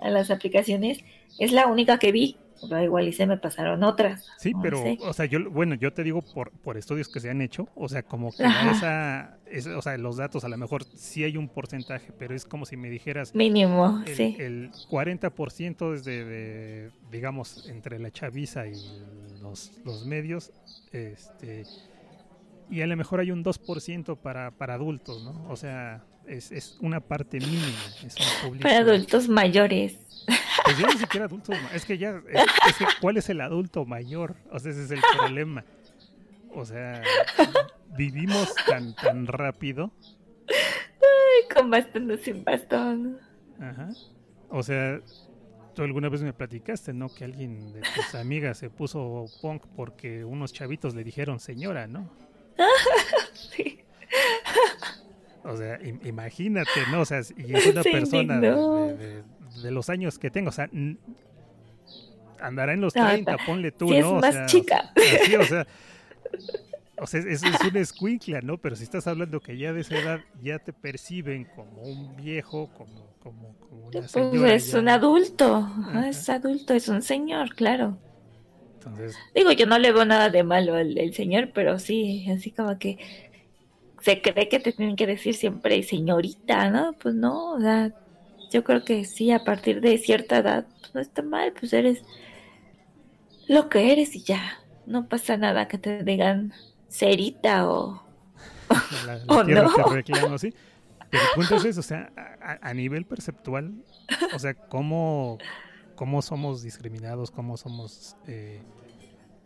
a 0.00 0.10
las 0.10 0.30
aplicaciones. 0.30 0.98
Es 1.38 1.52
la 1.52 1.66
única 1.66 1.98
que 1.98 2.12
vi. 2.12 2.36
Pero 2.68 2.82
igual 2.82 3.08
y 3.08 3.12
se 3.12 3.26
me 3.26 3.36
pasaron 3.36 3.82
otras. 3.82 4.26
Sí, 4.38 4.52
no 4.52 4.62
pero, 4.62 4.78
sé. 4.82 4.98
o 5.02 5.12
sea, 5.12 5.24
yo, 5.26 5.50
bueno, 5.50 5.74
yo 5.74 5.92
te 5.92 6.02
digo 6.04 6.22
por, 6.22 6.50
por 6.50 6.76
estudios 6.76 7.08
que 7.08 7.20
se 7.20 7.30
han 7.30 7.40
hecho, 7.42 7.68
o 7.74 7.88
sea, 7.88 8.02
como 8.02 8.30
que 8.34 8.44
esa, 8.44 9.38
esa- 9.46 9.76
o 9.76 9.82
sea, 9.82 9.96
los 9.98 10.16
datos 10.16 10.44
a 10.44 10.48
lo 10.48 10.56
mejor 10.56 10.84
sí 10.84 11.24
hay 11.24 11.36
un 11.36 11.48
porcentaje, 11.48 12.12
pero 12.18 12.34
es 12.34 12.44
como 12.44 12.64
si 12.66 12.76
me 12.76 12.88
dijeras, 12.90 13.34
Mínimo, 13.34 14.02
el, 14.06 14.16
sí. 14.16 14.36
el 14.38 14.70
40% 14.88 15.94
es 15.94 16.04
de, 16.04 16.24
de, 16.24 16.90
digamos, 17.10 17.68
entre 17.68 17.98
la 17.98 18.10
chaviza 18.10 18.66
y 18.66 18.74
los, 19.40 19.72
los 19.84 20.06
medios, 20.06 20.52
este, 20.92 21.64
y 22.70 22.80
a 22.80 22.86
lo 22.86 22.96
mejor 22.96 23.20
hay 23.20 23.30
un 23.30 23.42
2% 23.42 24.16
para, 24.16 24.50
para 24.52 24.74
adultos, 24.74 25.22
¿no? 25.24 25.50
O 25.50 25.56
sea, 25.56 26.04
es, 26.26 26.52
es 26.52 26.76
una 26.80 27.00
parte 27.00 27.38
mínima, 27.38 27.78
es 28.04 28.16
un. 28.48 28.58
Para 28.58 28.78
adultos 28.78 29.28
mayores. 29.28 29.98
Pues 30.64 30.78
ya 30.78 30.86
ni 30.86 30.98
siquiera 30.98 31.26
adultos, 31.26 31.56
es 31.74 31.84
que 31.84 31.98
ya, 31.98 32.22
es, 32.32 32.46
es 32.68 32.76
que 32.76 32.84
¿cuál 33.00 33.16
es 33.16 33.28
el 33.28 33.40
adulto 33.40 33.84
mayor? 33.84 34.36
O 34.50 34.58
sea, 34.60 34.70
ese 34.70 34.84
es 34.84 34.90
el 34.92 35.00
problema. 35.18 35.64
O 36.54 36.64
sea, 36.64 37.02
vivimos 37.96 38.54
tan, 38.66 38.94
tan 38.94 39.26
rápido, 39.26 39.90
Con 41.52 41.70
bastón 41.70 42.10
o 42.10 42.16
sin 42.18 42.44
bastón. 42.44 43.18
ajá. 43.60 43.88
O 44.50 44.62
sea, 44.62 45.00
tú 45.74 45.82
alguna 45.82 46.08
vez 46.10 46.22
me 46.22 46.32
platicaste, 46.34 46.92
¿no? 46.92 47.08
Que 47.08 47.24
alguien 47.24 47.72
de 47.72 47.80
tus 47.80 48.14
amigas 48.14 48.58
se 48.58 48.68
puso 48.70 49.24
punk 49.40 49.64
porque 49.74 50.24
unos 50.24 50.52
chavitos 50.52 50.94
le 50.94 51.02
dijeron 51.04 51.40
señora, 51.40 51.86
¿no? 51.86 52.08
Sí. 53.34 53.80
O 55.44 55.56
sea, 55.56 55.78
im- 55.80 56.04
imagínate, 56.06 56.70
¿no? 56.90 57.00
O 57.00 57.04
sea, 57.04 57.20
y 57.36 57.54
es 57.54 57.66
una 57.72 57.82
Se 57.82 57.90
persona 57.90 58.38
de, 58.40 59.22
los 59.70 59.90
años 59.90 60.18
que 60.18 60.30
tengo, 60.30 60.50
o 60.50 60.52
sea, 60.52 60.68
andará 62.40 62.72
en 62.72 62.80
los 62.80 62.94
No, 62.94 63.06
30, 63.06 63.36
ta- 63.36 63.44
ponle 63.46 63.72
tú, 63.72 63.92
es 63.92 64.00
¿no? 64.00 64.12
O 64.12 64.20
más 64.20 64.34
sea, 64.34 64.46
chica. 64.46 64.92
O 64.96 65.00
sea, 65.00 65.24
sí, 65.24 65.36
o 65.36 65.44
sea, 65.44 65.66
o 66.98 67.06
sea, 67.06 67.20
es, 67.20 67.42
es 67.42 67.60
una 67.68 67.80
escuincla, 67.80 68.40
¿no? 68.42 68.58
Pero 68.58 68.76
si 68.76 68.84
estás 68.84 69.06
hablando 69.06 69.40
que 69.40 69.56
ya 69.58 69.72
de 69.72 69.80
esa 69.80 69.98
edad 69.98 70.20
ya 70.40 70.58
te 70.58 70.72
perciben 70.72 71.44
como 71.56 71.82
un 71.82 72.16
viejo, 72.16 72.68
como, 72.76 73.06
como, 73.22 73.54
como 73.58 73.86
una 73.88 73.90
Pues 74.00 74.10
señora. 74.10 74.54
es 74.54 74.72
ya. 74.72 74.78
un 74.78 74.88
adulto. 74.88 75.56
Ajá. 75.56 76.08
Es 76.08 76.28
adulto, 76.28 76.74
es 76.74 76.88
un 76.88 77.02
señor, 77.02 77.54
claro. 77.54 77.98
Entonces, 78.74 79.16
Digo, 79.34 79.52
yo 79.52 79.66
no 79.66 79.78
le 79.78 79.92
veo 79.92 80.04
nada 80.04 80.28
de 80.30 80.42
malo 80.42 80.74
al, 80.74 80.96
al 80.98 81.14
señor, 81.14 81.50
pero 81.54 81.78
sí, 81.78 82.26
así 82.30 82.50
como 82.50 82.78
que 82.78 82.98
se 84.02 84.20
cree 84.20 84.48
que 84.48 84.58
te 84.58 84.72
tienen 84.72 84.96
que 84.96 85.06
decir 85.06 85.34
siempre 85.34 85.82
señorita, 85.82 86.70
¿no? 86.70 86.92
Pues 86.94 87.14
no, 87.14 87.52
o 87.52 87.60
sea, 87.60 87.92
yo 88.50 88.64
creo 88.64 88.84
que 88.84 89.04
sí, 89.04 89.30
a 89.30 89.44
partir 89.44 89.80
de 89.80 89.96
cierta 89.96 90.38
edad, 90.38 90.66
pues 90.80 90.94
no 90.94 91.00
está 91.00 91.22
mal, 91.22 91.52
pues 91.58 91.72
eres 91.72 92.02
lo 93.46 93.68
que 93.68 93.92
eres 93.92 94.14
y 94.16 94.22
ya. 94.24 94.58
No 94.86 95.08
pasa 95.08 95.36
nada 95.36 95.68
que 95.68 95.78
te 95.78 96.02
digan 96.02 96.52
cerita 96.88 97.70
o, 97.70 98.02
la, 99.06 99.16
la 99.24 99.44
tierra 99.44 99.62
no. 99.62 99.84
te 99.84 99.90
reclamo, 99.90 100.38
¿sí? 100.38 100.52
Pero 101.08 101.22
el 101.22 101.30
punto 101.34 101.56
es 101.56 101.64
eso, 101.64 101.80
o 101.80 101.84
sea, 101.84 102.10
a, 102.40 102.68
a, 102.68 102.74
nivel 102.74 103.04
perceptual, 103.04 103.72
o 104.34 104.38
sea, 104.38 104.54
cómo, 104.54 105.38
cómo 105.94 106.22
somos 106.22 106.62
discriminados, 106.62 107.30
cómo 107.30 107.56
somos 107.56 108.16
eh, 108.26 108.62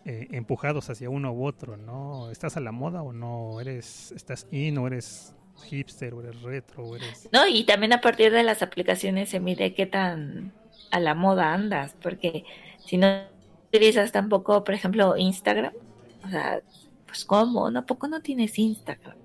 eh, 0.08 0.28
empujados 0.30 0.88
hacia 0.88 1.10
uno 1.10 1.32
u 1.32 1.44
otro, 1.44 1.76
¿no? 1.76 2.30
¿Estás 2.30 2.56
a 2.56 2.60
la 2.60 2.70
moda 2.70 3.02
o 3.02 3.12
no? 3.12 3.60
¿Eres, 3.60 4.12
estás 4.12 4.46
in 4.52 4.78
o 4.78 4.86
eres 4.86 5.34
hipster 5.64 6.14
o 6.14 6.20
eres 6.20 6.40
retro 6.42 6.84
o 6.84 6.94
eres... 6.94 7.28
No, 7.32 7.44
y 7.48 7.64
también 7.64 7.92
a 7.92 8.00
partir 8.00 8.30
de 8.30 8.44
las 8.44 8.62
aplicaciones 8.62 9.30
se 9.30 9.40
mide 9.40 9.74
qué 9.74 9.84
tan 9.86 10.52
a 10.92 11.00
la 11.00 11.16
moda 11.16 11.52
andas, 11.52 11.96
porque 12.00 12.44
si 12.84 12.98
no 12.98 13.22
utilizas 13.66 14.12
tampoco, 14.12 14.62
por 14.62 14.74
ejemplo, 14.74 15.16
Instagram, 15.16 15.72
o 16.24 16.28
sea, 16.28 16.60
pues 17.06 17.24
¿cómo? 17.24 17.68
¿No? 17.72 17.84
no 18.08 18.20
tienes 18.20 18.60
Instagram? 18.60 19.16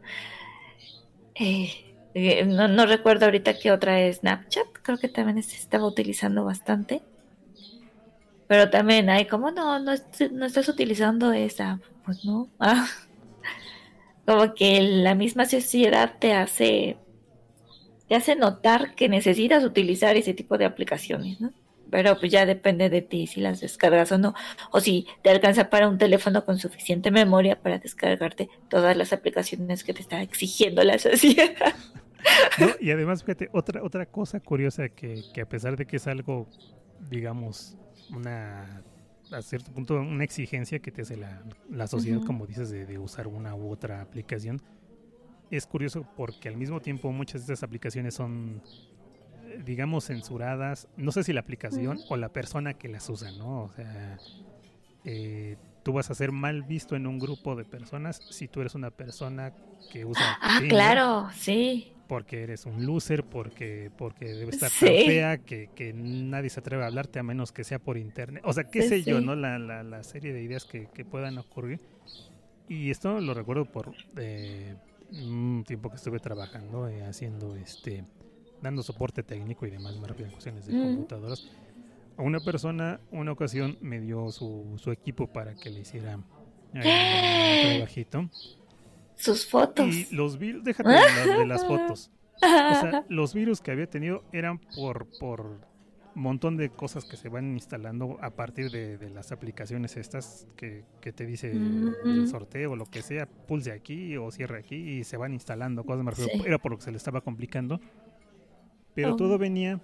Eh, 1.35 1.69
eh, 2.15 2.43
no, 2.45 2.67
no, 2.67 2.87
recuerdo 2.87 3.25
ahorita 3.25 3.59
qué 3.59 3.71
otra 3.71 4.01
es 4.01 4.17
Snapchat, 4.17 4.65
creo 4.81 4.97
que 4.97 5.09
también 5.09 5.43
se 5.43 5.57
estaba 5.57 5.85
utilizando 5.85 6.43
bastante. 6.43 7.03
Pero 8.51 8.69
también 8.69 9.09
hay 9.09 9.27
como, 9.27 9.49
no, 9.49 9.79
no, 9.79 9.93
estás 9.93 10.67
utilizando 10.67 11.31
esa, 11.31 11.79
pues 12.03 12.25
no. 12.25 12.49
Ah. 12.59 12.85
Como 14.25 14.53
que 14.53 14.81
la 14.81 15.15
misma 15.15 15.45
sociedad 15.45 16.17
te 16.19 16.33
hace, 16.33 16.97
te 18.09 18.15
hace 18.15 18.35
notar 18.35 18.93
que 18.93 19.07
necesitas 19.07 19.63
utilizar 19.63 20.17
ese 20.17 20.33
tipo 20.33 20.57
de 20.57 20.65
aplicaciones, 20.65 21.39
¿no? 21.39 21.53
Pero 21.89 22.19
pues 22.19 22.29
ya 22.29 22.45
depende 22.45 22.89
de 22.89 23.01
ti 23.01 23.25
si 23.25 23.39
las 23.39 23.61
descargas 23.61 24.11
o 24.11 24.17
no, 24.17 24.33
o 24.71 24.81
si 24.81 25.07
te 25.21 25.29
alcanza 25.29 25.69
para 25.69 25.87
un 25.87 25.97
teléfono 25.97 26.43
con 26.43 26.59
suficiente 26.59 27.09
memoria 27.09 27.57
para 27.57 27.79
descargarte 27.79 28.49
todas 28.67 28.97
las 28.97 29.13
aplicaciones 29.13 29.85
que 29.85 29.93
te 29.93 30.01
está 30.01 30.21
exigiendo 30.21 30.83
la 30.83 30.99
sociedad. 30.99 31.73
No, 32.59 32.67
y 32.81 32.91
además, 32.91 33.23
fíjate, 33.23 33.49
otra, 33.53 33.81
otra 33.81 34.05
cosa 34.07 34.41
curiosa 34.41 34.89
que, 34.89 35.23
que 35.33 35.39
a 35.39 35.47
pesar 35.47 35.77
de 35.77 35.87
que 35.87 35.95
es 35.95 36.05
algo, 36.05 36.49
digamos, 37.09 37.77
una 38.09 38.83
a 39.31 39.41
cierto 39.41 39.71
punto 39.71 39.95
una 39.95 40.23
exigencia 40.23 40.79
que 40.79 40.91
te 40.91 41.03
hace 41.03 41.17
la, 41.17 41.41
la 41.69 41.87
sociedad, 41.87 42.19
uh 42.19 42.23
-huh. 42.23 42.27
como 42.27 42.45
dices, 42.45 42.69
de, 42.69 42.85
de, 42.85 42.97
usar 42.97 43.27
una 43.27 43.55
u 43.55 43.69
otra 43.69 44.01
aplicación. 44.01 44.61
Es 45.49 45.65
curioso 45.65 46.05
porque 46.15 46.49
al 46.49 46.57
mismo 46.57 46.81
tiempo 46.81 47.11
muchas 47.11 47.47
de 47.47 47.53
estas 47.53 47.67
aplicaciones 47.67 48.13
son, 48.13 48.61
digamos, 49.65 50.05
censuradas. 50.05 50.87
No 50.97 51.11
sé 51.11 51.23
si 51.23 51.33
la 51.33 51.41
aplicación 51.41 51.97
uh 51.97 52.01
-huh. 52.01 52.05
o 52.09 52.17
la 52.17 52.29
persona 52.29 52.73
que 52.73 52.87
las 52.87 53.09
usa, 53.09 53.31
¿no? 53.31 53.63
O 53.63 53.73
sea, 53.73 54.17
eh, 55.05 55.57
tú 55.83 55.93
vas 55.93 56.09
a 56.09 56.15
ser 56.15 56.31
mal 56.31 56.63
visto 56.63 56.95
en 56.95 57.07
un 57.07 57.19
grupo 57.19 57.55
de 57.55 57.65
personas 57.65 58.21
si 58.29 58.47
tú 58.47 58.61
eres 58.61 58.75
una 58.75 58.91
persona 58.91 59.53
que 59.91 60.05
usa... 60.05 60.37
Ah, 60.41 60.59
Tinder, 60.59 60.69
claro, 60.69 61.29
sí. 61.35 61.93
Porque 62.11 62.43
eres 62.43 62.65
un 62.65 62.85
loser, 62.85 63.23
porque, 63.23 63.89
porque 63.97 64.25
debe 64.33 64.51
estar 64.51 64.69
sí. 64.69 64.85
tan 64.85 64.93
fea 65.05 65.37
que, 65.37 65.69
que, 65.73 65.93
nadie 65.93 66.49
se 66.49 66.59
atreve 66.59 66.83
a 66.83 66.87
hablarte 66.87 67.19
a 67.19 67.23
menos 67.23 67.53
que 67.53 67.63
sea 67.63 67.79
por 67.79 67.97
internet. 67.97 68.43
O 68.45 68.51
sea, 68.51 68.65
qué 68.65 68.81
sí, 68.81 68.89
sé 68.89 69.03
yo, 69.03 69.21
¿no? 69.21 69.33
La, 69.33 69.57
la, 69.57 69.81
la, 69.81 70.03
serie 70.03 70.33
de 70.33 70.43
ideas 70.43 70.65
que, 70.65 70.89
que, 70.93 71.05
puedan 71.05 71.37
ocurrir. 71.37 71.79
Y 72.67 72.91
esto 72.91 73.21
lo 73.21 73.33
recuerdo 73.33 73.63
por 73.63 73.93
eh, 74.17 74.75
un 75.11 75.63
tiempo 75.65 75.89
que 75.89 75.95
estuve 75.95 76.19
trabajando, 76.19 76.89
eh, 76.89 77.01
haciendo 77.03 77.55
este, 77.55 78.03
dando 78.61 78.83
soporte 78.83 79.23
técnico 79.23 79.65
y 79.65 79.69
demás, 79.69 79.97
me 79.97 80.05
refiero 80.09 80.31
a 80.31 80.33
cuestiones 80.33 80.65
de 80.65 80.73
mm. 80.73 80.81
computadoras 80.81 81.49
una 82.17 82.41
persona 82.41 82.99
una 83.11 83.31
ocasión 83.31 83.77
me 83.79 84.01
dio 84.01 84.29
su, 84.31 84.75
su 84.77 84.91
equipo 84.91 85.27
para 85.27 85.55
que 85.55 85.69
le 85.69 85.79
hiciera 85.79 86.19
eh, 86.73 87.63
un 87.63 87.69
trabajito. 87.71 88.29
Sus 89.21 89.47
fotos. 89.47 89.87
Y 89.87 90.07
los 90.15 90.39
virus, 90.39 90.63
déjate 90.63 90.89
de, 90.89 90.95
las, 90.95 91.37
de 91.39 91.45
las 91.45 91.65
fotos. 91.65 92.11
O 92.37 92.39
sea, 92.39 93.05
los 93.09 93.33
virus 93.33 93.61
que 93.61 93.71
había 93.71 93.87
tenido 93.87 94.23
eran 94.31 94.59
por, 94.75 95.07
por 95.19 95.61
montón 96.15 96.57
de 96.57 96.69
cosas 96.69 97.05
que 97.05 97.17
se 97.17 97.29
van 97.29 97.53
instalando 97.53 98.17
a 98.21 98.31
partir 98.31 98.71
de, 98.71 98.97
de 98.97 99.09
las 99.09 99.31
aplicaciones 99.31 99.95
estas 99.95 100.47
que, 100.55 100.83
que 100.99 101.13
te 101.13 101.25
dice 101.25 101.53
mm 101.53 101.87
-hmm. 101.87 101.95
el 102.05 102.27
sorteo 102.27 102.71
o 102.71 102.75
lo 102.75 102.85
que 102.85 103.01
sea, 103.01 103.27
pulse 103.27 103.71
aquí 103.71 104.17
o 104.17 104.31
cierre 104.31 104.59
aquí 104.59 104.75
y 104.75 105.03
se 105.03 105.17
van 105.17 105.33
instalando 105.33 105.83
cosas. 105.83 106.03
Me 106.03 106.11
refiero, 106.11 106.31
sí. 106.33 106.43
Era 106.45 106.57
por 106.57 106.71
lo 106.71 106.77
que 106.77 106.83
se 106.83 106.91
le 106.91 106.97
estaba 106.97 107.21
complicando. 107.21 107.79
Pero 108.95 109.13
oh. 109.13 109.15
todo 109.15 109.37
venía 109.37 109.79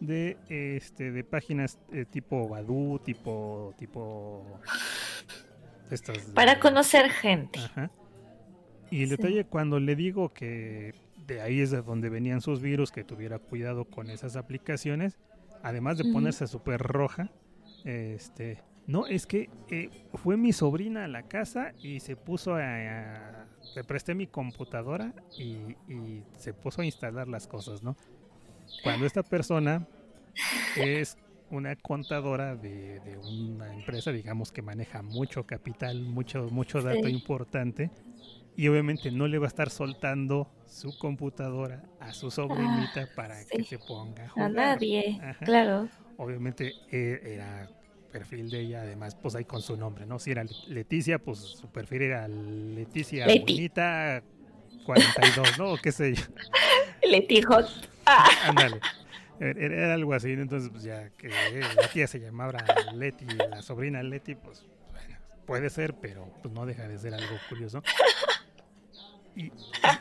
de 0.00 0.36
este 0.48 1.10
de 1.10 1.24
páginas 1.24 1.78
eh, 1.90 2.04
tipo 2.04 2.48
Badu, 2.48 3.00
tipo 3.02 3.74
tipo 3.78 4.60
estas 5.90 6.18
para 6.34 6.60
conocer 6.60 7.10
gente. 7.10 7.60
Ajá. 7.60 7.90
Y 8.94 9.02
el 9.02 9.08
sí. 9.08 9.16
detalle 9.16 9.44
cuando 9.44 9.80
le 9.80 9.96
digo 9.96 10.32
que 10.32 10.94
de 11.26 11.40
ahí 11.40 11.60
es 11.60 11.70
de 11.70 11.82
donde 11.82 12.08
venían 12.10 12.40
sus 12.40 12.60
virus, 12.60 12.92
que 12.92 13.02
tuviera 13.02 13.38
cuidado 13.38 13.86
con 13.86 14.08
esas 14.08 14.36
aplicaciones, 14.36 15.18
además 15.62 15.98
de 15.98 16.04
ponerse 16.12 16.44
uh 16.44 16.46
-huh. 16.46 16.50
súper 16.50 16.80
roja, 16.80 17.30
este, 17.84 18.62
no, 18.86 19.06
es 19.06 19.26
que 19.26 19.50
eh, 19.70 19.90
fue 20.14 20.36
mi 20.36 20.52
sobrina 20.52 21.04
a 21.04 21.08
la 21.08 21.22
casa 21.22 21.72
y 21.82 22.00
se 22.00 22.14
puso 22.14 22.54
a, 22.54 22.60
a 22.60 23.46
le 23.74 23.82
presté 23.82 24.14
mi 24.14 24.26
computadora 24.26 25.12
y, 25.36 25.74
y 25.92 26.22
se 26.36 26.52
puso 26.52 26.82
a 26.82 26.84
instalar 26.84 27.26
las 27.26 27.48
cosas, 27.48 27.82
¿no? 27.82 27.96
cuando 28.82 29.06
esta 29.06 29.22
persona 29.22 29.86
es 30.76 31.16
una 31.50 31.76
contadora 31.76 32.56
de, 32.56 33.00
de, 33.00 33.18
una 33.18 33.72
empresa, 33.72 34.10
digamos, 34.10 34.50
que 34.50 34.62
maneja 34.62 35.02
mucho 35.02 35.44
capital, 35.44 36.02
mucho, 36.02 36.48
mucho 36.50 36.82
dato 36.82 37.06
sí. 37.06 37.12
importante, 37.12 37.90
y 38.56 38.68
obviamente 38.68 39.10
no 39.10 39.26
le 39.26 39.38
va 39.38 39.46
a 39.46 39.48
estar 39.48 39.70
soltando 39.70 40.50
su 40.66 40.96
computadora 40.98 41.82
a 42.00 42.12
su 42.12 42.30
sobrinita 42.30 43.02
ah, 43.02 43.08
para 43.14 43.42
sí. 43.42 43.56
que 43.56 43.64
se 43.64 43.78
ponga 43.78 44.24
a 44.24 44.28
jugar. 44.28 44.50
A 44.50 44.52
nadie, 44.52 45.18
Ajá. 45.22 45.44
claro. 45.44 45.88
Obviamente 46.16 46.72
eh, 46.90 47.20
era 47.24 47.68
perfil 48.12 48.48
de 48.48 48.60
ella, 48.60 48.82
además, 48.82 49.16
pues 49.16 49.34
ahí 49.34 49.44
con 49.44 49.60
su 49.60 49.76
nombre, 49.76 50.06
¿no? 50.06 50.20
Si 50.20 50.30
era 50.30 50.44
Leticia, 50.68 51.18
pues 51.18 51.38
su 51.38 51.68
perfil 51.68 52.02
era 52.02 52.28
Leticia 52.28 53.26
Leti. 53.26 53.54
Bonita 53.54 54.22
42, 54.86 55.58
¿no? 55.58 55.72
O 55.72 55.76
qué 55.78 55.90
sé 55.90 56.14
yo. 56.14 56.22
Leti 57.10 57.42
Hot. 57.42 57.66
Ah. 58.06 58.28
Ándale. 58.48 58.80
Era 59.40 59.94
algo 59.94 60.14
así, 60.14 60.30
entonces 60.30 60.70
pues 60.70 60.84
ya 60.84 61.10
que 61.10 61.28
la 61.28 61.88
tía 61.92 62.06
se 62.06 62.20
llamaba 62.20 62.64
Leti, 62.94 63.26
la 63.26 63.62
sobrina 63.62 64.00
Leti, 64.00 64.36
pues 64.36 64.64
bueno, 64.92 65.16
puede 65.44 65.70
ser, 65.70 65.94
pero 65.94 66.32
pues 66.40 66.54
no 66.54 66.64
deja 66.66 66.86
de 66.86 66.96
ser 66.98 67.14
algo 67.14 67.36
curioso. 67.48 67.82
Y, 69.36 69.52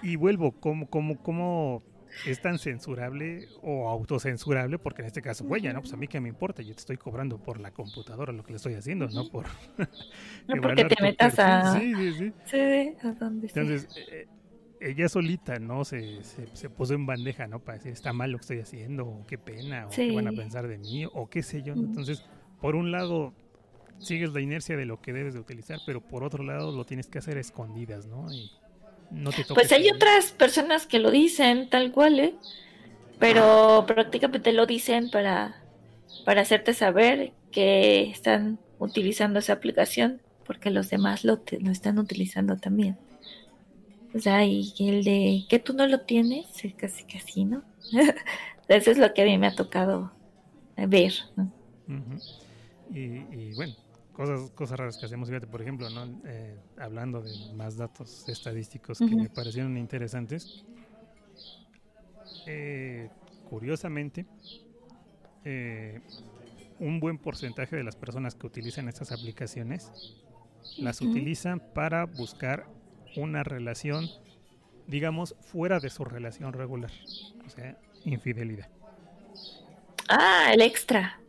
y, 0.02 0.16
vuelvo, 0.16 0.52
¿cómo, 0.60 0.88
cómo, 0.90 1.18
cómo 1.22 1.84
es 2.28 2.42
tan 2.42 2.60
censurable 2.60 3.48
o 3.62 3.90
autocensurable? 3.90 4.78
Porque 4.78 5.02
en 5.02 5.08
este 5.08 5.22
caso 5.22 5.46
fue 5.46 5.60
ella, 5.60 5.74
¿no? 5.74 5.82
Pues 5.82 5.94
a 5.94 5.98
mí 5.98 6.08
que 6.08 6.20
me 6.20 6.30
importa, 6.30 6.62
yo 6.62 6.74
te 6.74 6.80
estoy 6.80 6.98
cobrando 6.98 7.38
por 7.38 7.60
la 7.60 7.72
computadora 7.72 8.32
lo 8.32 8.44
que 8.44 8.52
le 8.52 8.58
estoy 8.58 8.76
haciendo, 8.76 9.08
no 9.10 9.30
por... 9.30 9.46
no 10.48 10.62
porque 10.62 10.86
te 10.86 11.02
metas 11.02 11.40
a... 11.40 11.80
Sí, 11.80 11.94
sí, 11.96 12.14
sí. 12.14 12.34
Sí, 12.46 13.08
a 13.08 13.12
donde 13.14 13.48
Entonces, 13.48 13.88
eh, 14.12 14.28
ella 14.80 15.10
solita, 15.10 15.60
¿no? 15.60 15.86
Se, 15.86 16.24
se, 16.24 16.48
se, 16.56 16.70
puso 16.70 16.94
en 16.94 17.06
bandeja, 17.06 17.48
¿no? 17.48 17.60
Para 17.60 17.78
decir, 17.78 17.94
está 17.94 18.14
mal 18.14 18.32
lo 18.32 18.38
que 18.38 18.44
estoy 18.44 18.60
haciendo, 18.60 19.08
o 19.08 19.26
qué 19.26 19.38
pena, 19.38 19.88
o 19.88 19.92
sí. 19.92 20.10
qué 20.10 20.16
van 20.16 20.28
a 20.28 20.32
pensar 20.32 20.68
de 20.68 20.78
mí, 20.78 21.06
o 21.12 21.30
qué 21.30 21.42
sé 21.42 21.64
yo. 21.64 21.74
Entonces, 21.74 22.26
por 22.62 22.76
un 22.76 22.92
lado, 22.92 23.34
sigues 24.00 24.34
la 24.34 24.42
inercia 24.42 24.78
de 24.78 24.86
lo 24.86 25.02
que 25.02 25.14
debes 25.14 25.34
de 25.34 25.40
utilizar, 25.40 25.80
pero 25.86 26.02
por 26.02 26.24
otro 26.24 26.44
lado, 26.44 26.72
lo 26.72 26.86
tienes 26.86 27.08
que 27.08 27.20
hacer 27.20 27.38
escondidas, 27.38 28.06
¿no? 28.06 28.32
Y 28.32 28.52
no 29.14 29.32
te 29.32 29.46
Pues 29.46 29.72
hay 29.72 29.90
otras 29.90 30.32
personas 30.32 30.88
que 30.88 31.00
lo 31.00 31.12
dicen 31.12 31.70
tal 31.70 31.92
cual, 31.92 32.20
¿eh? 32.20 32.36
Pero 33.20 33.86
prácticamente 33.88 34.52
lo 34.52 34.66
dicen 34.66 35.10
para, 35.10 35.62
para 36.26 36.42
hacerte 36.42 36.74
saber 36.74 37.32
que 37.52 38.10
están 38.10 38.60
utilizando 38.80 39.40
esa 39.40 39.54
aplicación, 39.54 40.22
porque 40.46 40.72
los 40.72 40.90
demás 40.90 41.24
lo, 41.24 41.40
te, 41.40 41.60
lo 41.60 41.72
están 41.72 42.00
utilizando 42.00 42.58
también. 42.58 42.98
O 44.14 44.20
sea, 44.20 44.46
y 44.46 44.74
el 44.80 45.04
de 45.04 45.46
que 45.48 45.60
tú 45.60 45.74
no 45.74 45.88
lo 45.88 46.02
tienes, 46.02 46.48
casi 46.78 47.04
casi, 47.06 47.46
¿no? 47.46 47.64
Eso 48.68 48.92
es 48.92 48.98
lo 48.98 49.14
que 49.14 49.22
a 49.22 49.26
mí 49.26 49.38
me 49.38 49.48
ha 49.48 49.56
tocado 49.56 50.12
ver, 50.76 51.14
¿no? 51.36 51.52
Uh 51.88 51.92
-huh. 51.92 52.22
y, 52.94 53.50
y, 53.50 53.54
bueno, 53.56 53.74
cosas, 54.14 54.52
cosas 54.52 54.80
raras 54.80 54.98
que 54.98 55.06
hacemos, 55.06 55.28
fíjate, 55.28 55.48
por 55.48 55.62
ejemplo, 55.62 55.90
¿no? 55.90 56.22
Eh, 56.26 56.58
hablando 56.78 57.22
de 57.22 57.34
más 57.56 57.78
datos 57.78 58.28
estadísticos 58.30 59.00
que 59.00 59.06
uh 59.06 59.08
-huh. 59.08 59.24
me 59.24 59.30
parecieron 59.30 59.78
interesantes. 59.78 60.64
Eh, 62.46 63.10
curiosamente, 63.50 64.26
eh, 65.44 66.02
un 66.80 67.00
buen 67.00 67.18
porcentaje 67.18 67.76
de 67.76 67.84
las 67.84 67.96
personas 67.96 68.36
que 68.36 68.48
utilizan 68.48 68.88
estas 68.88 69.12
aplicaciones 69.12 69.92
las 70.78 71.02
uh 71.02 71.06
-huh. 71.06 71.12
utilizan 71.12 71.60
para 71.74 72.06
buscar 72.06 72.68
una 73.16 73.44
relación, 73.44 74.08
digamos, 74.88 75.36
fuera 75.42 75.80
de 75.80 75.90
su 75.90 76.04
relación 76.06 76.54
regular, 76.54 76.92
o 77.46 77.50
sea, 77.50 77.78
infidelidad. 78.06 78.70
Ah, 80.10 80.52
el 80.54 80.62
extra. 80.62 81.20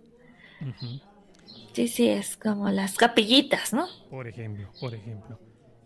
Sí, 1.75 1.89
sí, 1.89 2.09
es 2.09 2.37
como 2.37 2.71
las 2.71 2.97
capillitas, 2.97 3.73
¿no? 3.73 3.89
Por 4.09 4.29
ejemplo, 4.29 4.71
por 4.81 4.95
ejemplo. 4.95 5.41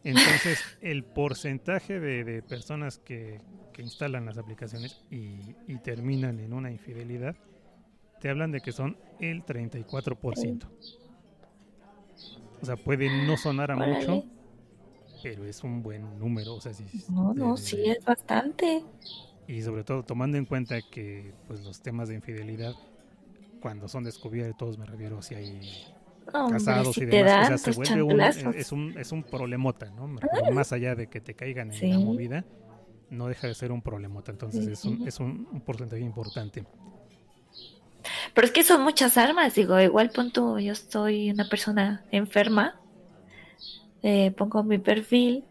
Entonces, 0.05 0.61
el 0.83 1.03
porcentaje 1.03 1.99
de, 1.99 2.43
personas 2.43 2.99
que, 2.99 3.41
instalan 3.79 4.27
las 4.27 4.37
aplicaciones 4.39 5.01
y, 5.09 5.55
terminan 5.85 6.41
en 6.41 6.53
una 6.53 6.71
infidelidad, 6.71 7.37
te 8.21 8.29
hablan 8.29 8.51
de 8.51 8.61
que 8.61 8.73
son 8.73 8.99
el 9.21 9.45
34%. 9.47 10.67
O 12.61 12.67
sea, 12.67 12.77
puede 12.77 13.09
no 13.25 13.37
sonar 13.37 13.71
a 13.71 13.77
mucho, 13.77 14.25
pero 15.23 15.45
es 15.45 15.63
un 15.63 15.83
buen 15.83 16.19
número. 16.19 16.57
O 16.57 16.61
sea, 16.61 16.75
sí, 16.75 16.85
no, 17.09 17.33
no, 17.33 17.57
sí, 17.57 17.83
es 17.87 18.05
bastante. 18.05 18.83
Y 19.47 19.63
sobre 19.63 19.85
todo 19.85 20.03
tomando 20.03 20.37
en 20.37 20.45
cuenta 20.45 20.83
que 20.83 21.33
pues 21.47 21.61
los 21.61 21.81
temas 21.81 22.09
de 22.09 22.17
infidelidad, 22.17 22.75
cuando 23.61 23.89
son 23.89 24.05
descubiertos, 24.05 24.79
me 24.79 24.87
refiero 24.87 25.23
si 25.23 25.35
hay 25.35 25.61
casados 26.33 26.99
y 26.99 27.07
demás, 27.07 27.51
o 27.51 27.59
sea, 27.59 27.59
se 27.59 27.71
vuelve 27.73 28.03
un, 28.03 28.21
es, 28.21 28.73
un, 28.73 28.99
es 28.99 29.13
un 29.13 29.23
problemota, 29.23 29.91
¿no? 29.91 30.09
Más 30.53 30.73
allá 30.73 30.95
de 30.95 31.09
que 31.09 31.21
te 31.21 31.35
caigan 31.35 31.73
en 31.73 31.91
la 31.91 31.99
movida, 31.99 32.45
no 33.11 33.29
deja 33.29 33.47
de 33.47 33.55
ser 33.55 33.73
un 33.73 33.83
problemota. 33.83 34.33
Entonces 34.33 34.67
es, 34.67 34.85
un, 34.85 35.07
es 35.07 35.21
un, 35.21 35.63
porcentaje 35.65 36.03
importante. 36.03 36.65
Pero 38.35 38.47
es 38.47 38.53
que 38.53 38.63
son 38.63 38.83
muchas 38.83 39.17
armas, 39.17 39.55
digo, 39.55 39.81
igual 39.81 40.11
punto, 40.11 40.59
yo 40.59 40.75
soy 40.75 41.31
una 41.31 41.49
persona 41.49 42.05
enferma, 42.11 42.81
eh, 44.03 44.31
pongo 44.33 44.63
mi 44.63 44.79
perfil, 44.79 45.45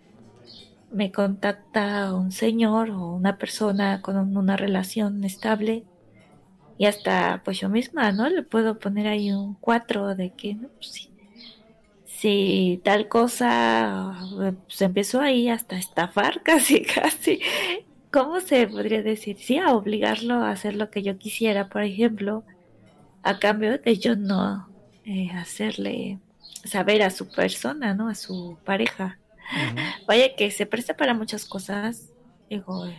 me 0.92 1.12
contacta 1.12 2.14
un 2.14 2.32
señor 2.32 2.92
o 2.92 3.14
una 3.14 3.38
persona 3.38 4.02
con 4.02 4.38
una 4.38 4.56
relación 4.56 5.24
estable 5.24 5.84
y 6.78 6.86
hasta 6.86 7.42
pues 7.44 7.60
yo 7.60 7.70
misma, 7.70 8.12
¿no? 8.12 8.30
Le 8.30 8.44
puedo 8.44 8.80
poner 8.80 9.08
ahí 9.08 9.32
un 9.32 9.56
4 9.56 10.16
de 10.16 10.34
que, 10.34 10.56
¿no? 10.56 10.70
Pues, 10.70 11.10
si, 12.06 12.82
tal 12.84 13.08
cosa, 13.08 14.18
pues 14.66 14.82
empezó 14.82 15.22
ahí 15.22 15.50
hasta 15.50 15.78
estafar 15.78 16.42
casi, 16.44 16.82
casi. 16.84 17.40
¿Cómo 18.12 18.40
se 18.40 18.68
podría 18.68 19.04
decir? 19.04 19.38
Sí, 19.40 19.58
a 19.58 19.74
obligarlo 19.74 20.36
a 20.36 20.52
hacer 20.52 20.76
lo 20.76 20.90
que 20.90 21.04
yo 21.04 21.18
quisiera, 21.18 21.70
por 21.70 21.84
ejemplo, 21.84 22.44
a 23.24 23.40
cambio 23.40 23.78
de 23.78 23.98
yo 23.98 24.16
no 24.16 24.70
eh, 25.06 25.30
hacerle 25.32 26.20
saber 26.64 27.02
a 27.04 27.10
su 27.10 27.30
persona, 27.30 27.94
¿no? 27.94 28.10
A 28.10 28.16
su 28.16 28.58
pareja. 28.66 29.20
Vaya 30.08 30.36
que 30.36 30.52
se 30.52 30.66
presta 30.66 30.96
para 30.96 31.14
muchas 31.14 31.46
cosas. 31.46 32.12
Digo, 32.50 32.90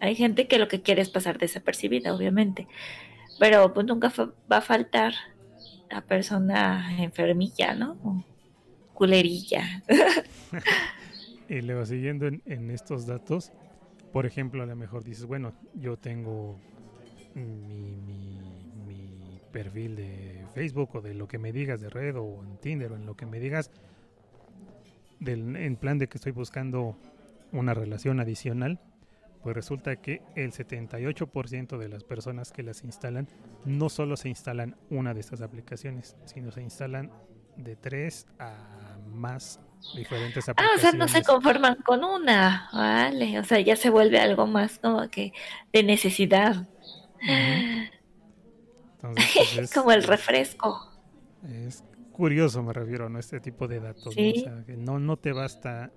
hay 0.00 0.14
gente 0.14 0.48
que 0.48 0.58
lo 0.58 0.68
que 0.68 0.82
quiere 0.82 1.02
es 1.02 1.08
pasar 1.08 1.38
desapercibida, 1.38 2.14
obviamente. 2.14 2.66
Pero 3.38 3.72
pues 3.72 3.86
nunca 3.86 4.12
va 4.50 4.58
a 4.58 4.62
faltar 4.62 5.12
la 5.90 6.00
persona 6.00 7.02
enfermilla, 7.02 7.74
¿no? 7.74 8.24
culerilla. 8.96 9.84
y 11.48 11.60
luego 11.60 11.86
siguiendo 11.86 12.26
en, 12.26 12.70
estos 12.70 13.06
datos, 13.06 13.52
por 14.12 14.26
ejemplo, 14.26 14.64
a 14.64 14.66
lo 14.66 14.74
mejor 14.74 15.04
dices, 15.04 15.26
bueno, 15.26 15.52
yo 15.74 15.96
tengo 15.96 16.58
mi, 17.34 17.94
mi, 18.86 19.40
perfil 19.52 19.96
de 19.96 20.44
Facebook 20.54 20.96
o 20.96 21.00
de 21.00 21.14
lo 21.14 21.28
que 21.28 21.38
me 21.38 21.52
digas 21.52 21.80
de 21.80 21.88
red 21.88 22.16
o 22.16 22.44
en 22.44 22.58
Tinder 22.58 22.92
o 22.92 22.96
en 22.96 23.06
lo 23.06 23.16
que 23.16 23.24
me 23.24 23.38
digas, 23.38 23.70
del, 25.20 25.56
en 25.56 25.76
plan 25.76 25.98
de 25.98 26.08
que 26.08 26.18
estoy 26.18 26.32
buscando 26.32 26.98
una 27.52 27.72
relación 27.72 28.20
adicional, 28.20 28.80
pues 29.46 29.54
resulta 29.54 29.94
que 29.94 30.22
el 30.34 30.50
78% 30.50 31.78
de 31.78 31.88
las 31.88 32.02
personas 32.02 32.50
que 32.50 32.64
las 32.64 32.82
instalan 32.82 33.28
no 33.64 33.88
solo 33.88 34.16
se 34.16 34.28
instalan 34.28 34.74
una 34.90 35.14
de 35.14 35.20
estas 35.20 35.40
aplicaciones, 35.40 36.16
sino 36.24 36.50
se 36.50 36.62
instalan 36.62 37.12
de 37.56 37.76
tres 37.76 38.26
a 38.40 38.96
más 39.06 39.60
diferentes 39.94 40.48
aplicaciones. 40.48 40.84
Ah, 40.84 40.88
o 40.88 40.90
sea, 40.90 40.98
no 40.98 41.06
se 41.06 41.22
conforman 41.22 41.76
con 41.84 42.02
una, 42.02 42.68
vale, 42.72 43.38
o 43.38 43.44
sea, 43.44 43.60
ya 43.60 43.76
se 43.76 43.88
vuelve 43.88 44.18
algo 44.18 44.48
más 44.48 44.80
como 44.80 45.08
que 45.10 45.32
de 45.72 45.84
necesidad. 45.84 46.66
Entonces, 48.96 49.52
pues, 49.54 49.72
como 49.74 49.92
el 49.92 50.02
refresco. 50.02 50.90
Es 51.48 51.84
curioso, 52.10 52.64
me 52.64 52.72
refiero, 52.72 53.06
a 53.06 53.20
Este 53.20 53.38
tipo 53.38 53.68
de 53.68 53.78
datos, 53.78 54.16
¿no? 54.16 54.28
O 54.28 54.42
sea, 54.42 54.64
que 54.66 54.76
no, 54.76 54.98
no 54.98 55.16
te 55.16 55.30
basta 55.30 55.92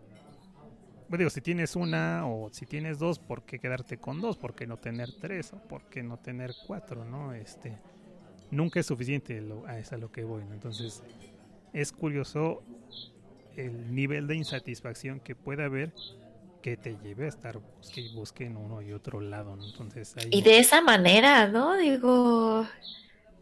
digo, 1.17 1.29
si 1.29 1.41
tienes 1.41 1.75
una 1.75 2.27
o 2.27 2.49
si 2.51 2.65
tienes 2.65 2.99
dos, 2.99 3.19
¿por 3.19 3.43
qué 3.43 3.59
quedarte 3.59 3.97
con 3.97 4.21
dos? 4.21 4.37
¿Por 4.37 4.53
qué 4.53 4.67
no 4.67 4.77
tener 4.77 5.09
tres? 5.19 5.53
¿O 5.53 5.57
por 5.57 5.83
qué 5.89 6.03
no 6.03 6.17
tener 6.17 6.53
cuatro? 6.67 7.03
¿no? 7.03 7.33
Este, 7.33 7.77
nunca 8.51 8.79
es 8.79 8.85
suficiente, 8.85 9.41
a 9.91 9.97
lo 9.97 10.11
que 10.11 10.23
voy. 10.23 10.43
Entonces, 10.51 11.01
es 11.73 11.91
curioso 11.91 12.61
el 13.55 13.93
nivel 13.93 14.27
de 14.27 14.35
insatisfacción 14.35 15.19
que 15.19 15.35
puede 15.35 15.63
haber 15.63 15.93
que 16.61 16.77
te 16.77 16.97
lleve 17.03 17.25
a 17.25 17.29
estar 17.29 17.59
busque 18.13 18.45
en 18.45 18.57
uno 18.57 18.81
y 18.81 18.93
otro 18.93 19.21
lado. 19.21 19.57
Entonces, 19.63 20.15
Y 20.29 20.41
de 20.41 20.59
esa 20.59 20.81
manera, 20.81 21.47
¿no? 21.47 21.77
Digo, 21.77 22.67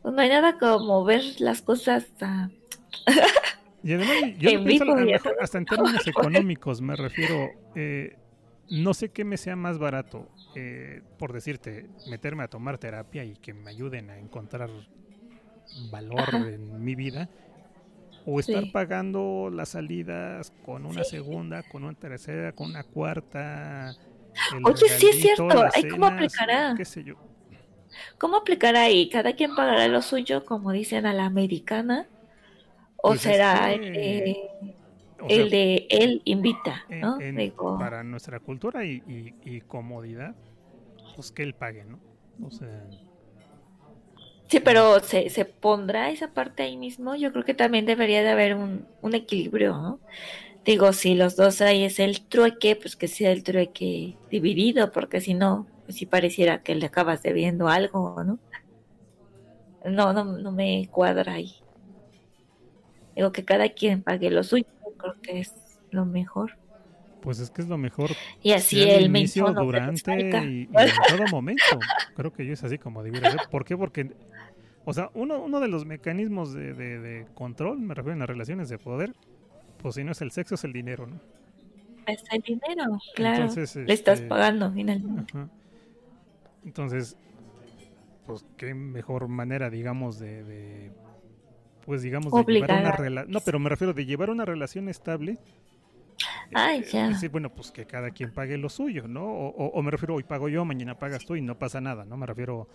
no 0.04 0.22
hay 0.22 0.30
nada 0.30 0.58
como 0.58 1.04
ver 1.04 1.24
las 1.40 1.62
cosas... 1.62 2.06
Y 3.88 3.94
además, 3.94 4.38
yo 4.38 4.64
pienso 4.66 4.96
mejor, 4.98 5.38
hasta 5.40 5.58
en 5.60 5.66
términos 5.66 6.06
económicos, 6.06 6.82
me 6.82 6.98
refiero, 6.98 7.52
eh, 7.74 8.18
no 8.70 8.94
sé 8.94 9.12
qué 9.14 9.24
me 9.24 9.38
sea 9.38 9.56
más 9.56 9.78
barato, 9.78 10.28
eh, 10.56 11.04
por 11.18 11.32
decirte, 11.32 11.88
meterme 12.10 12.44
a 12.44 12.50
tomar 12.50 12.80
terapia 12.80 13.24
y 13.24 13.38
que 13.38 13.54
me 13.54 13.70
ayuden 13.70 14.10
a 14.10 14.18
encontrar 14.18 14.70
valor 15.90 16.28
en 16.36 16.84
mi 16.84 16.96
vida, 16.96 17.30
o 18.26 18.42
estar 18.42 18.74
pagando 18.74 19.50
las 19.50 19.70
salidas 19.70 20.52
con 20.66 20.86
una 20.86 21.06
segunda, 21.06 21.64
con 21.64 21.86
una 21.86 21.94
tercera, 21.94 22.52
con 22.52 22.72
una 22.72 22.84
cuarta. 22.84 23.96
Oye, 24.66 24.90
sí 24.90 25.08
es 25.08 25.22
cierto, 25.22 25.48
cómo 25.90 26.08
aplicará. 26.08 26.74
¿Qué 26.76 26.84
sé 26.84 27.06
yo? 27.06 27.16
¿Cómo 28.18 28.36
aplicará 28.36 28.82
ahí? 28.82 29.08
Cada 29.08 29.32
quien 29.32 29.56
pagará 29.56 29.88
lo 29.88 30.02
suyo, 30.02 30.44
como 30.44 30.74
dicen 30.74 31.06
a 31.06 31.14
la 31.14 31.24
americana 31.24 32.10
o 32.98 33.10
pues 33.10 33.22
será 33.22 33.74
el 35.30 35.50
de 35.50 35.88
él 35.90 36.22
invita, 36.26 36.86
¿no? 36.90 37.18
para 37.78 38.04
nuestra 38.04 38.40
cultura 38.40 38.86
y, 38.86 39.64
comodidad, 39.68 40.36
pues 41.16 41.32
que 41.32 41.44
él 41.44 41.54
pague, 41.54 41.86
¿no? 41.86 42.00
O 42.46 42.52
sea... 42.52 42.86
Sí, 44.48 44.62
pero 44.62 45.02
se, 45.02 45.30
se 45.30 45.44
pondrá 45.44 46.10
esa 46.10 46.30
parte 46.30 46.64
ahí 46.64 46.78
mismo. 46.78 47.16
Yo 47.16 47.34
creo 47.34 47.44
que 47.44 47.54
también 47.54 47.86
debería 47.86 48.24
de 48.24 48.30
haber 48.30 48.56
un, 48.56 48.88
un 49.02 49.14
equilibrio, 49.14 49.74
¿no? 49.74 50.00
Digo, 50.64 50.94
si 50.94 51.16
los 51.16 51.36
dos 51.36 51.60
ahí 51.62 51.84
es 51.84 52.00
el 52.00 52.22
trueque, 52.22 52.78
pues 52.78 52.96
que 52.96 53.10
sea 53.10 53.32
el 53.32 53.44
trueque 53.44 54.18
dividido, 54.30 54.92
porque 54.92 55.20
si 55.20 55.34
no, 55.34 55.68
pues 55.86 55.98
si 55.98 56.06
pareciera 56.06 56.62
que 56.62 56.76
le 56.76 56.86
acabas 56.86 57.24
debiendo 57.24 57.68
algo, 57.68 58.24
¿no? 58.24 58.40
No, 59.86 60.14
no, 60.14 60.24
no 60.24 60.52
me 60.52 60.88
cuadra 60.92 61.34
ahí. 61.34 61.56
Digo 63.18 63.32
que 63.32 63.44
cada 63.44 63.68
quien 63.70 64.04
pague 64.04 64.30
lo 64.30 64.44
suyo, 64.44 64.68
creo 64.96 65.16
que 65.24 65.40
es 65.40 65.80
lo 65.90 66.06
mejor. 66.06 66.56
Pues 67.20 67.40
es 67.40 67.50
que 67.50 67.64
es 67.64 67.68
lo 67.68 67.80
mejor. 67.80 68.12
Y 68.44 68.52
así 68.52 68.80
el 68.84 69.06
inicio, 69.06 69.52
durante 69.54 70.22
y, 70.22 70.70
en 70.72 70.92
todo 71.10 71.26
momento. 71.32 71.80
Creo 72.16 72.32
que 72.32 72.46
yo 72.46 72.54
es 72.54 72.64
así 72.64 72.78
como 72.78 73.02
debiera 73.02 73.32
ser. 73.32 73.40
¿Por 73.50 73.66
qué? 73.66 73.76
Porque, 73.76 74.12
o 74.86 74.94
sea, 74.94 75.10
uno, 75.16 75.40
uno 75.40 75.60
de 75.60 75.68
los 75.68 75.84
mecanismos 75.84 76.54
de, 76.54 76.76
de, 76.76 77.26
control, 77.34 77.80
me 77.80 77.96
refiero 77.96 78.14
en 78.14 78.20
las 78.20 78.30
relaciones 78.30 78.70
de 78.70 78.78
poder, 78.78 79.16
pues 79.82 79.96
si 79.96 80.04
no 80.04 80.12
es 80.12 80.22
el 80.22 80.30
sexo, 80.30 80.54
es 80.54 80.64
el 80.64 80.72
dinero, 80.72 81.08
¿no? 81.08 81.20
Es 82.06 82.24
el 82.32 82.42
dinero, 82.42 83.00
claro. 83.16 83.48
Le 83.56 83.94
estás 83.94 84.20
este, 84.20 84.28
pagando 84.28 84.72
finalmente. 84.72 85.34
Entonces, 86.64 87.18
pues 88.28 88.46
qué 88.58 88.76
mejor 88.76 89.28
manera, 89.28 89.72
digamos, 89.72 90.20
de 90.20 90.92
pues 91.88 92.02
digamos, 92.02 92.34
de 92.34 92.54
llevar 92.54 92.82
una 92.82 92.92
relación, 92.92 93.32
no, 93.32 93.40
pero 93.40 93.60
me 93.60 93.70
refiero 93.70 93.94
de 93.94 94.06
llevar 94.06 94.30
una 94.30 94.44
relación 94.44 94.90
estable. 94.90 95.38
Ay, 96.54 96.82
eh, 96.82 96.86
ya. 96.92 97.08
decir, 97.08 97.30
bueno, 97.30 97.50
pues 97.50 97.72
que 97.72 97.86
cada 97.86 98.12
quien 98.12 98.34
pague 98.34 98.58
lo 98.58 98.68
suyo, 98.68 99.08
¿no? 99.08 99.24
O, 99.26 99.82
me 99.82 99.90
refiero, 99.90 100.16
hoy 100.16 100.24
pago 100.24 100.50
yo, 100.50 100.66
mañana 100.66 101.00
pagas 101.00 101.26
tú 101.26 101.38
y 101.38 101.42
no 101.42 101.58
pasa 101.58 101.80
nada, 101.80 102.04
¿no? 102.04 102.18
Me 102.18 102.26
refiero 102.26 102.68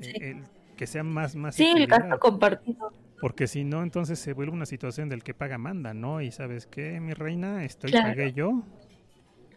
eh, 0.00 0.40
que 0.78 0.86
sea 0.86 1.04
más, 1.04 1.36
más. 1.36 1.56
Sí, 1.56 1.74
el 1.76 1.86
gasto 1.86 2.18
compartido. 2.18 2.90
Porque 3.20 3.48
si 3.48 3.64
no, 3.64 3.82
entonces 3.82 4.18
se 4.18 4.32
vuelve 4.32 4.52
una 4.52 4.64
situación 4.64 5.10
del 5.10 5.22
que 5.22 5.34
paga 5.34 5.58
manda, 5.58 5.92
¿no? 5.92 6.22
Y 6.22 6.32
sabes 6.32 6.66
qué, 6.66 7.00
mi 7.00 7.12
reina, 7.12 7.66
estoy 7.66 7.92
pagué 7.92 8.32
yo, 8.32 8.62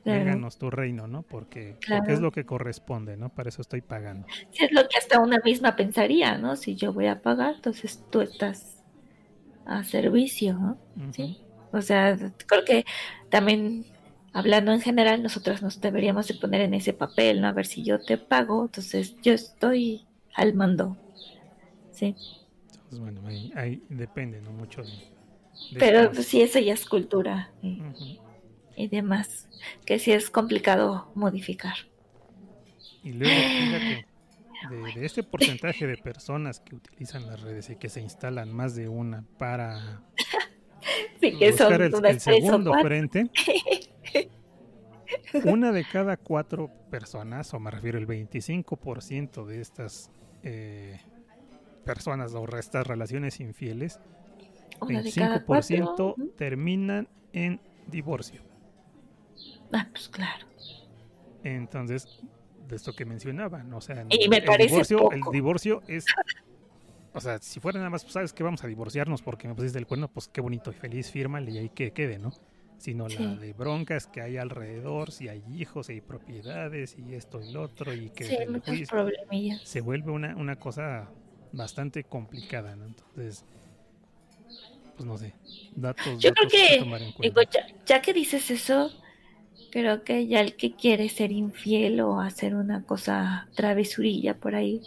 claro. 0.04 0.50
tu 0.50 0.70
reino, 0.70 1.08
¿no? 1.08 1.22
Porque, 1.22 1.78
porque, 1.88 2.12
es 2.12 2.20
lo 2.20 2.32
que 2.34 2.46
corresponde, 2.46 3.16
¿no? 3.16 3.30
Para 3.30 3.48
eso 3.48 3.62
estoy 3.62 3.80
pagando. 3.80 4.28
Sí, 4.52 4.66
es 4.66 4.72
lo 4.74 4.82
que 4.82 4.98
hasta 4.98 5.22
una 5.22 5.40
misma 5.46 5.78
pensaría, 5.78 6.38
¿no? 6.38 6.58
Si 6.58 6.76
yo 6.76 6.92
voy 6.92 7.08
a 7.08 7.22
pagar, 7.22 7.56
entonces 7.56 8.04
tú 8.12 8.20
estás 8.20 8.77
a 9.68 9.84
servicio, 9.84 10.54
¿no? 10.54 10.78
Sí. 11.12 11.38
O 11.72 11.82
sea, 11.82 12.18
creo 12.48 12.66
que 12.66 12.86
también 13.30 13.86
hablando 14.34 14.72
en 14.72 14.82
general, 14.82 15.24
nosotros 15.24 15.62
nos 15.62 15.82
deberíamos 15.82 16.28
de 16.28 16.36
poner 16.36 16.62
en 16.62 16.74
ese 16.74 16.94
papel, 16.94 17.42
¿no? 17.42 17.48
A 17.48 17.54
ver 17.54 17.66
si 17.66 17.84
yo 17.84 18.00
te 18.00 18.18
pago, 18.18 18.66
entonces 18.66 19.16
yo 19.22 19.34
estoy 19.34 20.06
al 20.36 20.54
mando. 20.54 20.96
Sí. 21.92 22.16
Entonces, 22.72 23.00
bueno, 23.00 23.22
ahí, 23.28 23.52
ahí 23.56 23.82
depende, 23.90 24.40
¿no? 24.42 24.52
Mucho 24.52 24.84
de... 24.84 24.90
de 24.90 25.80
Pero 25.80 26.12
pues, 26.12 26.28
sí, 26.28 26.42
eso 26.42 26.60
ya 26.60 26.74
es 26.74 26.86
cultura 26.86 27.52
y, 28.76 28.88
demás, 28.88 29.50
que 29.86 29.98
sí 29.98 30.12
es 30.12 30.30
complicado 30.30 31.12
modificar. 31.16 31.76
Y 33.04 33.14
luego, 33.14 33.34
fíjate, 33.34 34.06
de, 34.62 34.92
de 34.92 35.06
este 35.06 35.24
porcentaje 35.24 35.86
de 35.88 35.98
personas 35.98 36.60
que 36.60 36.76
utilizan 36.76 37.28
las 37.28 37.42
redes 37.42 37.70
y 37.70 37.76
que 37.76 37.90
se 37.90 38.02
instalan 38.02 38.52
más 38.52 38.76
de 38.76 38.88
una 38.90 39.24
para 39.38 40.02
Sí, 41.20 41.32
que 41.36 41.52
son 41.54 41.70
buscar 41.74 41.82
el, 41.82 41.96
unas 41.96 42.24
segundo 42.24 42.72
cuatro. 42.72 42.90
frente, 42.90 43.26
una 45.46 45.72
de 45.72 45.84
cada 45.84 46.18
cuatro 46.18 46.70
personas, 46.90 47.54
o 47.54 47.60
me 47.60 47.72
refiero 47.72 47.98
el 47.98 48.06
25% 48.08 49.46
de 49.46 49.62
estas 49.62 50.10
eh, 50.44 51.00
personas 51.84 52.34
o 52.34 52.46
estas 52.58 52.86
relaciones 52.86 53.40
infieles, 53.40 54.00
Una 54.82 55.02
de 55.02 55.12
cada 55.12 55.44
cuatro. 55.44 55.76
25% 55.76 56.14
Ujú. 56.18 56.32
terminan 56.38 57.08
en 57.34 57.60
divorcio. 57.88 58.42
Ah, 59.74 59.88
pues 59.92 60.08
claro. 60.10 60.46
Entonces, 61.44 62.08
de 62.68 62.76
esto 62.76 62.94
que 62.94 63.06
mencionaban, 63.06 63.74
o 63.74 63.82
sea, 63.82 64.06
Y 64.10 64.28
me 64.30 64.38
el 64.38 64.44
parece 64.46 64.68
divorcio, 64.70 65.12
el 65.12 65.22
divorcio 65.32 65.82
es, 65.88 66.06
o 67.14 67.22
sea, 67.22 67.38
si 67.40 67.60
fuera 67.60 67.80
nada 67.80 67.90
más, 67.90 68.04
pues, 68.04 68.14
sabes 68.14 68.34
que 68.34 68.44
vamos 68.44 68.64
a 68.64 68.68
divorciarnos 68.68 69.22
porque 69.22 69.48
me 69.48 69.56
pusiste 69.56 69.80
el 69.80 69.88
cuerno, 69.88 70.08
pues 70.08 70.28
qué 70.28 70.42
bonito 70.42 70.72
y 70.72 70.74
feliz, 70.74 71.10
fírmale 71.12 71.52
y 71.52 71.58
ahí 71.58 71.70
que 71.70 71.92
quede, 71.92 72.20
¿no? 72.20 72.32
Sino 72.78 73.10
Sí. 73.10 73.18
la 73.18 73.36
de 73.36 73.54
broncas 73.54 74.06
que 74.06 74.22
hay 74.22 74.38
alrededor, 74.38 75.12
si 75.12 75.30
hay 75.30 75.42
hijos, 75.50 75.88
si 75.88 75.94
hay 75.94 76.02
propiedades 76.02 76.96
y 77.00 77.16
esto 77.16 77.42
y 77.42 77.52
lo 77.52 77.64
otro 77.64 77.94
y 77.94 78.10
que 78.12 78.26
Sí, 78.26 78.36
el 78.36 78.60
juicio 78.60 79.10
se 79.64 79.82
vuelve 79.82 80.12
una, 80.12 80.36
una 80.36 80.58
cosa 80.58 81.10
bastante 81.54 82.04
complicada, 82.04 82.76
¿no? 82.76 82.86
Entonces, 82.86 83.46
pues 84.96 85.06
no 85.06 85.18
sé, 85.18 85.34
datos, 85.76 86.22
Yo 86.22 86.32
creo 86.34 86.50
datos 86.50 86.52
que, 86.52 86.80
tomar 86.80 87.02
en 87.02 87.12
digo, 87.20 87.34
cuenta. 87.36 87.52
ya, 87.52 87.86
ya 87.86 88.02
que 88.02 88.14
dices 88.14 88.52
eso, 88.52 88.92
creo 89.72 90.04
que 90.04 90.28
ya 90.28 90.42
el 90.42 90.56
que 90.56 90.76
quiere 90.76 91.10
ser 91.10 91.32
infiel 91.32 92.02
o 92.02 92.20
hacer 92.20 92.56
una 92.56 92.84
cosa 92.84 93.48
travesurilla 93.56 94.36
por 94.36 94.56
ahí, 94.56 94.82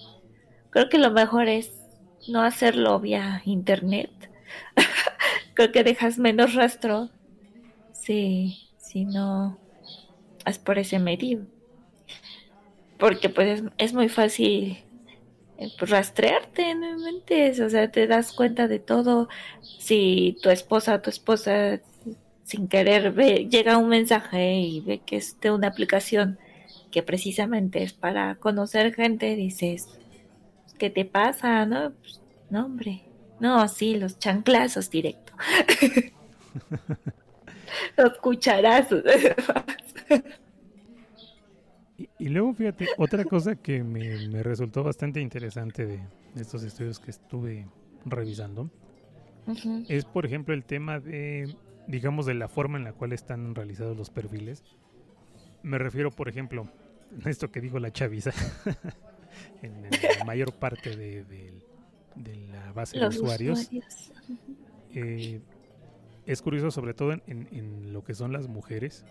creo 0.71 0.89
que 0.89 0.99
lo 0.99 1.11
mejor 1.11 1.49
es 1.49 1.73
no 2.29 2.43
hacerlo 2.43 3.01
vía 3.01 3.43
internet. 3.45 4.11
creo 5.55 5.73
que 5.73 5.85
dejas 5.85 6.19
menos 6.19 6.55
rastro 6.55 7.11
si, 7.93 8.59
si 8.79 9.05
no 9.05 9.59
es 10.47 10.59
por 10.59 10.79
ese 10.79 10.99
medio. 10.99 11.47
Porque 12.99 13.29
pues 13.29 13.61
es, 13.61 13.71
es 13.79 13.95
muy 13.95 14.09
fácil 14.09 14.79
eh, 15.59 15.69
pues, 15.79 15.91
rastrearte, 15.91 16.75
no 16.75 16.91
inventes, 16.99 17.61
o 17.61 17.69
sea, 17.69 17.91
te 17.91 18.07
das 18.07 18.33
cuenta 18.33 18.69
de 18.69 18.79
todo. 18.79 19.29
Si 19.79 20.39
tu 20.43 20.51
esposa 20.51 21.03
tu 21.03 21.11
esposa 21.11 21.81
sin 22.51 22.67
querer 22.67 23.13
ve, 23.13 23.49
llega 23.49 23.79
un 23.79 23.89
mensaje 23.89 24.55
y 24.55 24.81
ve 24.81 25.01
que 25.07 25.17
es 25.17 25.41
de 25.41 25.53
una 25.53 25.69
aplicación 25.69 26.39
que 26.91 27.03
precisamente 27.03 27.83
es 27.83 27.93
para 27.93 28.35
conocer 28.35 28.93
gente, 28.93 29.37
dices, 29.37 29.89
¿qué 30.79 30.91
te 30.91 31.05
pasa? 31.05 31.65
No, 31.65 31.93
Pues, 31.93 32.21
no 32.51 32.67
hombre, 32.67 33.03
no, 33.39 33.67
sí, 33.69 33.97
los 33.97 34.19
chanclazos 34.19 34.91
directo. 34.91 35.33
los 37.97 38.19
cucharazos. 38.19 39.05
Y, 41.97 42.09
y 42.19 42.29
luego, 42.31 42.53
fíjate, 42.55 42.89
otra 42.99 43.25
cosa 43.25 43.55
que 43.55 43.85
me, 43.85 44.27
me 44.29 44.43
resultó 44.43 44.83
bastante 44.83 45.21
interesante 45.21 45.87
de 45.87 46.01
estos 46.35 46.65
estudios 46.65 46.99
que 46.99 47.13
estuve 47.13 47.69
revisando 48.05 48.69
es, 49.89 50.05
por 50.05 50.27
ejemplo, 50.27 50.55
el 50.55 50.65
tema 50.65 51.01
de, 51.01 51.55
digamos, 51.87 52.27
de 52.27 52.35
la 52.35 52.49
forma 52.49 52.79
en 52.79 52.85
la 52.85 52.93
cual 52.93 53.13
están 53.13 53.55
realizados 53.55 53.97
los 53.97 54.11
perfiles. 54.11 54.63
Me 55.63 55.79
refiero, 55.79 56.11
por 56.11 56.29
ejemplo, 56.29 56.69
a 57.25 57.29
esto 57.31 57.51
que 57.51 57.61
dijo 57.61 57.79
la 57.79 57.91
chaviza, 57.93 58.31
en, 59.63 59.85
en 59.85 59.91
la 60.19 60.25
mayor 60.25 60.53
parte 60.55 60.97
de, 60.97 61.25
de- 61.25 61.65
de 62.17 62.37
la 62.49 62.73
base 62.73 62.99
Los 62.99 63.15
de 63.15 63.21
usuarios. 63.21 63.61
usuarios. 63.61 64.13
eh, 64.95 65.41
es 66.27 66.43
curioso, 66.43 66.71
sobre 66.71 66.93
todo 66.95 67.13
en, 67.13 67.23
en- 67.27 67.49
en 67.53 67.93
lo 67.93 68.03
que 68.05 68.15
son 68.15 68.33
las 68.33 68.49
mujeres, 68.49 69.05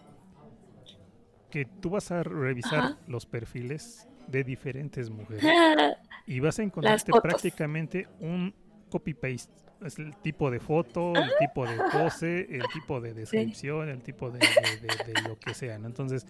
que 1.49 1.65
tú 1.65 1.89
vas 1.89 2.11
a 2.11 2.23
revisar 2.23 2.79
Ajá. 2.79 2.97
los 3.07 3.25
perfiles 3.25 4.07
de 4.27 4.43
diferentes 4.43 5.09
mujeres 5.09 5.43
y 6.27 6.39
vas 6.39 6.59
a 6.59 6.63
encontrarte 6.63 7.11
prácticamente 7.21 8.07
un 8.19 8.53
copy-paste. 8.89 9.51
Es 9.85 9.97
el 9.97 10.15
tipo 10.17 10.51
de 10.51 10.59
foto, 10.59 11.13
el 11.15 11.29
tipo 11.39 11.65
de 11.65 11.77
pose, 11.91 12.41
el 12.53 12.63
tipo 12.73 12.99
de 12.99 13.13
descripción, 13.21 13.87
el 13.89 14.01
tipo 14.01 14.29
de, 14.29 14.39
de- 14.39 14.87
de- 14.87 15.13
de 15.13 15.21
lo 15.27 15.39
que 15.39 15.53
sea, 15.53 15.77
¿no? 15.79 15.87
Entonces, 15.87 16.25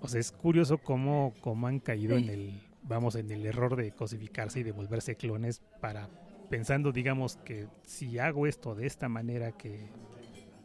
o 0.00 0.08
sea, 0.08 0.20
es 0.20 0.30
curioso 0.30 0.78
cómo, 0.78 1.34
cómo 1.40 1.66
han 1.66 1.80
caído 1.80 2.16
en 2.16 2.28
el, 2.28 2.62
vamos, 2.82 3.16
en 3.16 3.30
el 3.30 3.44
error 3.46 3.74
de 3.76 3.90
cosificarse 3.92 4.60
y 4.60 4.62
de 4.62 4.70
volverse 4.72 5.16
clones 5.16 5.60
para, 5.80 6.08
pensando, 6.48 6.92
digamos, 6.92 7.36
que 7.38 7.66
si 7.82 8.18
hago 8.20 8.46
esto 8.46 8.74
de 8.76 8.86
esta 8.86 9.08
manera 9.08 9.50
que 9.52 9.88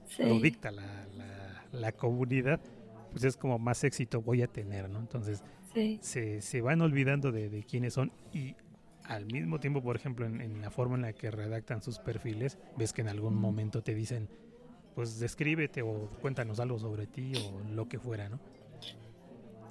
sí. 0.09 0.23
lo 0.23 0.39
dicta 0.39 0.69
la, 0.69 1.07
la- 1.17 1.65
la 1.71 1.91
comunidad, 1.93 2.59
pues 3.11 3.23
es 3.23 3.37
como 3.37 3.57
más 3.57 3.83
éxito 3.83 4.21
voy 4.21 4.41
a 4.43 4.47
tener, 4.47 4.89
¿no? 4.89 4.99
Entonces, 4.99 5.43
Sí. 5.73 5.97
se, 6.01 6.41
se 6.41 6.59
van 6.59 6.81
olvidando 6.81 7.31
de, 7.31 7.49
de 7.49 7.63
quiénes 7.63 7.93
son 7.93 8.11
y 8.33 8.55
al 9.05 9.25
mismo 9.25 9.59
tiempo, 9.59 9.81
por 9.81 9.95
ejemplo, 9.95 10.25
en, 10.25 10.41
en 10.41 10.61
la 10.61 10.69
forma 10.69 10.95
en 10.95 11.01
la 11.03 11.13
que 11.13 11.31
redactan 11.31 11.81
sus 11.81 11.99
perfiles, 11.99 12.57
ves 12.77 12.93
que 12.93 13.01
en 13.01 13.09
algún 13.09 13.35
momento 13.35 13.81
te 13.81 13.95
dicen, 13.95 14.29
pues 14.95 15.19
descríbete 15.19 15.81
o 15.81 16.09
cuéntanos 16.21 16.59
algo 16.59 16.79
sobre 16.79 17.07
ti 17.07 17.33
o 17.35 17.61
lo 17.73 17.87
que 17.87 17.99
fuera, 17.99 18.29
¿no? 18.29 18.39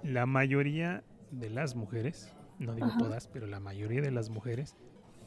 La 0.03 0.27
mayoría 0.27 1.03
de 1.31 1.51
las 1.51 1.75
mujeres, 1.77 2.29
no 2.59 2.75
digo 2.75 2.89
Ajá. 2.89 2.99
todas, 2.99 3.29
pero 3.29 3.47
la 3.47 3.61
mayoría 3.61 4.01
de 4.01 4.11
las 4.11 4.31
mujeres 4.31 4.75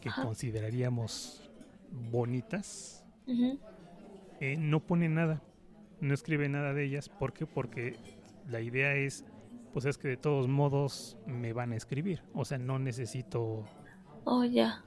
que 0.02 0.10
Ajá. 0.10 0.24
consideraríamos 0.24 1.50
bonitas, 2.12 3.06
eh, 4.40 4.58
no 4.58 4.80
pone 4.80 5.10
nada, 5.10 5.42
no 6.02 6.14
escribe 6.14 6.50
nada 6.50 6.74
de 6.74 6.86
ellas. 6.86 7.10
¿Por 7.10 7.34
qué? 7.34 7.46
Porque 7.46 7.96
la 8.50 8.62
idea 8.62 8.96
es, 8.96 9.24
pues 9.74 9.86
es 9.86 9.98
que 9.98 10.08
de 10.10 10.18
todos 10.18 10.48
modos 10.48 11.18
me 11.26 11.54
van 11.54 11.72
a 11.72 11.76
escribir. 11.78 12.22
O 12.34 12.46
sea, 12.46 12.58
no 12.58 12.80
necesito, 12.80 13.64
Oh, 14.26 14.44
ya. 14.44 14.84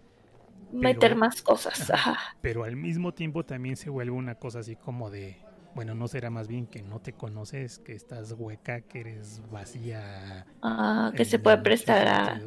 Meter 0.72 1.14
más 1.16 1.43
cosas. 1.43 1.91
Ajá. 1.91 2.16
Pero 2.41 2.64
al 2.64 2.76
mismo 2.76 3.12
tiempo 3.14 3.45
también 3.45 3.76
se 3.76 3.91
vuelve 3.91 4.12
una 4.12 4.34
cosa 4.34 4.59
así 4.61 4.76
como 4.76 5.11
de, 5.11 5.39
bueno, 5.74 5.95
no 5.95 6.09
será 6.09 6.28
más 6.30 6.49
bien 6.49 6.66
que 6.66 6.82
no 6.82 7.01
te 7.01 7.12
conoces, 7.12 7.78
que 7.78 7.95
estás 7.95 8.32
hueca, 8.32 8.80
que 8.80 9.01
eres 9.01 9.43
vacía. 9.51 10.47
Ah, 10.62 11.12
que 11.16 11.24
se 11.24 11.39
puede 11.39 11.59
prestar 11.59 12.09
a... 12.09 12.41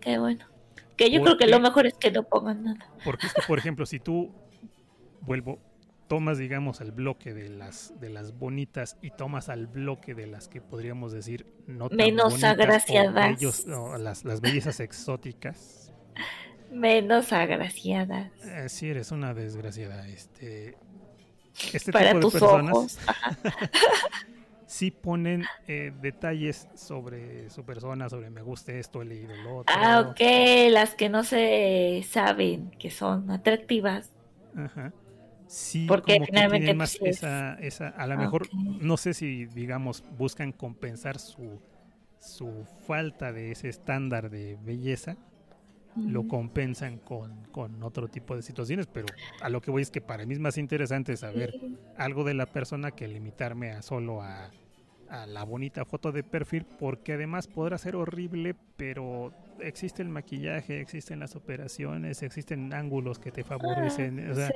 Qué 0.00 0.18
bueno. 0.18 0.44
Que 0.96 1.10
yo 1.10 1.22
creo 1.22 1.36
que 1.36 1.46
lo 1.46 1.60
mejor 1.60 1.86
es 1.86 1.94
que 1.94 2.10
no 2.10 2.22
pongan 2.22 2.64
nada. 2.64 2.90
Porque 3.04 3.26
es 3.26 3.34
que, 3.34 3.42
por 3.46 3.58
ejemplo, 3.58 3.84
si 3.84 3.98
tú 4.00 4.30
vuelvo, 5.20 5.58
tomas, 6.08 6.38
digamos, 6.38 6.80
el 6.80 6.92
bloque 6.92 7.34
de 7.34 7.48
las 7.50 7.92
de 8.00 8.08
las 8.08 8.38
bonitas 8.38 8.96
y 9.02 9.10
tomas 9.10 9.48
al 9.50 9.66
bloque 9.66 10.14
de 10.14 10.26
las 10.26 10.48
que 10.48 10.60
podríamos 10.62 11.12
decir 11.12 11.46
no 11.66 11.88
tan 11.88 11.96
Menos 11.98 12.30
bonitas 12.30 12.50
o 12.50 12.62
agraciadas. 12.62 13.38
bellos- 13.40 13.98
las, 13.98 14.24
las 14.24 14.40
bellezas 14.40 14.80
exóticas. 14.80 15.85
Menos 16.70 17.32
agraciadas. 17.32 18.32
Eh, 18.44 18.68
sí, 18.68 18.88
eres 18.88 19.10
una 19.12 19.34
desgraciada. 19.34 20.06
Este, 20.08 20.76
este 21.72 21.92
para 21.92 22.08
tipo 22.08 22.16
de 22.18 22.22
tus 22.22 22.32
personas 22.32 22.72
ojos. 22.72 22.98
Sí 24.68 24.90
ponen 24.90 25.44
eh, 25.68 25.92
detalles 26.02 26.66
sobre 26.74 27.48
su 27.50 27.64
persona, 27.64 28.08
sobre 28.08 28.30
me 28.30 28.42
gusta 28.42 28.72
esto, 28.72 29.00
he 29.00 29.04
leído 29.04 29.36
lo 29.44 29.58
otro. 29.58 29.74
Ah, 29.78 30.00
ok. 30.10 30.20
Las 30.72 30.96
que 30.96 31.08
no 31.08 31.22
se 31.22 32.04
saben 32.10 32.72
que 32.72 32.90
son 32.90 33.30
atractivas. 33.30 34.10
Ajá. 34.56 34.92
Sí, 35.46 35.86
Porque 35.86 36.14
como 36.14 36.26
que 36.26 36.32
finalmente, 36.32 36.58
tienen 36.64 36.78
más 36.78 36.96
es- 36.96 37.18
esa, 37.18 37.54
esa, 37.60 37.88
a 37.90 38.06
lo 38.08 38.14
Ah, 38.14 38.16
mejor, 38.16 38.48
no 38.52 38.96
sé 38.96 39.14
si, 39.14 39.46
digamos, 39.46 40.02
buscan 40.18 40.50
compensar 40.50 41.20
su, 41.20 41.62
su 42.18 42.66
falta 42.88 43.32
de 43.32 43.52
ese 43.52 43.68
estándar 43.68 44.30
de 44.30 44.58
belleza, 44.64 45.16
lo 45.96 46.28
compensan 46.28 46.98
con, 46.98 47.44
con 47.52 47.82
otro 47.82 48.08
tipo 48.08 48.36
de 48.36 48.42
situaciones, 48.42 48.86
pero 48.86 49.06
a 49.40 49.48
lo 49.48 49.60
que 49.60 49.70
voy 49.70 49.82
es 49.82 49.90
que 49.90 50.00
para 50.00 50.26
mí 50.26 50.34
es 50.34 50.40
más 50.40 50.58
interesante 50.58 51.16
saber 51.16 51.58
algo 51.96 52.24
de 52.24 52.34
la 52.34 52.46
persona 52.46 52.90
que 52.90 53.08
limitarme 53.08 53.70
a 53.70 53.82
solo 53.82 54.22
a, 54.22 54.50
a 55.08 55.26
la 55.26 55.44
bonita 55.44 55.84
foto 55.84 56.12
de 56.12 56.22
perfil, 56.22 56.66
porque 56.78 57.14
además 57.14 57.46
podrá 57.46 57.78
ser 57.78 57.96
horrible, 57.96 58.54
pero 58.76 59.32
existe 59.60 60.02
el 60.02 60.08
maquillaje, 60.08 60.80
existen 60.80 61.18
las 61.20 61.36
operaciones, 61.36 62.22
existen 62.22 62.72
ángulos 62.74 63.18
que 63.18 63.32
te 63.32 63.44
favorecen, 63.44 64.30
o 64.30 64.34
sea, 64.34 64.50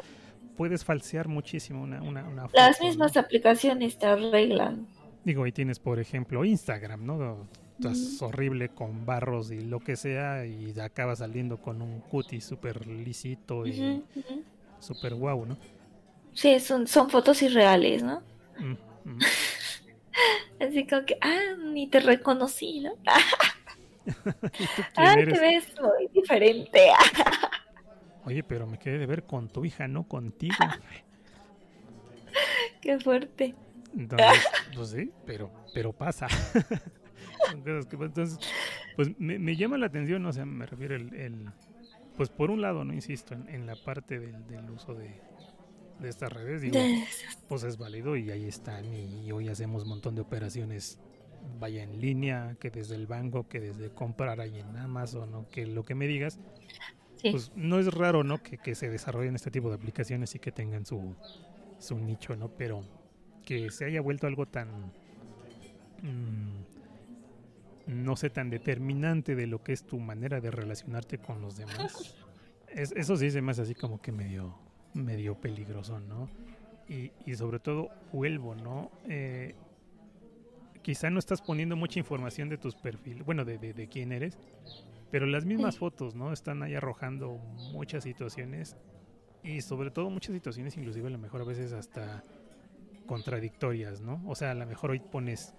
puedes 0.57 0.85
falsear 0.85 1.29
muchísimo 1.29 1.83
una, 1.83 2.03
una, 2.03 2.25
una 2.25 2.49
Las 2.53 2.77
foto, 2.77 2.89
mismas 2.89 3.15
¿no? 3.15 3.21
aplicaciones 3.21 3.99
te 3.99 4.07
arreglan. 4.07 4.87
Digo, 5.25 5.45
ahí 5.45 5.53
tienes, 5.53 5.79
por 5.79 5.99
ejemplo, 6.01 6.45
Instagram, 6.45 7.05
¿no? 7.05 7.49
Estás 7.81 8.21
horrible 8.21 8.69
con 8.69 9.07
barros 9.07 9.51
y 9.51 9.61
lo 9.61 9.81
que 9.81 9.97
sea 9.97 10.45
y 10.45 10.79
acabas 10.81 11.21
saliendo 11.21 11.57
con 11.57 11.81
un 11.81 12.01
cutis 12.01 12.45
súper 12.45 12.87
lisito 12.87 13.67
y 13.67 14.05
súper 14.79 15.15
guau, 15.15 15.47
¿no? 15.47 15.57
Sí, 16.35 16.61
son, 16.61 16.87
son 16.87 17.09
fotos 17.09 17.41
irreales, 17.43 18.03
¿no? 18.03 18.23
Así 20.61 20.87
como 20.87 21.07
que, 21.07 21.17
ah, 21.23 21.57
ni 21.59 21.89
te 21.89 22.01
reconocí, 22.01 22.81
¿no? 22.81 22.93
ah, 24.97 25.15
te 25.17 25.25
ves 25.25 25.73
muy 25.81 26.09
diferente. 26.13 26.91
Oye, 28.27 28.43
pero 28.43 28.67
me 28.67 28.79
quedé 28.79 28.99
de 28.99 29.07
ver 29.07 29.23
con 29.25 29.49
tu 29.49 29.65
hija, 29.65 29.89
no 29.89 30.07
contigo. 30.07 30.55
Qué 32.83 32.99
fuerte. 33.01 33.55
Entonces, 33.97 34.47
pues 34.75 34.91
sí, 34.91 35.11
pero, 35.25 35.51
pero 35.73 35.93
pasa. 35.93 36.29
Entonces, 37.55 38.39
pues 38.97 39.19
me, 39.19 39.57
llama 39.57 39.79
la 39.79 39.87
atención, 39.87 40.25
o 40.27 40.33
sea, 40.33 40.45
me 40.45 40.67
refiero 40.67 40.95
el, 40.97 41.51
pues 42.17 42.29
por 42.29 42.51
un 42.51 42.61
lado, 42.61 42.85
no 42.85 42.93
insisto, 42.93 43.35
en, 43.35 43.67
la 43.67 43.77
parte 43.77 44.19
del, 44.19 44.47
del 44.47 44.71
uso 44.71 44.95
de, 44.95 45.21
de, 46.01 46.09
estas 46.09 46.33
redes, 46.33 46.63
digo, 46.63 46.79
pues 47.49 47.63
es 47.65 47.79
válido 47.79 48.17
y 48.17 48.31
ahí 48.31 48.47
están 48.47 48.85
y, 48.93 49.31
hoy 49.33 49.49
hacemos 49.49 49.85
un 49.85 49.91
montón 49.91 50.15
de 50.15 50.21
operaciones, 50.21 50.99
vaya 51.59 51.83
en 51.83 52.01
línea, 52.01 52.57
que 52.61 52.71
desde 52.71 52.95
el 52.95 53.07
banco, 53.07 53.49
que 53.49 53.61
desde 53.61 53.91
comprar 53.91 54.41
ahí 54.41 54.59
en 54.59 54.77
Amazon 54.77 55.35
o 55.35 55.49
que 55.49 55.67
lo 55.67 55.85
que 55.85 55.95
me 55.95 56.07
digas, 56.07 56.39
pues 57.23 57.53
no 57.55 57.79
es 57.79 57.93
raro, 57.93 58.25
¿no? 58.25 58.43
Que, 58.43 58.59
que 58.59 58.75
se 58.75 58.89
desarrollen 58.89 59.35
este 59.35 59.51
tipo 59.51 59.69
de 59.69 59.77
aplicaciones 59.77 60.35
y 60.35 60.39
que 60.39 60.53
tengan 60.53 60.87
su, 60.87 61.15
su 61.79 61.99
nicho, 61.99 62.37
¿no? 62.37 62.49
Pero 62.49 62.83
que 63.45 63.71
se 63.71 63.85
haya 63.85 64.01
vuelto 64.01 64.27
algo 64.27 64.47
tan, 64.47 64.69
mm, 66.03 66.70
no 67.91 68.17
sé, 68.17 68.31
tan 68.31 68.51
determinante 68.51 69.35
de 69.35 69.47
lo 69.47 69.63
que 69.63 69.73
es 69.73 69.85
tu 69.85 69.99
manera 69.99 70.41
de 70.41 70.51
relacionarte 70.51 71.19
con 71.19 71.41
los 71.43 71.57
demás. 71.57 72.15
eso 72.69 73.17
sí 73.17 73.31
se 73.31 73.43
me 73.43 73.51
hace 73.51 73.63
así 73.63 73.75
como 73.75 74.01
que 74.01 74.13
medio, 74.13 74.57
medio 74.95 75.35
peligroso, 75.35 75.99
¿no? 76.01 76.29
Y, 76.89 77.13
y 77.27 77.35
sobre 77.35 77.59
todo 77.59 77.91
vuelvo, 78.13 78.55
¿no? 78.55 78.91
Eh, 79.09 79.55
quizá 80.83 81.11
no 81.11 81.19
estás 81.19 81.43
poniendo 81.43 81.77
mucha 81.77 81.99
información 81.99 82.49
de 82.49 82.59
tus 82.59 82.75
perfiles, 82.75 83.25
bueno, 83.25 83.45
de, 83.45 83.59
de, 83.59 83.89
quién 83.89 84.13
eres, 84.13 84.39
pero 85.11 85.27
las 85.27 85.45
mismas 85.45 85.79
fotos, 85.79 86.15
¿no? 86.15 86.33
Están 86.33 86.63
ahí 86.63 86.75
arrojando 86.75 87.39
muchas 87.73 88.05
situaciones 88.05 88.77
y 89.43 89.61
sobre 89.63 89.91
todo 89.91 90.11
muchas 90.11 90.35
situaciones, 90.35 90.77
inclusive 90.77 91.09
a 91.09 91.11
lo 91.11 91.19
mejor 91.19 91.43
a 91.43 91.45
veces 91.45 91.73
hasta 91.73 92.25
contradictorias, 93.07 94.01
¿no? 94.01 94.23
O 94.27 94.35
sea, 94.35 94.53
a 94.53 94.55
lo 94.55 94.67
mejor 94.67 94.93
hoy 94.93 95.01
pones 95.01 95.55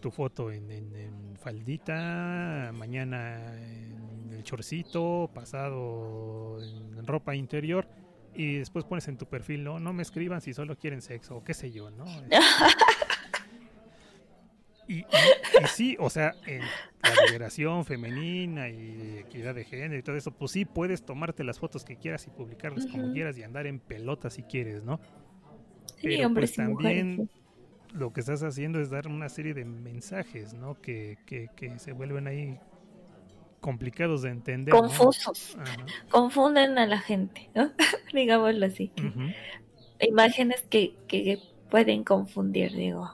tu 0.00 0.10
foto 0.10 0.50
en, 0.50 1.36
faldita, 1.38 2.72
mañana 2.74 3.56
en 3.58 4.32
el 4.32 4.42
chorcito, 4.42 5.30
pasado 5.32 6.58
en 6.62 7.06
ropa 7.06 7.34
interior 7.34 7.86
y 8.34 8.56
después 8.56 8.84
pones 8.84 9.08
en 9.08 9.16
tu 9.16 9.26
perfil, 9.26 9.64
no, 9.64 9.80
no 9.80 9.92
me 9.92 10.02
escriban 10.02 10.40
si 10.40 10.54
solo 10.54 10.76
quieren 10.76 11.02
sexo 11.02 11.36
o 11.36 11.44
qué 11.44 11.54
sé 11.54 11.70
yo, 11.70 11.90
¿no? 11.90 12.04
y, 14.88 15.04
sí, 15.68 15.96
o 15.98 16.10
sea, 16.10 16.34
en 16.46 16.60
la 16.60 17.26
liberación 17.26 17.84
femenina 17.84 18.68
y 18.68 19.18
equidad 19.18 19.54
de 19.54 19.64
género 19.64 19.98
y 19.98 20.02
todo 20.02 20.16
eso, 20.16 20.30
pues 20.30 20.52
sí 20.52 20.64
puedes 20.64 21.04
tomarte 21.04 21.44
las 21.44 21.58
fotos 21.58 21.84
que 21.84 21.96
quieras 21.96 22.26
y 22.26 22.30
publicarlas 22.30 22.86
como 22.86 23.12
quieras 23.12 23.36
y 23.38 23.42
andar 23.42 23.66
en 23.66 23.80
pelota 23.80 24.30
si 24.30 24.42
quieres, 24.42 24.82
¿no? 24.82 25.00
Pero 26.02 26.32
pues 26.32 26.54
también 26.54 27.28
lo 27.92 28.12
que 28.12 28.20
estás 28.20 28.42
haciendo 28.42 28.80
es 28.80 28.90
dar 28.90 29.08
una 29.08 29.28
serie 29.28 29.54
de 29.54 29.64
mensajes, 29.64 30.54
¿no? 30.54 30.80
Que, 30.80 31.18
que, 31.26 31.78
se 31.78 31.92
vuelven 31.92 32.26
ahí 32.26 32.58
complicados 33.60 34.22
de 34.22 34.30
entender. 34.30 34.72
Confusos. 34.72 35.56
Confunden 36.10 36.78
a 36.78 36.86
la 36.86 36.98
gente, 36.98 37.50
¿no? 37.54 37.72
Digámoslo 38.12 38.66
así. 38.66 38.92
Imágenes 40.00 40.62
que, 40.62 40.94
que 41.06 41.38
pueden 41.70 42.04
confundir, 42.04 42.72
digo. 42.72 43.10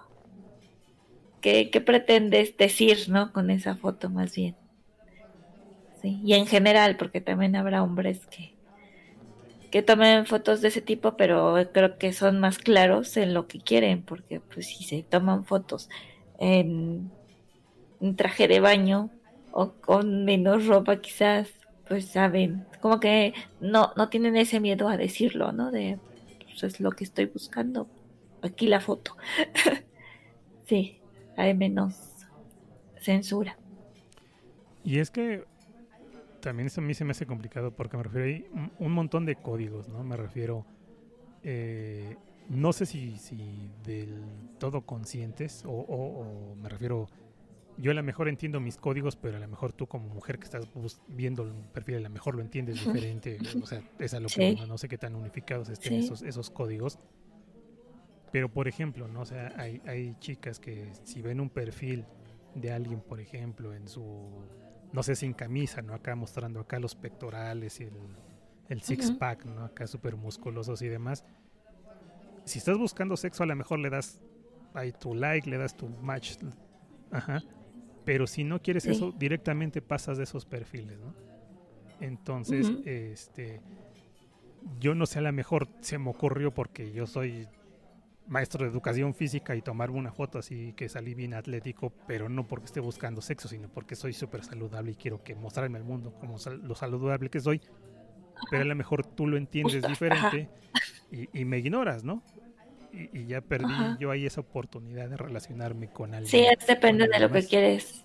¿Qué, 1.40 1.70
¿Qué, 1.70 1.80
pretendes 1.80 2.56
decir, 2.56 3.08
no? 3.08 3.32
Con 3.32 3.50
esa 3.50 3.76
foto 3.76 4.10
más 4.10 4.34
bien. 4.34 4.56
Sí. 6.02 6.20
Y 6.24 6.34
en 6.34 6.46
general, 6.46 6.96
porque 6.96 7.20
también 7.20 7.56
habrá 7.56 7.82
hombres 7.82 8.26
que, 8.26 8.55
que 9.76 9.82
tomen 9.82 10.24
fotos 10.24 10.62
de 10.62 10.68
ese 10.68 10.80
tipo, 10.80 11.18
pero 11.18 11.54
creo 11.70 11.98
que 11.98 12.14
son 12.14 12.40
más 12.40 12.56
claros 12.56 13.14
en 13.18 13.34
lo 13.34 13.46
que 13.46 13.60
quieren, 13.60 14.02
porque 14.02 14.40
pues 14.40 14.68
si 14.68 14.84
se 14.84 15.02
toman 15.02 15.44
fotos 15.44 15.90
en 16.38 17.10
un 18.00 18.16
traje 18.16 18.48
de 18.48 18.60
baño 18.60 19.10
o 19.52 19.72
con 19.72 20.24
menos 20.24 20.64
ropa 20.64 21.02
quizás, 21.02 21.50
pues 21.86 22.06
saben, 22.06 22.64
como 22.80 23.00
que 23.00 23.34
no, 23.60 23.92
no 23.96 24.08
tienen 24.08 24.38
ese 24.38 24.60
miedo 24.60 24.88
a 24.88 24.96
decirlo, 24.96 25.52
¿no? 25.52 25.70
De, 25.70 25.98
pues 26.44 26.62
es 26.62 26.80
lo 26.80 26.92
que 26.92 27.04
estoy 27.04 27.26
buscando, 27.26 27.86
aquí 28.40 28.68
la 28.68 28.80
foto. 28.80 29.14
sí, 30.64 31.00
hay 31.36 31.52
menos 31.52 31.96
censura. 32.98 33.58
Y 34.82 35.00
es 35.00 35.10
que 35.10 35.44
también 36.46 36.68
eso 36.68 36.80
a 36.80 36.84
mí 36.84 36.94
se 36.94 37.04
me 37.04 37.10
hace 37.10 37.26
complicado 37.26 37.72
porque 37.74 37.96
me 37.96 38.04
refiero 38.04 38.26
hay 38.26 38.46
un 38.78 38.92
montón 38.92 39.26
de 39.26 39.34
códigos, 39.34 39.88
¿no? 39.88 40.04
Me 40.04 40.16
refiero, 40.16 40.64
eh, 41.42 42.16
no 42.48 42.72
sé 42.72 42.86
si, 42.86 43.16
si 43.16 43.68
del 43.84 44.22
todo 44.60 44.82
conscientes 44.82 45.64
o, 45.66 46.54
me 46.62 46.68
refiero, 46.68 47.08
yo 47.78 47.90
a 47.90 47.94
lo 47.94 48.02
mejor 48.04 48.28
entiendo 48.28 48.60
mis 48.60 48.76
códigos, 48.76 49.16
pero 49.16 49.38
a 49.38 49.40
lo 49.40 49.48
mejor 49.48 49.72
tú 49.72 49.88
como 49.88 50.06
mujer 50.06 50.38
que 50.38 50.44
estás 50.44 50.68
viendo 51.08 51.42
el 51.42 51.52
perfil, 51.72 51.96
a 51.96 52.00
lo 52.00 52.10
mejor 52.10 52.36
lo 52.36 52.42
entiendes 52.42 52.76
diferente, 52.76 53.38
o 53.60 53.66
sea, 53.66 53.82
es 53.98 54.14
a 54.14 54.20
lo 54.20 54.28
que 54.28 54.54
no 54.68 54.78
sé 54.78 54.86
qué 54.86 54.98
tan 54.98 55.16
unificados 55.16 55.68
estén 55.68 55.94
esos, 55.94 56.22
esos 56.22 56.50
códigos. 56.50 57.00
Pero 58.30 58.52
por 58.52 58.68
ejemplo, 58.68 59.08
¿no? 59.08 59.22
O 59.22 59.26
sea, 59.26 59.52
hay, 59.56 59.82
hay 59.84 60.14
chicas 60.20 60.60
que 60.60 60.92
si 61.02 61.22
ven 61.22 61.40
un 61.40 61.50
perfil 61.50 62.04
de 62.54 62.70
alguien, 62.70 63.00
por 63.00 63.18
ejemplo, 63.18 63.74
en 63.74 63.88
su 63.88 64.46
no 64.96 65.02
sé, 65.02 65.14
sin 65.14 65.34
camisa, 65.34 65.82
¿no? 65.82 65.92
Acá 65.92 66.16
mostrando 66.16 66.58
acá 66.58 66.78
los 66.78 66.94
pectorales 66.94 67.80
y 67.80 67.84
el, 67.84 67.92
el 68.70 68.80
six-pack, 68.80 69.44
¿no? 69.44 69.66
Acá 69.66 69.86
súper 69.86 70.16
musculosos 70.16 70.80
y 70.80 70.88
demás. 70.88 71.22
Si 72.46 72.58
estás 72.58 72.78
buscando 72.78 73.14
sexo, 73.18 73.42
a 73.42 73.46
lo 73.46 73.54
mejor 73.54 73.78
le 73.78 73.90
das 73.90 74.22
ahí 74.72 74.92
tu 74.92 75.14
like, 75.14 75.50
le 75.50 75.58
das 75.58 75.76
tu 75.76 75.90
match. 75.90 76.38
Ajá. 77.10 77.42
Pero 78.06 78.26
si 78.26 78.42
no 78.42 78.62
quieres 78.62 78.86
eso, 78.86 79.12
directamente 79.12 79.82
pasas 79.82 80.16
de 80.16 80.24
esos 80.24 80.46
perfiles, 80.46 80.98
¿no? 80.98 81.14
Entonces, 82.00 82.66
este. 82.86 83.60
Yo 84.80 84.94
no 84.94 85.04
sé, 85.04 85.18
a 85.18 85.22
lo 85.22 85.32
mejor 85.34 85.68
se 85.80 85.98
me 85.98 86.08
ocurrió 86.08 86.54
porque 86.54 86.90
yo 86.90 87.06
soy 87.06 87.48
maestro 88.28 88.64
de 88.64 88.70
educación 88.70 89.14
física 89.14 89.54
y 89.54 89.62
tomarme 89.62 89.98
una 89.98 90.12
foto 90.12 90.38
así 90.38 90.72
que 90.74 90.88
salí 90.88 91.14
bien 91.14 91.34
atlético, 91.34 91.92
pero 92.06 92.28
no 92.28 92.46
porque 92.46 92.66
esté 92.66 92.80
buscando 92.80 93.20
sexo, 93.22 93.48
sino 93.48 93.68
porque 93.68 93.96
soy 93.96 94.12
súper 94.12 94.44
saludable 94.44 94.92
y 94.92 94.94
quiero 94.94 95.22
que 95.22 95.34
mostrarme 95.34 95.78
al 95.78 95.84
mundo 95.84 96.12
como 96.18 96.36
lo 96.62 96.74
saludable 96.74 97.30
que 97.30 97.40
soy. 97.40 97.60
Pero 98.50 98.62
a 98.62 98.66
lo 98.66 98.74
mejor 98.74 99.06
tú 99.06 99.26
lo 99.26 99.36
entiendes 99.36 99.86
diferente 99.86 100.48
y, 101.10 101.44
me 101.44 101.58
ignoras, 101.58 102.04
¿no? 102.04 102.22
Y, 102.92 103.26
ya 103.26 103.40
perdí 103.40 103.72
yo 103.98 104.10
ahí 104.10 104.26
esa 104.26 104.42
oportunidad 104.42 105.08
de 105.08 105.16
relacionarme 105.16 105.88
con 105.88 106.14
alguien. 106.14 106.30
Sí, 106.30 106.66
depende 106.66 107.08
de 107.08 107.18
lo 107.18 107.30
que 107.30 107.44
quieres 107.44 108.04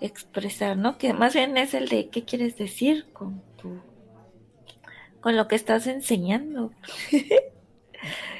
expresar, 0.00 0.76
¿no? 0.76 0.98
Que 0.98 1.14
más 1.14 1.34
bien 1.34 1.56
es 1.56 1.72
el 1.74 1.88
de 1.88 2.08
qué 2.08 2.24
quieres 2.24 2.58
decir 2.58 3.06
con 3.12 3.42
tu 3.56 3.80
con 5.20 5.36
lo 5.36 5.48
que 5.48 5.56
estás 5.56 5.86
enseñando. 5.86 6.70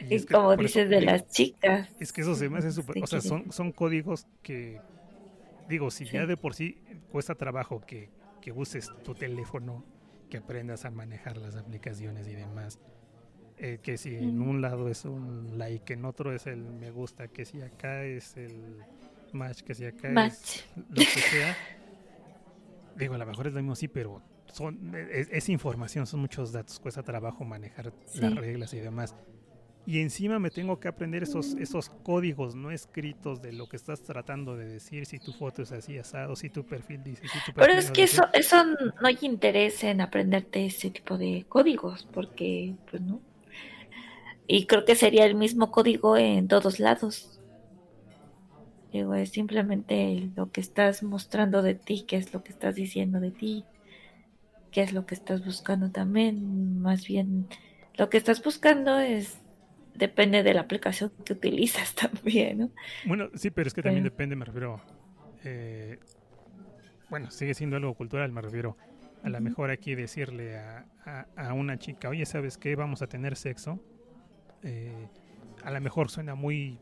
Y, 0.08 0.24
como 0.26 0.56
dices 0.56 0.88
de 0.88 1.00
las 1.00 1.28
chicas. 1.28 1.88
Es 1.98 2.12
que 2.12 2.20
eso 2.20 2.34
se 2.34 2.48
me 2.48 2.58
hace 2.58 2.72
súper. 2.72 3.02
O 3.02 3.06
sea, 3.06 3.20
son, 3.20 3.52
son 3.52 3.72
códigos 3.72 4.26
que. 4.42 4.80
Digo, 5.68 5.90
si 5.90 6.04
ya 6.04 6.26
de 6.26 6.36
por 6.36 6.54
sí 6.54 6.78
cuesta 7.10 7.34
trabajo 7.34 7.80
que, 7.86 8.10
que 8.42 8.52
uses 8.52 8.90
tu 9.02 9.14
teléfono, 9.14 9.84
que 10.28 10.38
aprendas 10.38 10.84
a 10.84 10.90
manejar 10.90 11.36
las 11.36 11.56
aplicaciones 11.56 12.26
y 12.28 12.34
demás. 12.34 12.78
Eh, 13.56 13.78
que 13.80 13.96
si 13.96 14.16
en 14.16 14.42
un 14.42 14.60
lado 14.60 14.88
es 14.88 15.04
un 15.04 15.58
like, 15.58 15.92
en 15.92 16.04
otro 16.04 16.32
es 16.32 16.46
el 16.48 16.58
me 16.58 16.90
gusta, 16.90 17.28
que 17.28 17.44
si 17.44 17.62
acá 17.62 18.04
es 18.04 18.36
el 18.36 18.82
match, 19.32 19.62
que 19.62 19.74
si 19.76 19.84
acá 19.84 20.26
es 20.26 20.64
lo 20.76 20.96
que 20.96 21.04
sea. 21.04 21.56
Digo, 22.96 23.14
a 23.14 23.18
lo 23.18 23.26
mejor 23.26 23.46
es 23.46 23.54
lo 23.54 23.60
mismo, 23.60 23.76
sí, 23.76 23.86
pero 23.86 24.22
son, 24.52 24.92
es, 25.10 25.48
información, 25.48 26.06
son 26.06 26.20
muchos 26.20 26.52
datos, 26.52 26.80
cuesta 26.80 27.02
trabajo 27.02 27.44
manejar 27.44 27.92
las 28.14 28.34
reglas 28.34 28.74
y 28.74 28.80
demás 28.80 29.14
y 29.86 30.00
encima 30.00 30.38
me 30.38 30.50
tengo 30.50 30.80
que 30.80 30.88
aprender 30.88 31.22
esos, 31.22 31.54
esos 31.54 31.90
códigos 31.90 32.54
no 32.54 32.70
escritos 32.70 33.42
de 33.42 33.52
lo 33.52 33.68
que 33.68 33.76
estás 33.76 34.02
tratando 34.02 34.56
de 34.56 34.66
decir, 34.66 35.04
si 35.04 35.18
tu 35.18 35.32
foto 35.32 35.62
es 35.62 35.72
así 35.72 35.98
asado, 35.98 36.36
si 36.36 36.48
tu 36.48 36.64
perfil 36.64 37.04
dice, 37.04 37.28
si 37.28 37.38
tu 37.44 37.52
Pero 37.54 37.74
es 37.74 37.90
que 37.90 38.04
eso, 38.04 38.24
eso 38.32 38.64
no 38.64 39.06
hay 39.06 39.18
interés 39.20 39.84
en 39.84 40.00
aprenderte 40.00 40.64
ese 40.64 40.90
tipo 40.90 41.18
de 41.18 41.44
códigos, 41.48 42.08
porque 42.12 42.74
pues 42.90 43.02
no. 43.02 43.20
Y 44.46 44.66
creo 44.66 44.86
que 44.86 44.94
sería 44.94 45.26
el 45.26 45.34
mismo 45.34 45.70
código 45.70 46.16
en 46.16 46.48
todos 46.48 46.80
lados. 46.80 47.40
Digo, 48.90 49.14
es 49.14 49.30
simplemente 49.30 50.30
lo 50.34 50.50
que 50.50 50.60
estás 50.60 51.02
mostrando 51.02 51.62
de 51.62 51.74
ti, 51.74 52.04
qué 52.06 52.16
es 52.16 52.32
lo 52.32 52.42
que 52.42 52.52
estás 52.52 52.74
diciendo 52.74 53.20
de 53.20 53.32
ti, 53.32 53.64
qué 54.70 54.82
es 54.82 54.92
lo 54.92 55.04
que 55.04 55.14
estás 55.14 55.44
buscando 55.44 55.90
también. 55.90 56.80
Más 56.80 57.06
bien, 57.06 57.48
lo 57.96 58.08
que 58.08 58.16
estás 58.18 58.42
buscando 58.42 58.98
es 58.98 59.43
depende 59.94 60.42
de 60.42 60.54
la 60.54 60.62
aplicación 60.62 61.12
que 61.24 61.32
utilizas 61.32 61.94
también, 61.96 62.58
¿no? 62.58 62.70
Bueno, 63.06 63.30
sí, 63.34 63.50
pero 63.50 63.68
es 63.68 63.74
que 63.74 63.82
también 63.82 64.04
depende, 64.04 64.36
me 64.36 64.44
refiero. 64.44 64.80
Eh, 65.44 65.98
bueno, 67.10 67.30
sigue 67.30 67.54
siendo 67.54 67.76
algo 67.76 67.94
cultural, 67.94 68.32
me 68.32 68.40
refiero. 68.40 68.76
A 69.22 69.28
lo 69.28 69.40
mejor 69.40 69.70
aquí 69.70 69.94
decirle 69.94 70.58
a, 70.58 70.86
a, 71.36 71.54
una 71.54 71.78
chica, 71.78 72.08
oye, 72.08 72.26
¿sabes 72.26 72.58
qué? 72.58 72.76
Vamos 72.76 73.00
a 73.02 73.06
tener 73.06 73.36
sexo. 73.36 73.80
Eh, 74.62 75.08
a 75.62 75.70
lo 75.70 75.80
mejor 75.80 76.10
suena 76.10 76.34
muy... 76.34 76.78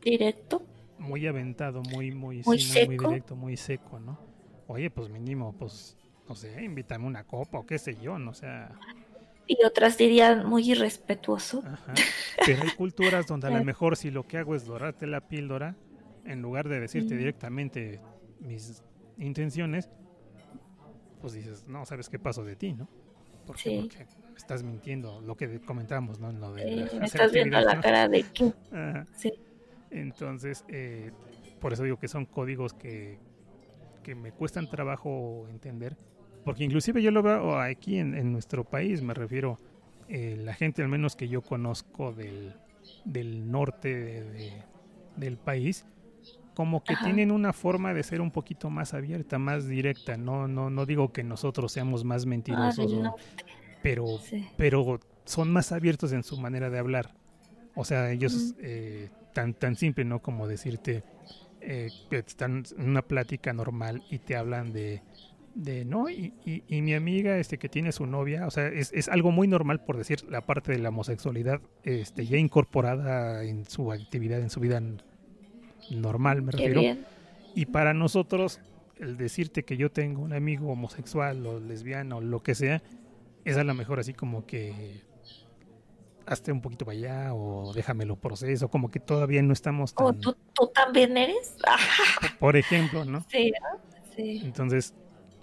Directo. 0.00 0.66
Muy 0.98 1.26
aventado, 1.26 1.82
muy, 1.82 2.12
muy, 2.12 2.42
muy, 2.44 2.58
muy, 2.86 2.98
directo, 2.98 3.36
muy 3.36 3.56
seco, 3.56 3.98
¿no? 3.98 4.18
Oye, 4.66 4.90
pues 4.90 5.10
mínimo, 5.10 5.54
pues, 5.58 5.96
no 6.28 6.34
sé, 6.34 6.62
invítame 6.62 7.06
una 7.06 7.24
copa 7.24 7.58
o 7.58 7.66
qué 7.66 7.78
sé 7.78 7.96
yo, 8.00 8.18
no 8.18 8.30
o 8.30 8.34
sea... 8.34 8.78
Y 9.46 9.64
otras 9.64 9.98
dirían 9.98 10.46
muy 10.46 10.70
irrespetuoso. 10.70 11.62
Ajá. 11.66 11.94
Pero 12.46 12.62
hay 12.62 12.70
culturas 12.70 13.26
donde 13.26 13.48
a 13.48 13.50
lo 13.50 13.64
mejor 13.64 13.96
si 13.96 14.10
lo 14.10 14.26
que 14.26 14.38
hago 14.38 14.54
es 14.54 14.64
dorarte 14.64 15.06
la 15.06 15.20
píldora, 15.20 15.76
en 16.24 16.42
lugar 16.42 16.68
de 16.68 16.80
decirte 16.80 17.16
directamente 17.16 18.00
mis 18.40 18.82
intenciones, 19.18 19.88
pues 21.20 21.32
dices, 21.34 21.66
no, 21.66 21.84
sabes 21.84 22.08
qué 22.08 22.18
pasó 22.18 22.44
de 22.44 22.56
ti, 22.56 22.72
¿no? 22.72 22.88
Porque, 23.46 23.80
porque 23.80 24.06
estás 24.36 24.62
mintiendo, 24.62 25.20
lo 25.20 25.36
que 25.36 25.60
comentamos, 25.60 26.18
¿no? 26.18 26.30
En 26.30 26.40
lo 26.40 26.52
de 26.52 26.88
me 26.98 27.06
estás 27.06 27.32
viendo 27.32 27.60
la 27.60 27.80
cara 27.80 28.08
de 28.08 28.22
qué. 28.22 28.52
Sí. 29.14 29.32
Entonces, 29.90 30.64
eh, 30.68 31.10
por 31.60 31.72
eso 31.72 31.82
digo 31.82 31.98
que 31.98 32.08
son 32.08 32.24
códigos 32.24 32.72
que, 32.72 33.18
que 34.02 34.14
me 34.14 34.32
cuestan 34.32 34.68
trabajo 34.68 35.46
entender, 35.48 35.96
porque 36.44 36.64
inclusive 36.64 37.02
yo 37.02 37.10
lo 37.10 37.22
veo 37.22 37.58
aquí 37.58 37.98
en, 37.98 38.32
nuestro 38.32 38.64
país, 38.64 39.02
me 39.02 39.14
refiero, 39.14 39.58
eh, 40.08 40.36
la 40.38 40.54
gente 40.54 40.82
al 40.82 40.88
menos 40.88 41.16
que 41.16 41.28
yo 41.28 41.42
conozco 41.42 42.12
del, 42.12 42.54
del 43.04 43.50
norte 43.50 44.52
del 45.16 45.36
país, 45.36 45.86
como 46.54 46.84
que 46.84 46.94
tienen 46.96 47.30
una 47.30 47.52
forma 47.52 47.94
de 47.94 48.02
ser 48.02 48.20
un 48.20 48.30
poquito 48.30 48.68
más 48.70 48.92
abierta, 48.94 49.38
más 49.38 49.66
directa. 49.66 50.16
No, 50.16 50.48
no, 50.48 50.68
no 50.68 50.84
digo 50.84 51.12
que 51.12 51.24
nosotros 51.24 51.72
seamos 51.72 52.04
más 52.04 52.26
mentirosos, 52.26 52.92
pero, 53.82 54.18
pero 54.56 55.00
son 55.24 55.50
más 55.50 55.72
abiertos 55.72 56.12
en 56.12 56.22
su 56.22 56.38
manera 56.38 56.68
de 56.68 56.78
hablar. 56.78 57.14
O 57.74 57.84
sea, 57.84 58.10
ellos 58.10 58.54
eh, 58.60 59.08
tan 59.32 59.54
tan 59.54 59.76
simple, 59.76 60.04
no 60.04 60.20
como 60.20 60.46
decirte 60.46 61.04
eh, 61.60 61.90
que 62.10 62.18
están 62.18 62.64
en 62.76 62.90
una 62.90 63.02
plática 63.02 63.52
normal 63.52 64.02
y 64.10 64.18
te 64.18 64.36
hablan 64.36 64.72
de 64.72 65.02
de 65.54 65.84
no 65.84 66.08
y, 66.08 66.32
y, 66.44 66.80
mi 66.80 66.94
amiga 66.94 67.36
este 67.36 67.58
que 67.58 67.68
tiene 67.68 67.92
su 67.92 68.06
novia 68.06 68.46
o 68.46 68.50
sea 68.50 68.68
es, 68.68 68.90
es, 68.94 69.08
algo 69.08 69.32
muy 69.32 69.46
normal 69.46 69.84
por 69.84 69.98
decir 69.98 70.24
la 70.30 70.40
parte 70.40 70.72
de 70.72 70.78
la 70.78 70.88
homosexualidad 70.88 71.60
este 71.84 72.24
ya 72.24 72.38
incorporada 72.38 73.44
en 73.44 73.66
su 73.66 73.92
actividad 73.92 74.40
en 74.40 74.48
su 74.48 74.60
vida 74.60 74.80
normal, 75.90 76.42
me 76.42 76.52
refiero. 76.52 76.82
Y 77.54 77.66
para 77.66 77.94
nosotros, 77.94 78.60
el 78.98 79.16
decirte 79.16 79.64
que 79.64 79.76
yo 79.76 79.90
tengo 79.90 80.22
un 80.22 80.32
amigo 80.32 80.70
homosexual 80.70 81.46
o 81.46 81.60
lesbiano 81.60 82.18
o 82.18 82.20
lo 82.20 82.42
que 82.42 82.54
sea, 82.54 82.82
es 83.44 83.56
a 83.56 83.64
lo 83.64 83.74
mejor 83.74 84.00
así 84.00 84.14
como 84.14 84.46
que 84.46 85.02
hazte 86.24 86.52
un 86.52 86.60
poquito 86.60 86.84
para 86.84 86.96
allá 86.96 87.34
o 87.34 87.72
déjamelo 87.74 88.16
proceso, 88.16 88.68
como 88.68 88.90
que 88.90 89.00
todavía 89.00 89.42
no 89.42 89.52
estamos 89.52 89.92
tan... 89.94 90.20
¿tú, 90.20 90.34
también 90.72 91.16
eres? 91.16 91.56
Por 92.38 92.56
ejemplo, 92.56 93.04
¿no? 93.04 93.26
Sí, 93.28 93.52
sí. 94.16 94.40
Entonces, 94.44 94.94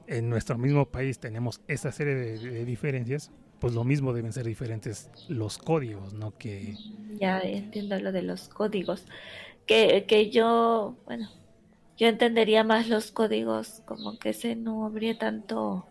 en 0.09 0.29
nuestro 0.29 0.57
mismo 0.57 0.85
país 0.85 1.19
tenemos 1.19 1.61
esa 1.67 1.91
serie 1.91 2.15
de, 2.15 2.65
diferencias, 2.65 3.31
pues 3.59 3.73
lo 3.73 3.83
mismo 3.83 4.11
deben 4.13 4.33
ser 4.33 4.45
diferentes 4.45 5.09
los 5.27 5.57
códigos, 5.57 6.13
¿no? 6.13 6.35
Que... 6.37 6.75
Ya 7.19 7.39
entiendo 7.39 7.99
lo 7.99 8.11
de 8.11 8.23
los 8.23 8.49
códigos 8.49 9.05
que, 9.67 10.05
que 10.07 10.31
yo, 10.31 10.95
bueno, 11.05 11.29
yo 11.95 12.07
entendería 12.07 12.63
más 12.63 12.89
los 12.89 13.11
códigos, 13.11 13.83
como 13.85 14.17
que 14.17 14.29
ese 14.29 14.55
no 14.55 14.85
habría 14.85 15.17
tanto, 15.17 15.85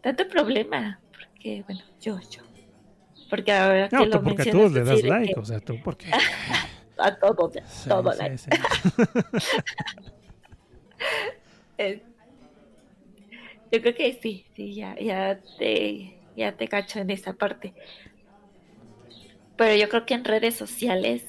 tanto 0.00 0.26
problema, 0.28 1.00
porque, 1.10 1.62
bueno, 1.66 1.82
yo, 2.00 2.18
yo. 2.30 2.42
Porque 3.28 3.52
ahora 3.52 3.88
no, 3.92 4.10
tú 4.10 4.22
porque 4.24 4.42
a 4.42 4.52
todos 4.52 4.72
le 4.72 4.82
das 4.82 5.04
like, 5.04 5.38
o 5.38 5.44
sea, 5.44 5.60
tú 5.60 5.76
porque... 5.84 6.06
a 6.98 7.14
todos, 7.14 7.56
a 7.56 7.88
todos 7.88 8.18
like. 8.18 8.36
Eh, 11.82 12.02
yo 13.72 13.80
creo 13.80 13.94
que 13.94 14.18
sí, 14.20 14.46
sí, 14.54 14.74
ya, 14.74 14.98
ya 14.98 15.40
te, 15.58 16.28
ya 16.34 16.56
te 16.56 16.68
cacho 16.68 17.00
en 17.00 17.10
esa 17.10 17.34
parte. 17.34 17.74
Pero 19.56 19.74
yo 19.76 19.88
creo 19.88 20.06
que 20.06 20.14
en 20.14 20.24
redes 20.24 20.56
sociales 20.56 21.24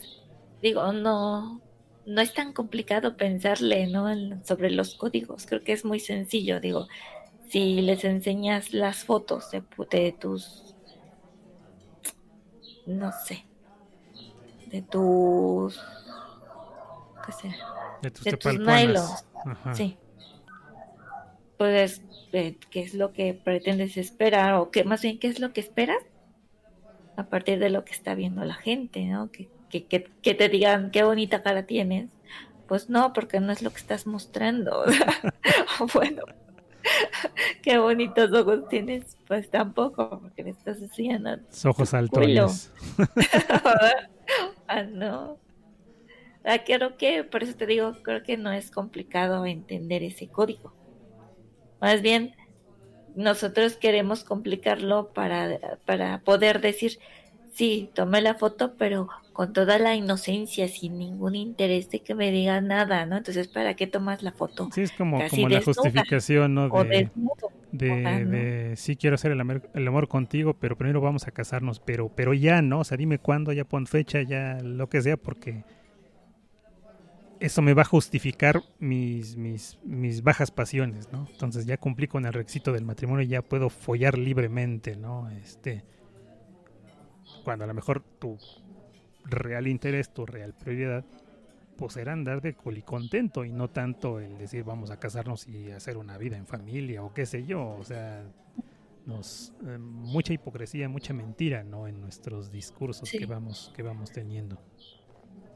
digo, 0.61 0.93
no, 0.93 1.61
no 2.05 2.21
es 2.21 2.33
tan 2.33 2.53
complicado 2.53 3.17
pensarle, 3.17 3.87
¿no? 3.87 4.07
sobre 4.45 4.71
los 4.71 4.95
códigos. 4.95 5.45
Creo 5.45 5.63
que 5.63 5.73
es 5.73 5.85
muy 5.85 5.99
sencillo, 5.99 6.59
digo. 6.59 6.87
Si 7.49 7.81
les 7.81 8.03
enseñas 8.05 8.73
las 8.73 9.03
fotos 9.05 9.51
de, 9.51 9.63
de 9.91 10.13
tus, 10.13 10.77
no 12.85 13.11
sé, 13.11 13.49
de 14.65 14.81
tus, 14.81 15.79
qué 17.25 17.31
sé, 17.31 17.55
de 18.01 18.11
tus, 18.11 18.25
de 18.25 18.33
tus 18.33 18.59
nylons, 18.59 19.25
sí. 19.71 20.00
Pues, 21.61 22.01
¿qué 22.31 22.57
es 22.73 22.95
lo 22.95 23.13
que 23.13 23.35
pretendes 23.35 23.95
esperar? 23.97 24.55
O 24.55 24.71
qué, 24.71 24.83
más 24.83 25.03
bien, 25.03 25.19
¿qué 25.19 25.27
es 25.27 25.39
lo 25.39 25.53
que 25.53 25.61
esperas? 25.61 26.01
A 27.17 27.25
partir 27.25 27.59
de 27.59 27.69
lo 27.69 27.85
que 27.85 27.91
está 27.91 28.15
viendo 28.15 28.43
la 28.43 28.55
gente, 28.55 29.05
¿no? 29.05 29.31
Que 29.31 29.47
que, 29.69 30.33
te 30.33 30.49
digan 30.49 30.89
qué 30.89 31.03
bonita 31.03 31.43
cara 31.43 31.67
tienes. 31.67 32.09
Pues 32.67 32.89
no, 32.89 33.13
porque 33.13 33.39
no 33.39 33.51
es 33.51 33.61
lo 33.61 33.69
que 33.69 33.77
estás 33.77 34.07
mostrando. 34.07 34.85
bueno, 35.93 36.23
qué 37.61 37.77
bonitos 37.77 38.33
ojos 38.33 38.67
tienes, 38.67 39.17
pues 39.27 39.51
tampoco, 39.51 40.19
porque 40.19 40.43
le 40.43 40.49
estás 40.49 40.81
enseñando. 40.81 41.37
Ojos 41.63 41.93
altos. 41.93 42.71
ah, 44.67 44.83
no. 44.83 45.37
Ah, 46.43 46.63
creo 46.65 46.97
que, 46.97 47.23
por 47.23 47.43
eso 47.43 47.55
te 47.55 47.67
digo, 47.67 47.93
creo 48.01 48.23
que 48.23 48.35
no 48.35 48.51
es 48.51 48.71
complicado 48.71 49.45
entender 49.45 50.01
ese 50.01 50.27
código. 50.27 50.73
Más 51.81 52.01
bien, 52.01 52.35
nosotros 53.15 53.75
queremos 53.75 54.23
complicarlo 54.23 55.09
para, 55.13 55.59
para 55.85 56.19
poder 56.19 56.61
decir, 56.61 56.99
sí, 57.53 57.89
tomé 57.93 58.21
la 58.21 58.35
foto, 58.35 58.75
pero 58.77 59.09
con 59.33 59.53
toda 59.53 59.79
la 59.79 59.95
inocencia, 59.95 60.67
sin 60.67 60.97
ningún 60.97 61.35
interés 61.35 61.89
de 61.89 61.99
que 61.99 62.15
me 62.15 62.31
diga 62.31 62.61
nada, 62.61 63.05
¿no? 63.05 63.17
Entonces, 63.17 63.47
¿para 63.47 63.75
qué 63.75 63.87
tomas 63.87 64.23
la 64.23 64.31
foto? 64.31 64.69
Sí, 64.73 64.81
es 64.81 64.91
como, 64.91 65.19
como 65.29 65.49
la 65.49 65.61
justificación, 65.61 66.53
¿no? 66.53 66.69
De, 66.83 67.09
de, 67.71 68.73
sí 68.75 68.97
quiero 68.97 69.15
hacer 69.15 69.31
el 69.31 69.39
amor, 69.39 69.69
el 69.73 69.87
amor, 69.87 70.09
contigo, 70.09 70.53
pero 70.53 70.77
primero 70.77 70.99
vamos 70.99 71.27
a 71.27 71.31
casarnos, 71.31 71.79
pero, 71.79 72.09
pero 72.09 72.33
ya, 72.33 72.61
¿no? 72.61 72.81
O 72.81 72.83
sea, 72.83 72.97
dime 72.97 73.17
cuándo, 73.17 73.53
ya 73.53 73.63
pon 73.63 73.87
fecha, 73.87 74.21
ya 74.21 74.59
lo 74.61 74.89
que 74.89 75.01
sea, 75.01 75.15
porque 75.15 75.63
eso 77.41 77.61
me 77.63 77.73
va 77.73 77.81
a 77.81 77.85
justificar 77.85 78.61
mis, 78.79 79.35
mis, 79.35 79.79
mis 79.83 80.21
bajas 80.21 80.51
pasiones, 80.51 81.11
¿no? 81.11 81.27
Entonces 81.31 81.65
ya 81.65 81.77
cumplí 81.77 82.07
con 82.07 82.25
el 82.25 82.33
requisito 82.33 82.71
del 82.71 82.85
matrimonio 82.85 83.23
y 83.23 83.27
ya 83.27 83.41
puedo 83.41 83.69
follar 83.69 84.17
libremente, 84.17 84.95
¿no? 84.95 85.27
Este 85.31 85.83
cuando 87.43 87.63
a 87.63 87.67
lo 87.67 87.73
mejor 87.73 88.03
tu 88.19 88.37
real 89.25 89.67
interés, 89.67 90.13
tu 90.13 90.25
real 90.25 90.53
prioridad, 90.53 91.03
pues 91.77 91.97
era 91.97 92.13
andar 92.13 92.41
de 92.41 92.55
contento 92.85 93.43
y 93.43 93.51
no 93.51 93.69
tanto 93.69 94.19
el 94.19 94.37
decir 94.37 94.63
vamos 94.63 94.91
a 94.91 94.99
casarnos 94.99 95.47
y 95.47 95.71
hacer 95.71 95.97
una 95.97 96.19
vida 96.19 96.37
en 96.37 96.45
familia 96.45 97.03
o 97.03 97.11
qué 97.11 97.25
sé 97.25 97.45
yo, 97.45 97.75
o 97.79 97.83
sea, 97.83 98.23
nos 99.07 99.53
eh, 99.65 99.79
mucha 99.79 100.33
hipocresía, 100.33 100.87
mucha 100.89 101.13
mentira, 101.13 101.63
¿no? 101.63 101.87
En 101.87 101.99
nuestros 101.99 102.51
discursos 102.51 103.09
que 103.09 103.25
vamos 103.25 103.73
que 103.75 103.81
vamos 103.81 104.11
teniendo. 104.11 104.61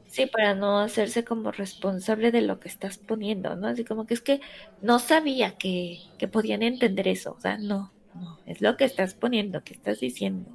Sí, 0.08 0.26
para 0.26 0.54
no 0.54 0.80
hacerse 0.80 1.24
como 1.24 1.50
responsable 1.52 2.30
de 2.30 2.42
lo 2.42 2.60
que 2.60 2.68
estás 2.68 2.98
poniendo, 2.98 3.56
¿no? 3.56 3.66
Así 3.66 3.84
como 3.84 4.06
que 4.06 4.14
es 4.14 4.20
que 4.20 4.40
no 4.80 4.98
sabía 4.98 5.52
que, 5.52 5.98
que 6.18 6.28
podían 6.28 6.62
entender 6.62 7.08
eso, 7.08 7.34
o 7.36 7.40
sea, 7.40 7.58
no, 7.58 7.92
no, 8.14 8.38
es 8.46 8.60
lo 8.60 8.76
que 8.76 8.84
estás 8.84 9.14
poniendo, 9.14 9.62
que 9.64 9.74
estás 9.74 10.00
diciendo 10.00 10.50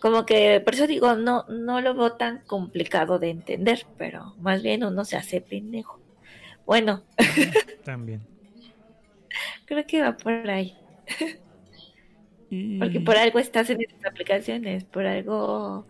como 0.00 0.24
que 0.24 0.60
por 0.60 0.74
eso 0.74 0.86
digo, 0.86 1.14
no, 1.14 1.44
no 1.48 1.80
lo 1.80 1.94
veo 1.94 2.12
tan 2.12 2.40
complicado 2.46 3.18
de 3.18 3.30
entender, 3.30 3.86
pero 3.98 4.34
más 4.38 4.62
bien 4.62 4.82
uno 4.82 5.04
se 5.04 5.16
hace 5.16 5.40
pendejo. 5.42 6.00
Bueno. 6.64 7.04
También. 7.84 8.22
Creo 9.66 9.86
que 9.86 10.00
va 10.00 10.16
por 10.16 10.50
ahí. 10.50 10.74
Porque 12.78 13.00
por 13.00 13.16
algo 13.16 13.38
estás 13.38 13.70
en 13.70 13.82
esas 13.82 14.04
aplicaciones, 14.06 14.84
por 14.84 15.06
algo 15.06 15.86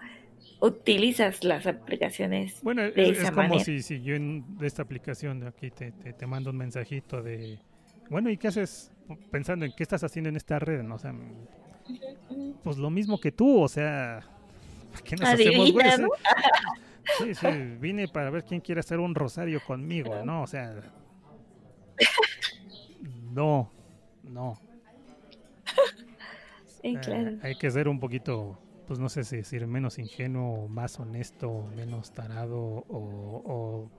utilizas 0.61 1.42
las 1.44 1.66
aplicaciones 1.66 2.61
Bueno, 2.62 2.82
de 2.82 2.88
es, 2.96 3.18
esa 3.18 3.22
es 3.22 3.30
como 3.30 3.42
manera. 3.48 3.64
si, 3.64 3.82
si 3.82 4.02
yo 4.02 4.14
en 4.14 4.44
esta 4.61 4.82
aplicación 4.82 5.40
de 5.40 5.48
aquí 5.48 5.70
te, 5.70 5.92
te, 5.92 6.12
te 6.12 6.26
mando 6.26 6.50
un 6.50 6.56
mensajito 6.56 7.22
de, 7.22 7.58
bueno, 8.08 8.30
¿y 8.30 8.36
qué 8.36 8.48
haces 8.48 8.92
pensando 9.30 9.64
en 9.64 9.72
qué 9.76 9.82
estás 9.82 10.04
haciendo 10.04 10.28
en 10.28 10.36
esta 10.36 10.58
red? 10.58 10.82
¿no? 10.82 10.94
O 10.96 10.98
sea, 10.98 11.14
pues 12.62 12.76
lo 12.76 12.90
mismo 12.90 13.18
que 13.18 13.32
tú, 13.32 13.61
o 13.62 13.68
sea, 13.68 14.20
¿para 14.92 15.02
¿qué 15.04 15.16
nos 15.16 15.28
hacemos. 15.28 15.72
Sí, 17.18 17.34
sí, 17.34 17.48
vine 17.80 18.06
para 18.06 18.30
ver 18.30 18.44
quién 18.44 18.61
quiere 18.61 18.80
hacer 18.80 19.00
un 19.00 19.14
rosario 19.16 19.61
conmigo, 19.66 20.24
¿no? 20.24 20.42
O 20.42 20.46
sea, 20.46 20.74
no, 23.32 23.70
no. 24.22 24.58
Sí, 26.66 26.88
Eh, 26.94 27.00
claro. 27.02 27.36
hay 27.42 27.56
que 27.56 27.70
ser 27.70 27.88
un 27.88 27.98
poquito, 27.98 28.58
pues 28.91 28.99
no 28.99 29.09
sé 29.09 29.22
si 29.22 29.36
decir 29.36 29.68
menos 29.68 30.01
ingenuo, 30.01 30.66
más 30.66 30.99
honesto, 30.99 31.62
menos 31.76 32.11
tarado 32.11 32.59
o, 32.59 32.84
o- 32.88 33.91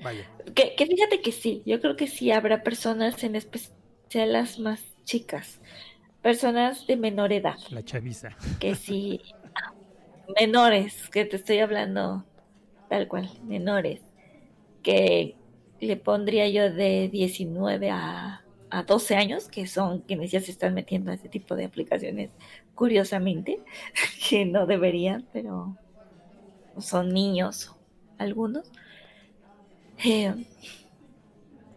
vaya. 0.00 0.22
Que, 0.54 0.76
que 0.76 0.86
fíjate 0.86 1.20
que 1.22 1.32
sí, 1.32 1.64
yo 1.66 1.80
creo 1.80 1.96
que 1.96 2.06
sí 2.06 2.30
habrá 2.30 2.62
personas, 2.62 3.24
en 3.24 3.34
especial 3.34 4.32
las 4.32 4.60
más 4.60 4.80
chicas, 5.04 5.60
personas 6.22 6.86
de 6.86 6.96
menor 6.96 7.32
edad, 7.32 7.56
La 7.72 7.82
chaviza. 7.82 8.30
que 8.60 8.76
sí, 8.76 9.20
menores, 10.40 11.08
que 11.10 11.24
te 11.24 11.36
estoy 11.36 11.58
hablando 11.60 12.28
tal 12.88 13.08
cual, 13.08 13.30
menores, 13.42 14.02
que 14.82 15.38
le 15.80 15.98
pondría 15.98 16.48
yo 16.48 16.72
de 16.72 17.08
19 17.12 17.90
a, 17.90 18.45
a 18.70 18.82
12 18.82 19.16
años, 19.16 19.48
que 19.48 19.66
son 19.66 20.00
quienes 20.00 20.30
ya 20.30 20.40
se 20.40 20.50
están 20.50 20.74
metiendo 20.74 21.10
a 21.10 21.14
ese 21.14 21.28
tipo 21.28 21.54
de 21.54 21.64
aplicaciones, 21.64 22.30
curiosamente, 22.74 23.60
que 24.28 24.44
no 24.44 24.66
deberían, 24.66 25.26
pero 25.32 25.76
son 26.78 27.10
niños 27.10 27.72
algunos. 28.18 28.70
Eh, 30.04 30.34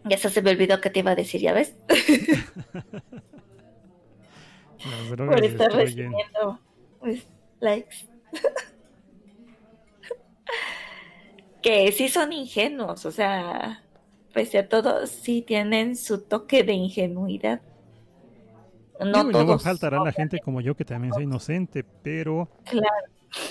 ya 0.04 0.18
se 0.18 0.42
me 0.42 0.50
olvidó 0.50 0.80
que 0.80 0.90
te 0.90 1.00
iba 1.00 1.12
a 1.12 1.16
decir, 1.16 1.40
¿ya 1.40 1.52
ves? 1.52 1.74
Por 5.16 5.44
estar 5.44 5.70
recibiendo 5.72 6.58
pues, 7.00 7.26
likes. 7.60 8.08
que 11.62 11.92
sí 11.92 12.08
son 12.08 12.32
ingenuos, 12.32 13.04
o 13.04 13.10
sea, 13.10 13.84
pese 14.32 14.58
a 14.58 14.68
todo, 14.68 15.06
sí 15.06 15.42
tienen 15.42 15.96
su 15.96 16.22
toque 16.22 16.62
de 16.64 16.72
ingenuidad. 16.74 17.60
No 19.00 19.06
Digo, 19.12 19.30
y 19.30 19.32
luego 19.32 19.46
todos. 19.52 19.62
faltará 19.62 19.98
la 20.00 20.12
gente 20.12 20.40
como 20.40 20.60
yo 20.60 20.74
que 20.76 20.84
también 20.84 21.12
soy 21.14 21.24
inocente, 21.24 21.84
pero 21.84 22.50
Claro. 22.64 22.86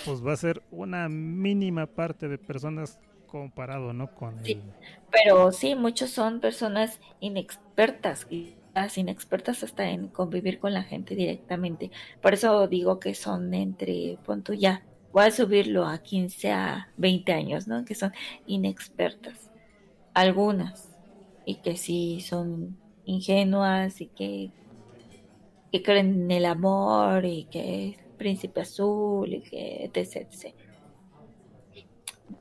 pues 0.06 0.26
va 0.26 0.34
a 0.34 0.38
ser 0.38 0.62
una 0.72 1.10
mínima 1.10 1.88
parte 1.88 2.28
de 2.28 2.38
personas 2.38 3.00
comparado, 3.26 3.94
¿no? 3.94 4.14
Con 4.14 4.44
Sí. 4.46 4.54
el... 4.54 4.62
Pero 5.12 5.52
sí, 5.52 5.76
muchos 5.76 6.12
son 6.12 6.40
personas 6.40 7.00
inexpertas, 7.20 8.28
las 8.76 8.98
inexpertas 8.98 9.64
hasta 9.64 9.90
en 9.90 10.08
convivir 10.10 10.60
con 10.60 10.74
la 10.74 10.84
gente 10.84 11.16
directamente. 11.16 11.92
Por 12.22 12.34
eso 12.36 12.68
digo 12.68 13.00
que 13.00 13.16
son 13.16 13.54
entre, 13.56 14.18
punto 14.26 14.54
ya, 14.54 14.84
voy 15.12 15.26
a 15.26 15.32
subirlo 15.32 15.86
a 15.88 15.98
15 16.00 16.52
a 16.52 16.90
20 16.98 17.34
años, 17.34 17.68
¿no? 17.68 17.84
Que 17.86 17.96
son 17.96 18.14
inexpertas. 18.46 19.49
Algunas. 20.20 20.90
Y 21.46 21.62
que 21.62 21.78
sí 21.78 22.22
son 22.22 22.78
ingenuas 23.06 24.02
y 24.02 24.08
que, 24.10 24.52
que 25.72 25.84
creen 25.84 26.24
en 26.24 26.32
el 26.32 26.46
amor 26.46 27.26
y 27.26 27.46
que 27.46 27.90
es 27.90 27.98
príncipe 28.18 28.62
azul 28.62 29.34
y 29.34 29.42
que 29.42 29.86
etc. 29.86 30.28
etc. 30.32 30.56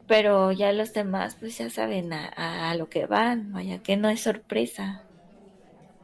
Pero 0.06 0.52
ya 0.52 0.72
los 0.72 0.92
demás, 0.92 1.36
pues 1.38 1.56
ya 1.58 1.70
saben 1.70 2.12
a, 2.12 2.70
a- 2.70 2.74
lo 2.74 2.88
que 2.88 3.06
van, 3.06 3.52
vaya 3.52 3.78
que 3.78 3.96
no 3.96 4.08
es 4.08 4.20
sorpresa. 4.20 5.04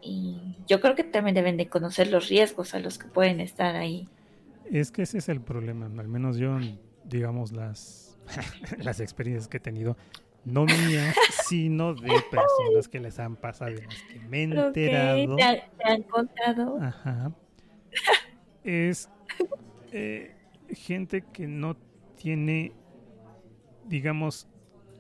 Y 0.00 0.56
yo 0.68 0.80
creo 0.80 0.94
que 0.94 1.04
también 1.04 1.34
deben 1.34 1.56
de 1.56 1.68
conocer 1.68 2.08
los 2.08 2.28
riesgos 2.28 2.74
a 2.74 2.78
los 2.78 2.98
que 2.98 3.08
pueden 3.08 3.40
estar 3.40 3.76
ahí. 3.76 4.08
Es 4.70 4.90
que 4.90 5.02
ese 5.02 5.18
es 5.18 5.28
el 5.28 5.40
problema, 5.40 5.86
al 5.86 6.08
menos 6.08 6.36
yo, 6.36 6.56
digamos, 7.04 7.52
las, 7.52 8.16
las 8.78 9.00
experiencias 9.00 9.48
que 9.48 9.58
he 9.58 9.60
tenido, 9.60 9.96
no 10.44 10.64
mías, 10.66 11.14
sino 11.48 11.94
de 11.94 12.08
personas 12.30 12.88
que 12.90 13.00
les 13.00 13.18
han 13.18 13.36
pasado, 13.36 13.72
de 13.72 13.82
las 13.86 14.02
que 14.02 14.20
me 14.20 14.40
he 14.40 14.42
enterado. 14.44 15.36
te, 15.36 15.42
han- 15.42 15.58
te 15.78 15.84
han 15.90 16.02
contado. 16.02 16.78
Ajá. 16.80 17.32
Es 18.62 19.08
eh, 19.92 20.34
gente 20.70 21.22
que 21.32 21.46
no 21.46 21.76
tiene, 22.16 22.72
digamos, 23.86 24.48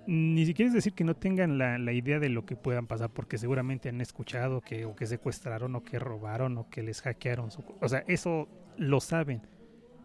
ni 0.06 0.44
siquiera 0.44 0.68
es 0.68 0.74
decir 0.74 0.92
que 0.92 1.04
no 1.04 1.14
tengan 1.14 1.56
la, 1.56 1.78
la 1.78 1.92
idea 1.92 2.18
de 2.18 2.28
lo 2.28 2.44
que 2.44 2.56
puedan 2.56 2.86
pasar, 2.86 3.10
porque 3.10 3.38
seguramente 3.38 3.88
han 3.88 4.00
escuchado 4.02 4.60
que 4.60 4.84
o 4.84 4.94
que 4.94 5.06
secuestraron 5.06 5.74
o 5.76 5.82
que 5.82 5.98
robaron 5.98 6.58
o 6.58 6.68
que 6.68 6.82
les 6.82 7.00
hackearon 7.00 7.50
su... 7.50 7.64
O 7.80 7.88
sea, 7.88 8.04
eso 8.06 8.48
lo 8.76 9.00
saben, 9.00 9.42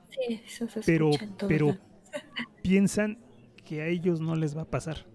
Sí, 0.10 0.42
eso 0.46 0.68
se 0.68 0.82
pero, 0.86 1.12
en 1.12 1.36
pero 1.48 1.78
piensan 2.64 3.20
que 3.66 3.82
a 3.82 3.88
ellos 3.88 4.20
no 4.22 4.36
les 4.36 4.58
va 4.58 4.64
a 4.64 4.66
pasar. 4.66 5.06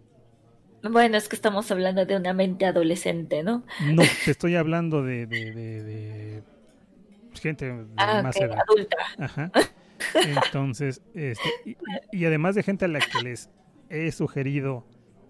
Bueno, 0.91 1.17
es 1.17 1.29
que 1.29 1.37
estamos 1.37 1.71
hablando 1.71 2.05
de 2.07 2.17
una 2.17 2.33
mente 2.33 2.67
adolescente, 2.67 3.43
¿no? 3.43 3.65
No, 3.93 4.03
te 4.25 4.31
estoy 4.31 4.55
hablando 4.57 5.03
de, 5.03 5.27
de, 5.27 5.53
de- 5.53 5.83
de 5.83 6.43
gente 7.41 7.67
de 7.67 7.85
Ah, 7.97 8.21
más 8.23 8.37
edad. 8.37 8.59
adulta. 8.69 8.97
Ajá. 9.19 9.51
Entonces, 10.15 11.01
este, 11.15 11.49
y, 11.65 11.77
y 12.13 12.25
además 12.27 12.55
de 12.55 12.63
gente 12.63 12.85
a 12.85 12.89
la 12.89 13.01
que 13.01 13.23
les 13.23 13.49
he 13.89 14.11
sugerido 14.13 14.85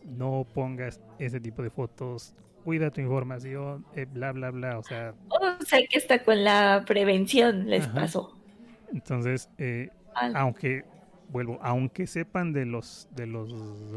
no 0.05 0.47
pongas 0.53 1.01
ese 1.19 1.41
tipo 1.41 1.63
de 1.63 1.71
fotos, 1.71 2.35
cuida 2.65 2.91
tu 2.91 3.01
información, 3.01 3.85
eh, 3.95 4.07
bla, 4.11 4.33
bla, 4.33 4.51
bla. 4.51 4.79
O 4.79 4.83
sea, 4.83 5.15
O 5.29 5.65
sea, 5.65 5.81
que 5.89 5.99
está 5.99 6.23
con 6.23 6.45
la 6.45 6.85
prevención 6.87 7.69
les 7.71 7.85
Ajá. 7.85 7.95
pasó. 8.01 8.37
entonces, 8.93 9.49
eh, 9.59 9.89
aunque, 10.35 10.85
vuelvo, 11.29 11.59
aunque 11.63 12.07
sepan 12.07 12.53
de 12.53 12.67
los, 12.67 13.09
de 13.13 13.27
los 13.27 13.51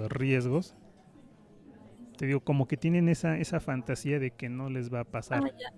riesgos, 0.10 0.76
te 2.18 2.26
digo, 2.26 2.42
como 2.42 2.68
que 2.68 2.76
tienen 2.78 3.08
esa, 3.10 3.38
esa 3.38 3.60
fantasía 3.60 4.20
de 4.20 4.32
que 4.32 4.50
no 4.50 4.70
les 4.70 4.94
va 4.94 5.02
a 5.02 5.04
pasar. 5.06 5.44
ah. 5.46 5.72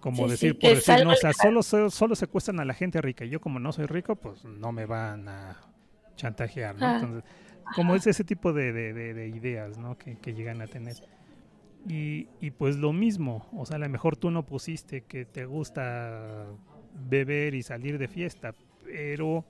Como 0.00 0.24
Sí, 0.26 0.30
decir, 0.32 0.58
por 0.58 0.70
decir, 0.74 1.02
no, 1.04 1.12
o 1.12 1.16
sea, 1.16 1.32
solo, 1.32 1.62
solo, 1.62 1.88
solo 1.90 2.14
secuestran 2.14 2.60
a 2.60 2.64
la 2.66 2.74
gente 2.74 3.00
rica. 3.00 3.24
y 3.24 3.30
Yo 3.30 3.40
como 3.40 3.58
no 3.58 3.72
soy 3.72 3.86
rico, 3.86 4.16
pues 4.16 4.44
no 4.44 4.70
me 4.70 4.84
van 4.84 5.26
a 5.28 5.56
chantajear, 6.16 6.76
¿no? 6.78 6.86
Ah. 6.86 6.94
Entonces, 6.96 7.24
como 7.74 7.94
es 7.94 8.06
ese 8.06 8.22
tipo 8.22 8.52
de, 8.52 8.72
de- 8.74 8.92
de- 8.92 9.14
de 9.14 9.28
ideas, 9.28 9.78
¿no? 9.78 9.96
Que, 9.96 10.16
que 10.18 10.34
llegan 10.34 10.60
a 10.60 10.66
tener. 10.66 10.96
Y, 11.88 12.28
y 12.40 12.50
pues 12.50 12.76
lo 12.76 12.92
mismo, 12.92 13.48
o 13.52 13.64
sea, 13.66 13.76
a 13.76 13.78
lo 13.78 13.88
mejor 13.88 14.16
tú 14.16 14.30
no 14.30 14.44
pusiste 14.44 15.02
que 15.02 15.24
te 15.24 15.46
gusta 15.46 16.46
beber 17.08 17.54
y 17.54 17.62
salir 17.62 17.96
de 17.98 18.08
fiesta, 18.08 18.54
pero 18.84 19.44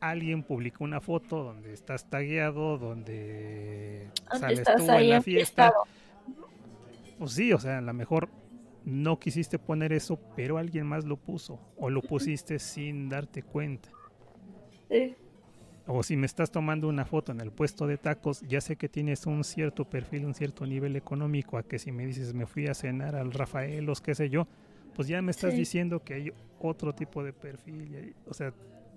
alguien 0.00 0.42
publicó 0.42 0.84
una 0.84 1.00
foto 1.00 1.42
donde 1.42 1.72
estás 1.72 2.08
tagueado, 2.08 2.78
donde 2.78 4.08
¿Dónde 4.30 4.38
sales 4.64 4.68
tú 4.76 4.90
en 4.92 5.10
la 5.10 5.22
fiesta. 5.22 5.72
Pues 7.18 7.32
sí, 7.32 7.52
o 7.52 7.58
sea, 7.58 7.78
a 7.78 7.80
lo 7.80 7.92
mejor 7.94 8.28
no 8.84 9.18
quisiste 9.18 9.58
poner 9.58 9.92
eso, 9.92 10.18
pero 10.36 10.58
alguien 10.58 10.86
más 10.86 11.04
lo 11.04 11.16
puso. 11.16 11.58
O 11.76 11.90
lo 11.90 12.02
pusiste 12.02 12.58
sin 12.58 13.08
darte 13.08 13.42
cuenta. 13.42 13.88
Sí. 14.90 15.14
O 15.88 16.02
si 16.02 16.16
me 16.16 16.26
estás 16.26 16.50
tomando 16.50 16.88
una 16.88 17.04
foto 17.04 17.32
en 17.32 17.40
el 17.40 17.52
puesto 17.52 17.86
de 17.86 17.96
tacos, 17.96 18.40
ya 18.42 18.60
sé 18.60 18.76
que 18.76 18.88
tienes 18.88 19.24
un 19.26 19.44
cierto 19.44 19.84
perfil, 19.84 20.26
un 20.26 20.34
cierto 20.34 20.66
nivel 20.66 20.96
económico, 20.96 21.58
a 21.58 21.62
que 21.62 21.78
si 21.78 21.92
me 21.92 22.04
dices 22.06 22.34
me 22.34 22.46
fui 22.46 22.66
a 22.66 22.74
cenar 22.74 23.14
al 23.14 23.32
Rafaelos, 23.32 24.00
qué 24.00 24.14
sé 24.14 24.28
yo, 24.28 24.48
pues 24.94 25.06
ya 25.08 25.22
me 25.22 25.30
estás 25.30 25.52
Sí. 25.52 25.58
diciendo 25.58 26.02
que 26.02 26.14
hay 26.14 26.32
otro 26.60 26.92
tipo 26.94 27.22
de 27.22 27.32
perfil. 27.32 28.14
o 28.28 28.34
sea, 28.34 28.52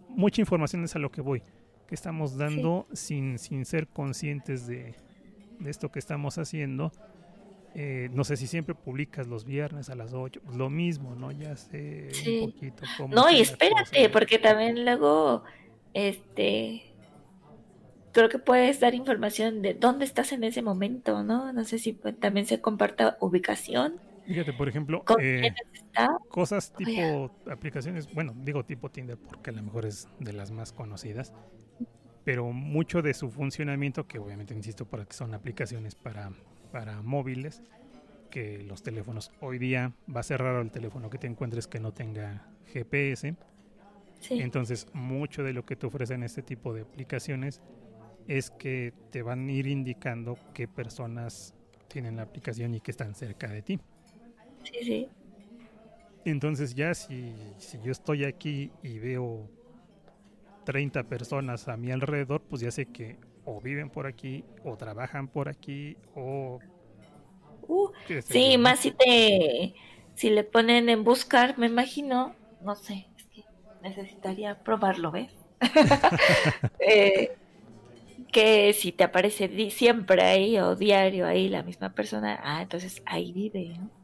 mucha 0.10 0.42
información 0.42 0.84
es 0.84 0.96
a 0.96 1.00
lo 1.00 1.12
que 1.12 1.22
voy, 1.22 1.42
que 1.88 1.96
estamos 1.96 2.38
dando 2.38 2.88
sin, 2.94 3.40
sin 3.40 3.66
ser 3.66 3.88
conscientes 3.88 4.68
de, 4.68 4.96
de 5.60 5.70
esto 5.70 5.92
que 5.92 6.00
estamos 6.00 6.38
haciendo. 6.38 6.92
Eh, 7.76 8.10
no 8.14 8.24
sé 8.24 8.36
si 8.36 8.48
siempre 8.48 8.74
publicas 8.74 9.28
los 9.28 9.46
viernes 9.46 9.90
a 9.90 9.96
las 9.96 10.14
8, 10.14 10.42
pues 10.44 10.58
lo 10.58 10.70
mismo, 10.70 11.16
¿no? 11.16 11.32
Ya 11.32 11.56
sé 11.56 12.10
Sí. 12.14 12.40
un 12.42 12.52
poquito 12.52 12.84
cómo 12.98 13.14
No, 13.14 13.30
y 13.30 13.42
espérate, 13.42 14.10
porque 14.10 14.40
también 14.40 14.84
luego, 14.86 15.44
este, 15.94 16.82
creo 18.12 18.28
que 18.30 18.40
puedes 18.40 18.80
dar 18.80 18.96
información 18.96 19.62
de 19.62 19.76
dónde 19.76 20.06
estás 20.06 20.32
en 20.32 20.44
ese 20.44 20.62
momento, 20.64 21.24
¿no? 21.24 21.54
No 21.54 21.64
sé 21.64 21.78
si 21.78 21.94
pues, 21.94 22.20
también 22.20 22.48
se 22.48 22.60
comparta 22.60 23.18
ubicación, 23.22 23.96
Fíjate, 24.30 24.54
por 24.54 24.70
ejemplo, 24.70 25.08
eh, 25.20 25.56
cosas 26.30 26.72
tipo 26.76 27.34
aplicaciones, 27.48 28.12
bueno, 28.14 28.34
digo 28.36 28.64
tipo 28.64 28.92
Tinder 28.92 29.18
porque 29.18 29.50
a 29.50 29.54
lo 29.54 29.64
mejor 29.64 29.86
es 29.88 30.08
de 30.20 30.34
las 30.34 30.52
más 30.52 30.72
conocidas, 30.72 31.34
pero 32.24 32.52
mucho 32.54 33.02
de 33.02 33.14
su 33.16 33.32
funcionamiento, 33.32 34.08
que 34.08 34.20
obviamente 34.20 34.54
insisto, 34.54 34.86
para 34.88 35.06
que 35.06 35.16
son 35.16 35.34
aplicaciones 35.34 35.96
para, 35.96 36.32
para 36.72 37.02
móviles, 37.02 37.64
que 38.30 38.64
los 38.64 38.84
teléfonos 38.84 39.32
hoy 39.40 39.60
día 39.60 39.96
va 40.14 40.22
a 40.22 40.24
ser 40.24 40.42
raro 40.42 40.62
el 40.62 40.72
teléfono 40.72 41.10
que 41.10 41.20
te 41.20 41.28
encuentres 41.28 41.68
que 41.68 41.80
no 41.80 41.94
tenga 41.94 42.52
GPS. 42.66 43.36
Entonces, 44.30 44.88
mucho 44.94 45.44
de 45.44 45.54
lo 45.54 45.64
que 45.66 45.76
te 45.76 45.88
ofrecen 45.88 46.24
este 46.24 46.44
tipo 46.44 46.74
de 46.74 46.82
aplicaciones 46.84 47.62
es 48.28 48.52
que 48.52 48.94
te 49.12 49.24
van 49.24 49.48
a 49.50 49.52
ir 49.54 49.68
indicando 49.68 50.40
qué 50.54 50.68
personas 50.68 51.56
tienen 51.88 52.18
la 52.18 52.24
aplicación 52.24 52.76
y 52.76 52.82
que 52.82 52.92
están 52.92 53.16
cerca 53.16 53.50
de 53.50 53.64
ti. 53.64 53.80
Sí, 54.72 54.84
sí. 54.84 55.08
Entonces 56.26 56.76
ya 56.76 56.94
si, 56.94 57.34
si 57.58 57.80
yo 57.82 57.92
estoy 57.92 58.26
aquí 58.26 58.72
y 58.84 59.00
veo 59.00 59.50
30 60.66 61.04
personas 61.04 61.68
a 61.68 61.78
mi 61.78 61.92
alrededor, 61.92 62.42
pues 62.42 62.62
ya 62.62 62.72
sé 62.72 62.86
que 62.86 63.18
o 63.46 63.60
viven 63.60 63.90
por 63.90 64.06
aquí, 64.06 64.44
o 64.64 64.78
trabajan 64.78 65.28
por 65.28 65.50
aquí, 65.50 65.98
o... 66.16 66.60
Uh, 67.68 67.90
sí, 68.26 68.58
más 68.58 68.80
si 68.80 68.92
te... 68.92 69.74
Si 70.14 70.30
le 70.30 70.44
ponen 70.44 70.90
en 70.90 71.04
buscar, 71.04 71.58
me 71.58 71.68
imagino, 71.68 72.36
no 72.62 72.76
sé, 72.76 73.08
es 73.18 73.26
que 73.28 73.44
necesitaría 73.82 74.60
probarlo, 74.60 75.12
¿ves? 75.12 75.32
eh, 76.80 77.32
que 78.32 78.74
si 78.74 78.92
te 78.92 79.06
aparece 79.06 79.72
siempre 79.72 80.22
ahí 80.22 80.60
o 80.60 80.76
diario 80.76 81.26
ahí 81.26 81.48
la 81.48 81.64
misma 81.64 81.94
persona, 81.94 82.40
ah, 82.44 82.62
entonces 82.62 83.02
ahí 83.06 83.32
vive, 83.32 83.78
¿no? 83.80 83.99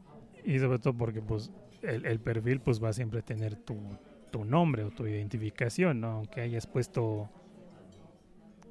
Y 0.46 0.58
sobre 0.58 0.78
todo 0.78 0.94
porque 0.94 1.20
pues 1.20 1.50
el, 1.82 2.20
perfil 2.20 2.60
pues 2.60 2.82
va 2.82 2.90
a 2.90 2.92
siempre 2.92 3.20
tener 3.20 3.56
tu, 3.56 3.76
tu, 4.30 4.44
nombre 4.44 4.84
o 4.84 4.90
tu 4.90 5.06
identificación, 5.06 6.00
¿no? 6.00 6.08
Aunque 6.12 6.40
hayas 6.40 6.66
puesto 6.66 7.28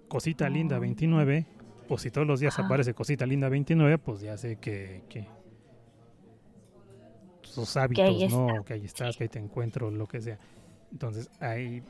Cosita 0.08 0.50
Linda 0.50 0.80
29, 0.80 1.46
pues 1.88 2.02
si 2.02 2.12
todos 2.12 2.26
los 2.26 2.40
días 2.40 2.58
aparece 2.58 2.94
Cosita 2.94 3.26
Linda 3.26 3.50
29, 3.50 3.98
pues 3.98 4.22
ya 4.22 4.38
sé 4.38 4.56
que, 4.56 5.04
que 5.10 5.28
sus 7.44 7.78
hábitos, 7.78 8.32
¿no? 8.32 8.64
Que 8.66 8.74
ahí 8.74 8.86
estás, 8.86 9.18
que 9.18 9.26
ahí 9.26 9.30
te 9.30 9.40
encuentro, 9.40 9.92
lo 9.92 10.08
que 10.08 10.22
sea. 10.22 10.40
Entonces 10.92 11.30
ahí 11.40 11.84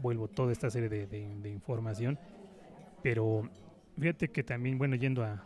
vuelvo 0.00 0.28
toda 0.28 0.52
esta 0.52 0.70
serie 0.70 0.88
de, 0.88 1.06
de 1.06 1.50
información 1.50 2.18
pero 3.02 3.42
fíjate 3.98 4.28
que 4.28 4.42
también, 4.42 4.78
bueno, 4.78 4.96
yendo 4.96 5.24
a, 5.24 5.44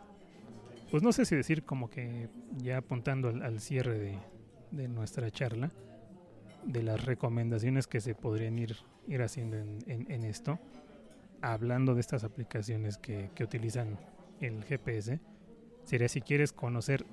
pues 0.90 1.02
no 1.02 1.12
sé 1.12 1.24
si 1.24 1.36
decir 1.36 1.64
como 1.64 1.90
que 1.90 2.28
ya 2.56 2.78
apuntando 2.78 3.28
al, 3.28 3.60
cierre 3.60 3.98
de, 3.98 4.18
de, 4.70 4.88
nuestra 4.88 5.30
charla, 5.30 5.72
de 6.64 6.82
las 6.82 7.04
recomendaciones 7.04 7.86
que 7.86 8.00
se 8.00 8.14
podrían 8.14 8.58
ir, 8.58 8.76
ir 9.06 9.22
haciendo 9.22 9.56
en, 9.56 10.24
esto, 10.24 10.58
hablando 11.42 11.94
de 11.94 12.00
estas 12.00 12.24
aplicaciones 12.24 12.98
que, 12.98 13.30
que 13.34 13.44
utilizan 13.44 13.98
el 14.40 14.64
GPS, 14.64 15.20
sería 15.84 16.08
si 16.08 16.20
quieres 16.20 16.52
conocer 16.52 17.04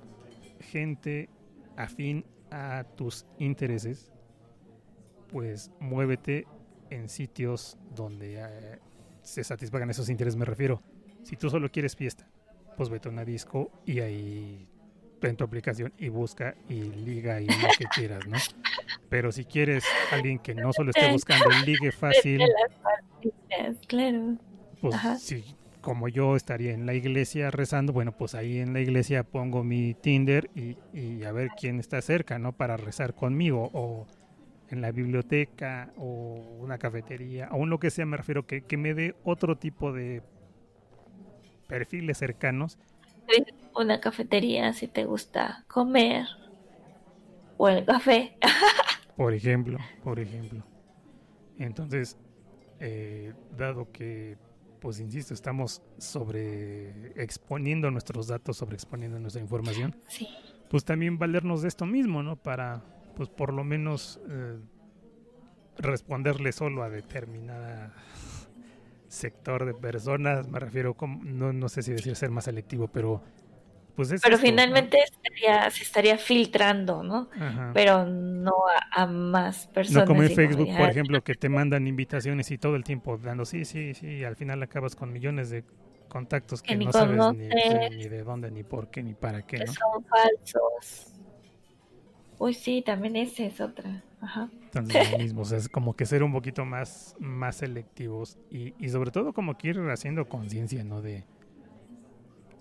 gente 0.60 1.28
afín 1.76 2.24
a 2.50 2.84
tus 2.96 3.26
intereses, 3.38 4.12
pues 5.28 5.70
muévete 5.80 6.46
en 6.90 7.08
sitios 7.08 7.76
donde 7.94 8.36
eh, 8.38 8.78
se 9.22 9.42
satisfagan 9.42 9.90
esos 9.90 10.08
intereses, 10.08 10.36
me 10.36 10.44
refiero. 10.44 10.82
Si 11.22 11.36
tú 11.36 11.50
solo 11.50 11.70
quieres 11.70 11.96
fiesta, 11.96 12.28
pues 12.76 12.88
vete 12.88 13.08
a 13.08 13.12
una 13.12 13.24
disco 13.24 13.70
y 13.84 14.00
ahí 14.00 14.68
en 15.22 15.36
tu 15.36 15.44
aplicación 15.44 15.92
y 15.98 16.08
busca 16.08 16.54
y 16.68 16.82
liga 16.82 17.40
y 17.40 17.46
lo 17.46 17.68
que 17.78 17.86
quieras, 17.94 18.26
¿no? 18.26 18.36
Pero 19.08 19.32
si 19.32 19.44
quieres 19.44 19.84
alguien 20.12 20.38
que 20.38 20.54
no 20.54 20.72
solo 20.72 20.90
esté 20.90 21.10
buscando 21.10 21.46
el 21.50 21.64
ligue 21.66 21.92
fácil, 21.92 22.42
claro. 23.86 24.36
Pues 24.80 24.96
si 25.20 25.44
como 25.80 26.08
yo 26.08 26.34
estaría 26.36 26.72
en 26.72 26.86
la 26.86 26.94
iglesia 26.94 27.50
rezando, 27.50 27.92
bueno, 27.92 28.12
pues 28.12 28.34
ahí 28.34 28.58
en 28.58 28.72
la 28.72 28.80
iglesia 28.80 29.22
pongo 29.22 29.62
mi 29.62 29.94
Tinder 29.94 30.50
y, 30.54 30.76
y 30.92 31.24
a 31.24 31.32
ver 31.32 31.50
quién 31.58 31.78
está 31.78 32.00
cerca, 32.00 32.38
¿no? 32.38 32.52
Para 32.52 32.76
rezar 32.76 33.14
conmigo 33.14 33.70
o 33.72 34.06
en 34.70 34.80
la 34.80 34.92
biblioteca 34.92 35.92
o 35.96 36.58
una 36.58 36.78
cafetería 36.78 37.48
o 37.52 37.56
un 37.58 37.70
lo 37.70 37.78
que 37.78 37.90
sea, 37.90 38.06
me 38.06 38.16
refiero 38.16 38.46
que, 38.46 38.62
que 38.62 38.76
me 38.76 38.94
dé 38.94 39.14
otro 39.24 39.56
tipo 39.56 39.92
de 39.92 40.22
perfiles 41.74 42.18
cercanos. 42.18 42.78
Una 43.74 44.00
cafetería 44.00 44.72
si 44.72 44.86
te 44.86 45.04
gusta 45.04 45.64
comer 45.66 46.24
o 47.56 47.68
el 47.68 47.84
café. 47.84 48.36
por 49.16 49.34
ejemplo, 49.34 49.78
por 50.04 50.20
ejemplo. 50.20 50.64
Entonces, 51.58 52.16
eh, 52.78 53.32
dado 53.56 53.90
que, 53.90 54.36
pues 54.80 55.00
insisto, 55.00 55.34
estamos 55.34 55.82
sobre 55.98 57.10
exponiendo 57.20 57.90
nuestros 57.90 58.28
datos, 58.28 58.56
sobre 58.56 58.76
exponiendo 58.76 59.18
nuestra 59.18 59.42
información, 59.42 59.96
pues 60.70 60.84
también 60.84 61.18
valernos 61.18 61.62
de 61.62 61.68
esto 61.68 61.86
mismo, 61.86 62.22
¿no? 62.22 62.36
Para 62.36 62.84
pues 63.16 63.28
por 63.28 63.52
lo 63.52 63.64
menos 63.64 64.20
eh, 64.28 64.58
responderle 65.78 66.52
solo 66.52 66.84
a 66.84 66.88
determinada 66.88 67.92
sector 69.14 69.64
de 69.64 69.74
personas, 69.74 70.48
me 70.48 70.58
refiero, 70.58 70.94
como, 70.94 71.22
no, 71.24 71.52
no 71.52 71.68
sé 71.68 71.82
si 71.82 71.92
decir 71.92 72.16
ser 72.16 72.30
más 72.30 72.44
selectivo, 72.44 72.88
pero 72.88 73.22
pues 73.94 74.10
es 74.10 74.20
Pero 74.22 74.38
finalmente 74.38 74.98
se 75.70 75.82
estaría 75.82 76.18
filtrando, 76.18 77.02
¿no? 77.02 77.28
Pero 77.72 78.04
no 78.06 78.54
a, 78.90 79.06
más 79.06 79.68
personas. 79.68 80.02
No 80.02 80.06
como 80.06 80.22
en 80.22 80.30
Facebook, 80.30 80.68
por 80.76 80.90
ejemplo, 80.90 81.22
que 81.22 81.34
te 81.34 81.48
mandan 81.48 81.86
invitaciones 81.86 82.50
y 82.50 82.58
todo 82.58 82.76
el 82.76 82.84
tiempo 82.84 83.18
dando 83.18 83.44
sí, 83.44 83.64
sí, 83.64 83.94
sí, 83.94 84.06
y 84.06 84.24
al 84.24 84.36
final 84.36 84.62
acabas 84.62 84.96
con 84.96 85.12
millones 85.12 85.50
de 85.50 85.64
contactos 86.08 86.62
que, 86.62 86.76
no 86.76 86.92
sabes 86.92 87.18
ni, 87.36 87.96
ni, 87.96 88.08
de 88.08 88.22
dónde, 88.22 88.50
ni 88.50 88.62
por 88.62 88.88
qué, 88.88 89.02
ni 89.02 89.14
para 89.14 89.42
qué, 89.42 89.58
que 89.58 89.66
son 89.66 90.04
falsos. 90.04 91.12
Uy, 92.38 92.54
sí, 92.54 92.82
también 92.82 93.16
esa 93.16 93.44
es 93.44 93.60
otra. 93.60 94.02
Ajá. 94.24 94.48
También 94.72 95.12
lo 95.12 95.18
mismo, 95.18 95.42
o 95.42 95.44
sea, 95.44 95.58
es 95.58 95.68
como 95.68 95.94
que 95.94 96.06
ser 96.06 96.22
un 96.22 96.32
poquito 96.32 96.64
más, 96.64 97.14
más 97.20 97.56
selectivos 97.56 98.38
y, 98.50 98.74
y 98.78 98.88
sobre 98.88 99.10
todo 99.10 99.34
como 99.34 99.58
que 99.58 99.68
ir 99.68 99.80
haciendo 99.90 100.26
conciencia, 100.26 100.82
¿no? 100.82 101.02
De, 101.02 101.24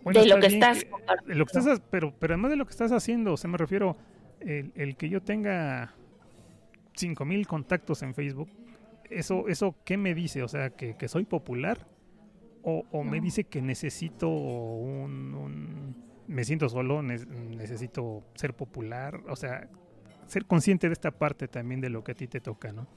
de 0.03 0.25
lo 0.25 0.39
que 0.41 0.47
estás 0.47 0.85
lo 1.25 1.45
que 1.45 1.57
estás 1.57 1.81
pero, 1.89 2.13
pero 2.19 2.33
además 2.33 2.51
de 2.51 2.57
lo 2.57 2.65
que 2.65 2.71
estás 2.71 2.91
haciendo, 2.91 3.31
o 3.31 3.37
sea, 3.37 3.49
me 3.49 3.57
refiero, 3.57 3.95
el, 4.41 4.73
el 4.75 4.97
que 4.97 5.07
yo 5.07 5.21
tenga 5.21 5.93
5000 6.95 7.47
contactos 7.47 8.03
en 8.03 8.13
Facebook, 8.13 8.49
eso, 9.09 9.47
eso 9.47 9.77
¿qué 9.85 9.95
me 9.95 10.13
dice? 10.13 10.43
O 10.43 10.49
sea, 10.49 10.71
que, 10.71 10.97
que 10.97 11.07
soy 11.07 11.23
popular 11.23 11.87
o, 12.61 12.83
o 12.91 13.03
me 13.05 13.21
dice 13.21 13.45
que 13.45 13.61
necesito 13.61 14.27
un 14.27 15.95
me 16.27 16.43
siento 16.43 16.67
solo, 16.67 17.01
necesito 17.01 18.23
ser 18.33 18.53
popular, 18.53 19.21
o 19.27 19.35
sea, 19.35 19.69
ser 20.27 20.45
consciente 20.45 20.87
de 20.87 20.93
esta 20.93 21.11
parte 21.11 21.47
también 21.47 21.81
de 21.81 21.89
lo 21.89 22.03
que 22.03 22.13
a 22.13 22.15
ti 22.15 22.27
te 22.27 22.39
toca, 22.39 22.71
¿no? 22.71 22.87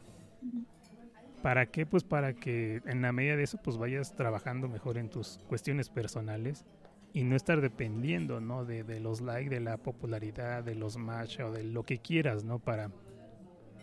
¿Para 1.43 1.67
qué? 1.67 1.87
Pues 1.87 2.03
para 2.03 2.35
que 2.35 2.83
en 2.87 3.03
la 3.03 3.13
medida 3.13 3.37
de 3.37 3.45
eso 3.45 3.59
pues 3.63 3.77
vayas 3.77 4.15
trabajando 4.15 4.69
mejor 4.69 4.99
en 4.99 5.09
tus 5.09 5.39
cuestiones 5.47 5.91
personales 5.91 6.65
y 7.13 7.25
no 7.25 7.37
estar 7.37 7.61
dependiendo, 7.61 8.41
¿no? 8.41 8.65
De, 8.65 8.85
de 8.85 9.01
los 9.01 9.21
likes, 9.21 9.51
de 9.51 9.61
la 9.61 9.77
popularidad, 9.77 10.65
de 10.65 10.75
los 10.75 10.97
match 10.97 11.41
o 11.41 11.51
de 11.51 11.65
lo 11.65 11.83
que 11.85 11.99
quieras, 11.99 12.45
¿no? 12.45 12.59
Para, 12.59 12.91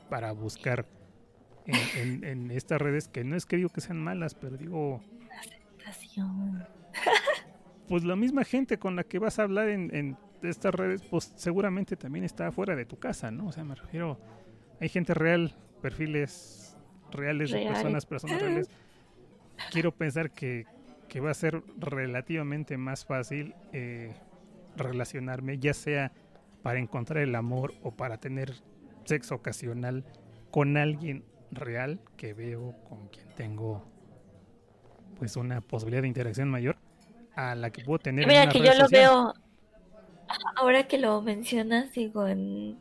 para 0.09 0.31
buscar 0.33 0.85
en, 1.65 2.23
en, 2.23 2.51
estas 2.51 2.81
redes 2.81 3.07
que 3.07 3.23
no 3.23 3.35
es 3.35 3.45
que 3.45 3.57
digo 3.57 3.69
que 3.69 3.81
sean 3.81 4.01
malas, 4.01 4.35
pero 4.35 4.57
digo... 4.57 5.01
Aceptación. 5.39 6.65
pues 7.87 8.03
la 8.03 8.15
misma 8.15 8.43
gente 8.43 8.77
con 8.77 8.95
la 8.95 9.03
que 9.03 9.19
vas 9.19 9.39
a 9.39 9.43
hablar 9.43 9.69
en, 9.69 10.17
estas 10.49 10.73
redes, 10.73 11.01
pues 11.09 11.33
seguramente 11.35 11.95
también 11.95 12.25
está 12.25 12.51
fuera 12.51 12.75
de 12.75 12.85
tu 12.85 12.97
casa, 12.97 13.31
¿no? 13.31 13.47
O 13.47 13.51
sea, 13.51 13.63
me 13.63 13.75
refiero, 13.75 14.19
hay 14.79 14.89
gente 14.89 15.13
real, 15.13 15.55
perfiles 15.81 16.77
reales 17.11 17.51
de 17.51 17.65
personas, 17.65 18.05
personas 18.05 18.41
reales. 18.41 18.69
Quiero 19.71 19.91
pensar 19.91 20.31
que, 20.31 20.65
que, 21.07 21.19
va 21.19 21.31
a 21.31 21.35
ser 21.35 21.63
relativamente 21.77 22.77
más 22.77 23.05
fácil 23.05 23.53
eh, 23.71 24.13
relacionarme, 24.75 25.59
ya 25.59 25.73
sea 25.73 26.11
para 26.63 26.79
encontrar 26.79 27.23
el 27.23 27.35
amor 27.35 27.73
o 27.83 27.91
para 27.91 28.17
tener 28.17 28.53
sexo 29.05 29.35
ocasional 29.35 30.05
con 30.49 30.77
alguien 30.77 31.23
real 31.51 31.99
que 32.17 32.33
veo, 32.33 32.73
con 32.89 33.07
quien 33.09 33.27
tengo 33.35 33.85
pues 35.17 35.35
una 35.35 35.61
posibilidad 35.61 36.01
de 36.01 36.07
interacción 36.07 36.49
mayor 36.49 36.77
a 37.35 37.55
la 37.55 37.69
que 37.71 37.83
puedo 37.83 37.99
tener. 37.99 38.27
Mira, 38.27 38.49
que 38.49 38.59
yo 38.59 38.73
lo 38.73 38.87
veo, 38.89 39.33
ahora 40.55 40.87
que 40.87 40.97
lo 40.97 41.21
mencionas, 41.21 41.93
digo, 41.93 42.27
en, 42.27 42.79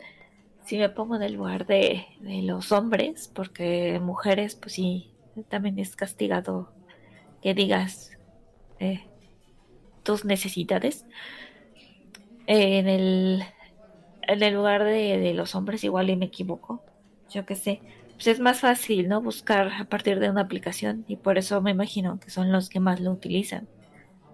si 0.64 0.78
me 0.78 0.88
pongo 0.88 1.16
en 1.16 1.22
el 1.22 1.34
lugar 1.34 1.66
de, 1.66 2.06
los 2.20 2.72
hombres, 2.72 3.30
porque 3.34 4.00
mujeres, 4.00 4.54
pues 4.56 4.74
sí, 4.74 5.12
también 5.48 5.78
es 5.78 5.96
castigado 5.96 6.72
que 7.42 7.54
digas 7.54 8.16
eh, 8.78 9.04
tus 10.02 10.24
necesidades. 10.24 11.06
en, 12.46 12.88
el, 12.88 13.44
en 14.22 14.42
el 14.42 14.54
lugar 14.54 14.84
de, 14.84 15.32
los 15.34 15.54
hombres, 15.54 15.84
igual 15.84 16.10
y 16.10 16.16
me 16.16 16.26
equivoco, 16.26 16.82
yo 17.30 17.46
qué 17.46 17.56
sé. 17.56 17.80
Pues 18.14 18.26
es 18.28 18.40
más 18.40 18.60
fácil, 18.60 19.08
¿no? 19.08 19.20
Buscar 19.20 19.72
a 19.72 19.84
partir 19.86 20.20
de 20.20 20.30
una 20.30 20.42
aplicación 20.42 21.04
y 21.08 21.16
por 21.16 21.38
eso 21.38 21.60
me 21.60 21.72
imagino 21.72 22.20
que 22.20 22.30
son 22.30 22.52
los 22.52 22.68
que 22.68 22.78
más 22.78 23.00
lo 23.00 23.10
utilizan 23.10 23.68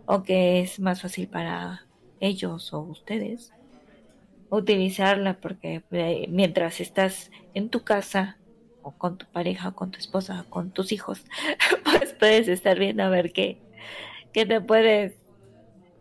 o 0.05 0.23
que 0.23 0.61
es 0.61 0.81
más 0.81 1.01
fácil 1.01 1.29
para 1.29 1.88
ellos 2.21 2.73
o 2.73 2.81
ustedes 2.81 3.53
utilizarla 4.51 5.35
porque 5.35 5.83
eh, 5.91 6.27
mientras 6.29 6.81
estás 6.81 7.31
en 7.55 7.69
tu 7.69 7.85
casa 7.85 8.39
o 8.83 8.93
con 8.93 9.19
tu 9.19 9.27
pareja, 9.27 9.69
o 9.69 9.75
con 9.75 9.91
tu 9.91 9.99
esposa, 9.99 10.45
o 10.47 10.51
con 10.51 10.71
tus 10.71 10.93
hijos, 10.93 11.25
pues 11.85 12.13
puedes 12.15 12.49
estar 12.49 12.79
viendo 12.79 13.03
a 13.03 13.09
ver 13.09 13.33
qué, 13.33 13.59
qué 14.33 14.47
te 14.47 14.61
puedes, 14.61 15.15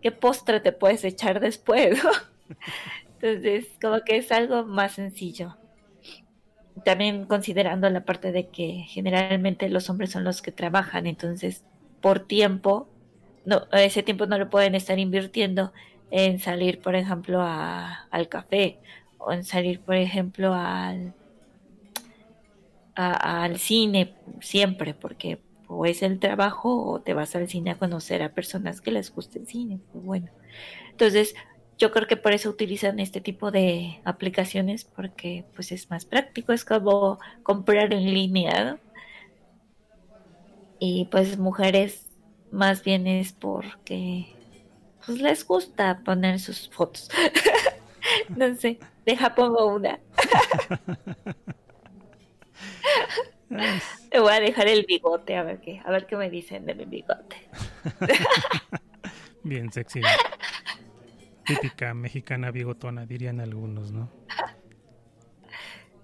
qué 0.02 0.11
postre 0.11 0.60
te 0.60 0.72
puedes 0.72 1.03
echar 1.03 1.39
después. 1.39 2.02
Entonces, 3.22 3.68
como 3.81 4.02
que 4.02 4.18
es 4.18 4.31
algo 4.31 4.64
más 4.64 4.94
sencillo. 4.94 5.57
También 6.85 7.26
considerando 7.26 7.89
la 7.89 8.06
parte 8.06 8.31
de 8.31 8.48
que 8.48 8.85
generalmente 8.88 9.68
los 9.69 9.89
hombres 9.89 10.11
son 10.11 10.23
los 10.23 10.44
que 10.44 10.52
trabajan, 10.52 11.07
entonces 11.07 11.65
por 12.02 12.19
tiempo, 12.19 12.88
no, 13.45 13.64
ese 13.72 14.03
tiempo 14.03 14.27
no 14.27 14.38
lo 14.38 14.52
pueden 14.52 14.76
estar 14.76 14.99
invirtiendo 14.99 15.73
en 16.09 16.39
salir, 16.39 16.81
por 16.81 16.95
ejemplo, 16.95 17.41
a, 17.41 18.07
al 18.11 18.29
café 18.29 18.81
o 19.17 19.31
en 19.31 19.43
salir, 19.43 19.84
por 19.84 19.95
ejemplo, 19.95 20.53
al, 20.53 21.15
al 22.95 23.57
cine 23.59 24.17
siempre, 24.41 24.93
porque 24.93 25.43
o 25.67 25.85
es 25.85 26.01
el 26.03 26.19
trabajo 26.19 26.84
o 26.91 27.01
te 27.01 27.13
vas 27.13 27.35
al 27.35 27.49
cine 27.49 27.71
a 27.71 27.77
conocer 27.77 28.23
a 28.23 28.34
personas 28.34 28.81
que 28.81 28.91
les 28.91 29.11
guste 29.13 29.39
el 29.39 29.47
cine. 29.47 29.81
Pues 29.91 30.03
bueno, 30.03 30.31
entonces 30.91 31.35
yo 31.77 31.91
creo 31.91 32.07
que 32.07 32.17
por 32.17 32.34
eso 32.34 32.49
utilizan 32.49 32.99
este 32.99 33.21
tipo 33.21 33.51
de 33.51 34.01
aplicaciones 34.05 34.85
porque 34.85 35.47
pues 35.55 35.71
es 35.71 35.89
más 35.91 36.05
práctico, 36.05 36.53
es 36.53 36.65
como 36.65 37.19
comprar 37.43 37.93
en 37.93 38.13
línea. 38.13 38.81
Y 40.79 41.05
pues 41.11 41.38
mujeres 41.38 42.11
más 42.51 42.84
bien 42.84 43.07
es 43.07 43.34
porque 43.34 44.36
pues 45.07 45.19
les 45.21 45.47
gusta 45.47 46.01
poner 46.03 46.39
sus 46.39 46.69
fotos. 46.69 47.09
no 48.35 48.53
sé, 48.55 48.77
deja 49.05 49.34
pongo 49.34 49.73
una. 49.73 49.99
Te 54.11 54.19
voy 54.19 54.34
a 54.34 54.41
dejar 54.41 54.67
el 54.67 54.85
bigote 54.85 55.38
a 55.38 55.43
ver 55.43 55.61
qué, 55.61 55.81
a 55.84 55.89
ver 55.89 56.05
qué 56.05 56.17
me 56.17 56.29
dicen 56.29 56.65
de 56.65 56.75
mi 56.75 56.84
bigote. 56.84 57.38
Bien 59.43 59.71
sexy. 59.71 60.01
Típica 61.45 61.93
mexicana 61.93 62.51
bigotona, 62.51 63.05
dirían 63.05 63.39
algunos, 63.39 63.93
¿no? 63.93 64.11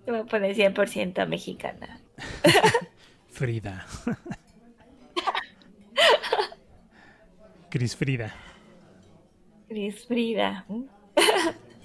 Yo 0.07 0.13
me 0.13 0.23
pone 0.23 0.55
100% 0.55 1.27
mexicana. 1.27 1.99
Frida. 3.27 3.85
Cris 7.69 7.97
Frida. 7.97 8.33
Cris 9.73 10.05
Frida. 10.05 10.65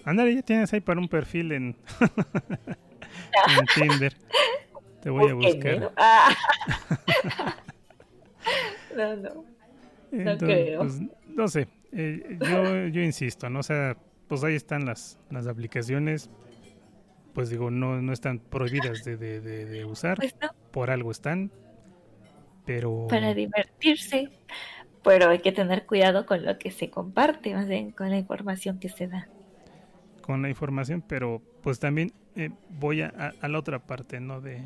Ándale, 0.05 0.35
ya 0.35 0.43
tienes 0.43 0.71
ahí 0.75 0.81
para 0.81 1.01
un 1.01 1.09
perfil 1.09 1.53
en, 1.53 1.77
en 3.59 3.67
Tinder. 3.75 4.15
Te 5.03 5.09
voy 5.09 5.31
a 5.31 5.35
buscar. 5.35 5.93
Ah. 5.97 6.37
no, 8.95 9.17
no. 9.17 9.45
No 10.11 10.39
creo. 10.39 10.81
Pues, 10.81 11.01
no 11.29 11.49
sé, 11.49 11.69
eh, 11.93 12.39
yo, 12.41 12.89
yo 12.89 13.01
insisto, 13.01 13.49
¿no? 13.49 13.61
O 13.61 13.63
sea, 13.63 13.97
pues 14.27 14.45
ahí 14.45 14.55
están 14.55 14.85
las, 14.85 15.19
las 15.31 15.47
aplicaciones, 15.47 16.29
pues 17.33 17.49
digo, 17.49 17.71
no, 17.71 18.03
no 18.03 18.13
están 18.13 18.39
prohibidas 18.39 19.03
de, 19.05 19.17
de, 19.17 19.41
de, 19.41 19.85
usar, 19.87 20.19
pues 20.19 20.35
por 20.73 20.91
algo 20.91 21.11
están, 21.11 21.51
pero... 22.67 23.07
Para 23.09 23.33
divertirse, 23.33 24.29
pero 25.09 25.31
hay 25.31 25.39
que 25.39 25.53
tener 25.53 25.87
cuidado 25.87 26.27
con 26.27 26.45
lo 26.45 26.59
que 26.59 26.71
se 26.71 26.91
comparte, 26.91 27.55
más 27.55 27.67
bien 27.67 27.93
con 27.93 28.11
la 28.11 28.19
información 28.19 28.79
que 28.79 28.91
se 28.91 29.09
da. 29.09 29.27
Con 30.21 30.43
la 30.43 30.51
información, 30.51 31.03
pero 31.07 31.41
pues 31.63 31.81
también 31.81 32.13
eh, 32.37 32.51
voy 32.79 33.01
a, 33.01 33.33
a, 33.41 33.49
la 33.49 33.59
otra 33.59 33.79
parte, 33.79 34.21
¿no? 34.21 34.43
De, 34.43 34.61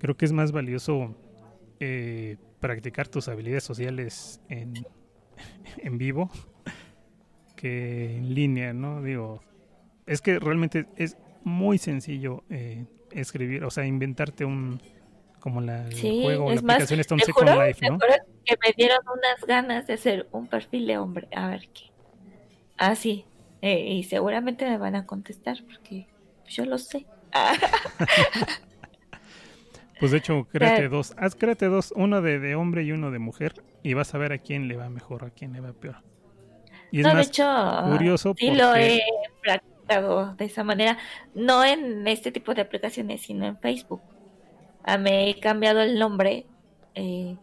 creo 0.00 0.16
que 0.16 0.24
es 0.24 0.32
más 0.32 0.50
valioso 0.50 1.14
eh, 1.78 2.38
practicar 2.58 3.06
tus 3.06 3.28
habilidades 3.28 3.62
sociales 3.62 4.40
en, 4.48 4.84
en 5.78 5.96
vivo 5.96 6.28
que 7.54 8.16
en 8.16 8.34
línea, 8.34 8.72
¿no? 8.72 9.00
Digo, 9.00 9.44
es 10.06 10.20
que 10.20 10.40
realmente 10.40 10.86
es 10.96 11.16
muy 11.44 11.78
sencillo 11.78 12.42
eh, 12.50 12.84
escribir, 13.12 13.62
o 13.62 13.70
sea, 13.70 13.86
inventarte 13.86 14.44
un 14.44 14.80
como 15.38 15.60
la 15.60 15.86
el 15.86 16.00
juego, 16.00 16.50
la 16.50 16.58
aplicación 16.58 16.98
está 16.98 17.14
un 17.14 17.20
Second 17.20 17.50
Life, 17.50 17.88
¿no? 17.88 17.98
Que 18.44 18.56
me 18.62 18.72
dieron 18.76 18.98
unas 19.06 19.44
ganas 19.46 19.86
de 19.86 19.94
hacer 19.94 20.28
un 20.32 20.46
perfil 20.46 20.86
de 20.86 20.98
hombre, 20.98 21.28
a 21.34 21.48
ver 21.48 21.68
qué. 21.72 21.90
Ah, 22.76 22.94
sí, 22.94 23.24
eh, 23.62 23.94
y 23.94 24.02
seguramente 24.04 24.68
me 24.68 24.78
van 24.78 24.94
a 24.94 25.06
contestar 25.06 25.56
porque 25.64 26.06
yo 26.48 26.64
lo 26.64 26.78
sé. 26.78 27.06
pues 30.00 30.12
de 30.12 30.18
hecho, 30.18 30.46
créate 30.52 30.88
dos, 30.88 31.14
haz 31.16 31.34
créate 31.34 31.66
dos, 31.66 31.92
uno 31.96 32.22
de, 32.22 32.38
de 32.38 32.54
hombre 32.54 32.84
y 32.84 32.92
uno 32.92 33.10
de 33.10 33.18
mujer, 33.18 33.64
y 33.82 33.94
vas 33.94 34.14
a 34.14 34.18
ver 34.18 34.32
a 34.32 34.38
quién 34.38 34.68
le 34.68 34.76
va 34.76 34.88
mejor, 34.88 35.24
a 35.24 35.30
quién 35.30 35.52
le 35.52 35.60
va 35.60 35.72
peor. 35.72 35.96
Y 36.90 37.00
es 37.00 37.06
no, 37.06 37.16
de 37.16 37.22
hecho, 37.22 37.44
curioso 37.90 38.34
sí 38.38 38.52
lo 38.52 38.76
he 38.76 39.02
practicado 39.42 40.34
de 40.36 40.44
esa 40.44 40.62
manera, 40.62 40.96
no 41.34 41.64
en 41.64 42.06
este 42.06 42.30
tipo 42.30 42.54
de 42.54 42.62
aplicaciones, 42.62 43.22
sino 43.22 43.46
en 43.46 43.58
Facebook. 43.58 44.02
Ah, 44.84 44.98
me 44.98 45.28
he 45.28 45.40
cambiado 45.40 45.80
el 45.80 45.98
nombre, 45.98 46.46
eh, 46.94 47.36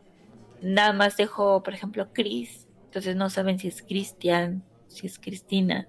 nada 0.61 0.93
más 0.93 1.17
dejo, 1.17 1.63
por 1.63 1.73
ejemplo, 1.73 2.09
Chris, 2.13 2.67
entonces 2.85 3.15
no 3.15 3.29
saben 3.29 3.59
si 3.59 3.67
es 3.67 3.81
Cristian, 3.81 4.63
si 4.88 5.07
es 5.07 5.19
Cristina, 5.19 5.88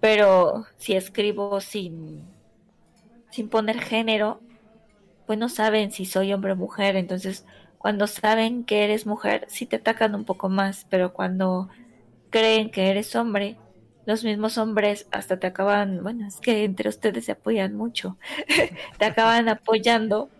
pero 0.00 0.64
si 0.76 0.94
escribo 0.94 1.60
sin, 1.60 2.24
sin 3.30 3.48
poner 3.48 3.80
género, 3.80 4.40
pues 5.26 5.38
no 5.38 5.48
saben 5.48 5.92
si 5.92 6.04
soy 6.06 6.32
hombre 6.32 6.52
o 6.52 6.56
mujer, 6.56 6.96
entonces 6.96 7.46
cuando 7.78 8.06
saben 8.06 8.64
que 8.64 8.84
eres 8.84 9.06
mujer, 9.06 9.46
sí 9.48 9.66
te 9.66 9.76
atacan 9.76 10.14
un 10.14 10.24
poco 10.24 10.48
más, 10.48 10.86
pero 10.88 11.12
cuando 11.12 11.68
creen 12.30 12.70
que 12.70 12.90
eres 12.90 13.14
hombre, 13.16 13.58
los 14.06 14.24
mismos 14.24 14.58
hombres 14.58 15.06
hasta 15.10 15.38
te 15.38 15.48
acaban, 15.48 16.02
bueno, 16.02 16.26
es 16.26 16.40
que 16.40 16.64
entre 16.64 16.88
ustedes 16.88 17.24
se 17.24 17.32
apoyan 17.32 17.74
mucho, 17.74 18.18
te 18.98 19.04
acaban 19.04 19.48
apoyando 19.48 20.30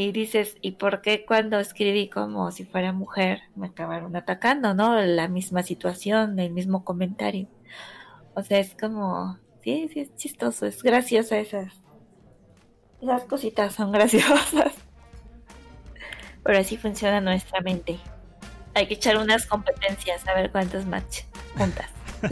y 0.00 0.12
dices, 0.12 0.56
¿y 0.62 0.72
por 0.72 1.00
qué 1.00 1.26
cuando 1.26 1.58
escribí 1.58 2.08
como 2.08 2.52
si 2.52 2.64
fuera 2.64 2.92
mujer 2.92 3.40
me 3.56 3.66
acabaron 3.66 4.14
atacando, 4.14 4.72
no? 4.72 4.94
La 5.00 5.26
misma 5.26 5.64
situación, 5.64 6.38
el 6.38 6.52
mismo 6.52 6.84
comentario. 6.84 7.48
O 8.34 8.44
sea, 8.44 8.60
es 8.60 8.76
como, 8.80 9.40
sí, 9.64 9.90
sí, 9.92 9.98
es 9.98 10.14
chistoso, 10.14 10.66
es 10.66 10.84
graciosa 10.84 11.38
esas, 11.38 11.72
esas 13.02 13.24
cositas 13.24 13.74
son 13.74 13.90
graciosas. 13.92 14.72
Pero 16.44 16.58
así 16.60 16.76
funciona 16.76 17.20
nuestra 17.20 17.60
mente. 17.60 17.98
Hay 18.74 18.86
que 18.86 18.94
echar 18.94 19.16
unas 19.16 19.46
competencias 19.46 20.28
a 20.28 20.34
ver 20.34 20.52
cuántos 20.52 20.86
match 20.86 21.22
juntas. 21.56 21.90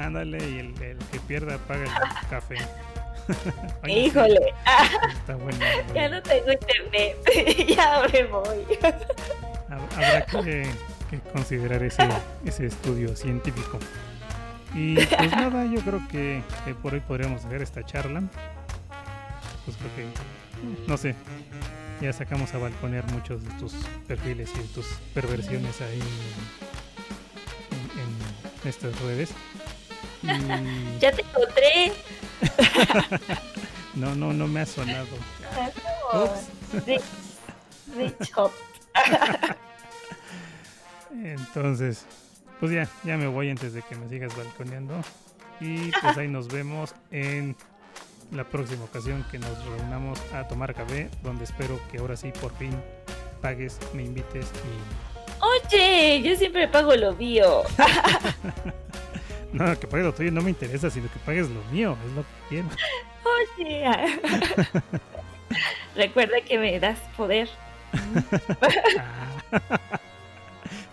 Ándale, 0.00 0.38
y 0.38 0.58
el, 0.58 0.74
que 0.74 1.20
pierda 1.28 1.56
paga 1.68 1.84
el 1.84 2.28
café. 2.28 2.56
Híjole. 3.88 4.54
Está 5.12 5.36
bueno, 5.36 5.58
Ya 5.94 6.08
no 6.08 6.22
tengo 6.22 6.52
internet. 6.52 7.16
ya 7.76 8.02
me 8.12 8.24
voy. 8.24 8.78
Habrá 9.68 10.26
que, 10.26 10.68
considerar 11.32 11.82
ese, 11.82 12.08
ese 12.44 12.66
estudio 12.66 13.14
científico. 13.16 13.78
Y 14.74 14.94
pues 14.94 15.32
nada, 15.32 15.64
yo 15.66 15.80
creo 15.80 16.00
que, 16.08 16.42
que, 16.64 16.74
por 16.74 16.94
hoy 16.94 17.00
podríamos 17.00 17.44
hacer 17.44 17.62
esta 17.62 17.84
charla. 17.84 18.22
Pues 19.64 19.76
porque, 19.76 20.06
no 20.86 20.96
sé, 20.96 21.14
ya 22.00 22.12
sacamos 22.12 22.54
a 22.54 22.58
balconear 22.58 23.04
muchos 23.12 23.44
de 23.44 23.50
tus 23.54 23.74
perfiles 24.06 24.50
y 24.58 24.66
tus 24.68 24.86
perversiones 25.14 25.80
ahí 25.80 26.00
en, 27.96 28.68
estas 28.68 28.98
redes. 29.02 29.30
Ya 31.00 31.12
te 31.12 31.22
encontré. 31.22 31.92
no, 33.94 34.14
no, 34.14 34.32
no 34.32 34.46
me 34.46 34.60
ha 34.60 34.66
sonado. 34.66 35.08
Entonces, 41.24 42.06
pues 42.58 42.72
ya, 42.72 42.88
ya 43.04 43.16
me 43.16 43.26
voy 43.26 43.50
antes 43.50 43.72
de 43.72 43.82
que 43.82 43.96
me 43.96 44.08
sigas 44.08 44.36
balconeando. 44.36 44.94
Y 45.60 45.90
pues 46.00 46.16
ahí 46.16 46.28
nos 46.28 46.48
vemos 46.48 46.94
en 47.10 47.56
la 48.32 48.44
próxima 48.44 48.84
ocasión 48.84 49.24
que 49.30 49.38
nos 49.38 49.64
reunamos 49.64 50.18
a 50.32 50.48
tomar 50.48 50.74
café, 50.74 51.10
donde 51.22 51.44
espero 51.44 51.78
que 51.90 51.98
ahora 51.98 52.16
sí 52.16 52.32
por 52.40 52.56
fin 52.56 52.72
pagues, 53.40 53.78
me 53.94 54.04
invites 54.04 54.46
y... 54.46 55.10
Oye, 55.42 56.20
yo 56.22 56.36
siempre 56.36 56.68
pago 56.68 56.94
lo 56.94 57.14
mío. 57.14 57.62
no, 59.52 59.78
que 59.78 59.86
pagues 59.86 60.06
lo 60.06 60.14
tuyo 60.14 60.30
no 60.30 60.40
me 60.42 60.50
interesa, 60.50 60.90
sino 60.90 61.10
que 61.10 61.18
pagues 61.20 61.48
lo 61.48 61.62
mío, 61.64 61.96
es 62.06 62.12
lo 62.12 62.22
que 62.22 62.28
quiero. 62.48 62.68
Oye. 63.58 63.86
Recuerda 65.96 66.40
que 66.46 66.58
me 66.58 66.78
das 66.78 66.98
poder. 67.16 67.48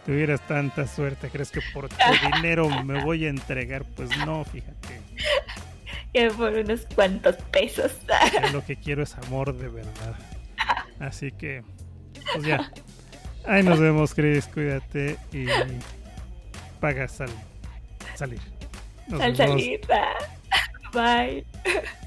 Tuvieras 0.06 0.42
tanta 0.48 0.88
suerte, 0.88 1.30
¿crees 1.30 1.52
que 1.52 1.60
por 1.74 1.90
tu 1.90 1.96
dinero 2.34 2.70
me 2.84 3.04
voy 3.04 3.26
a 3.26 3.30
entregar? 3.30 3.84
Pues 3.96 4.10
no, 4.26 4.44
fíjate. 4.46 5.02
que 6.14 6.32
por 6.32 6.54
unos 6.54 6.88
cuantos 6.96 7.36
pesos. 7.52 7.92
lo 8.54 8.66
que 8.66 8.78
quiero 8.78 9.04
es 9.04 9.16
amor 9.16 9.54
de 9.56 9.68
verdad. 9.68 10.16
Así 11.00 11.32
que, 11.32 11.64
pues 12.34 12.46
ya. 12.46 12.72
Ahí 13.46 13.64
nos 13.64 13.80
vemos, 13.80 14.14
Chris. 14.14 14.48
Cuídate 14.48 15.18
y 15.32 15.48
pagas 16.80 17.22
al 17.22 17.30
salir. 18.18 18.40
al 19.20 19.36
salir. 19.36 19.82
Bye. 20.94 21.46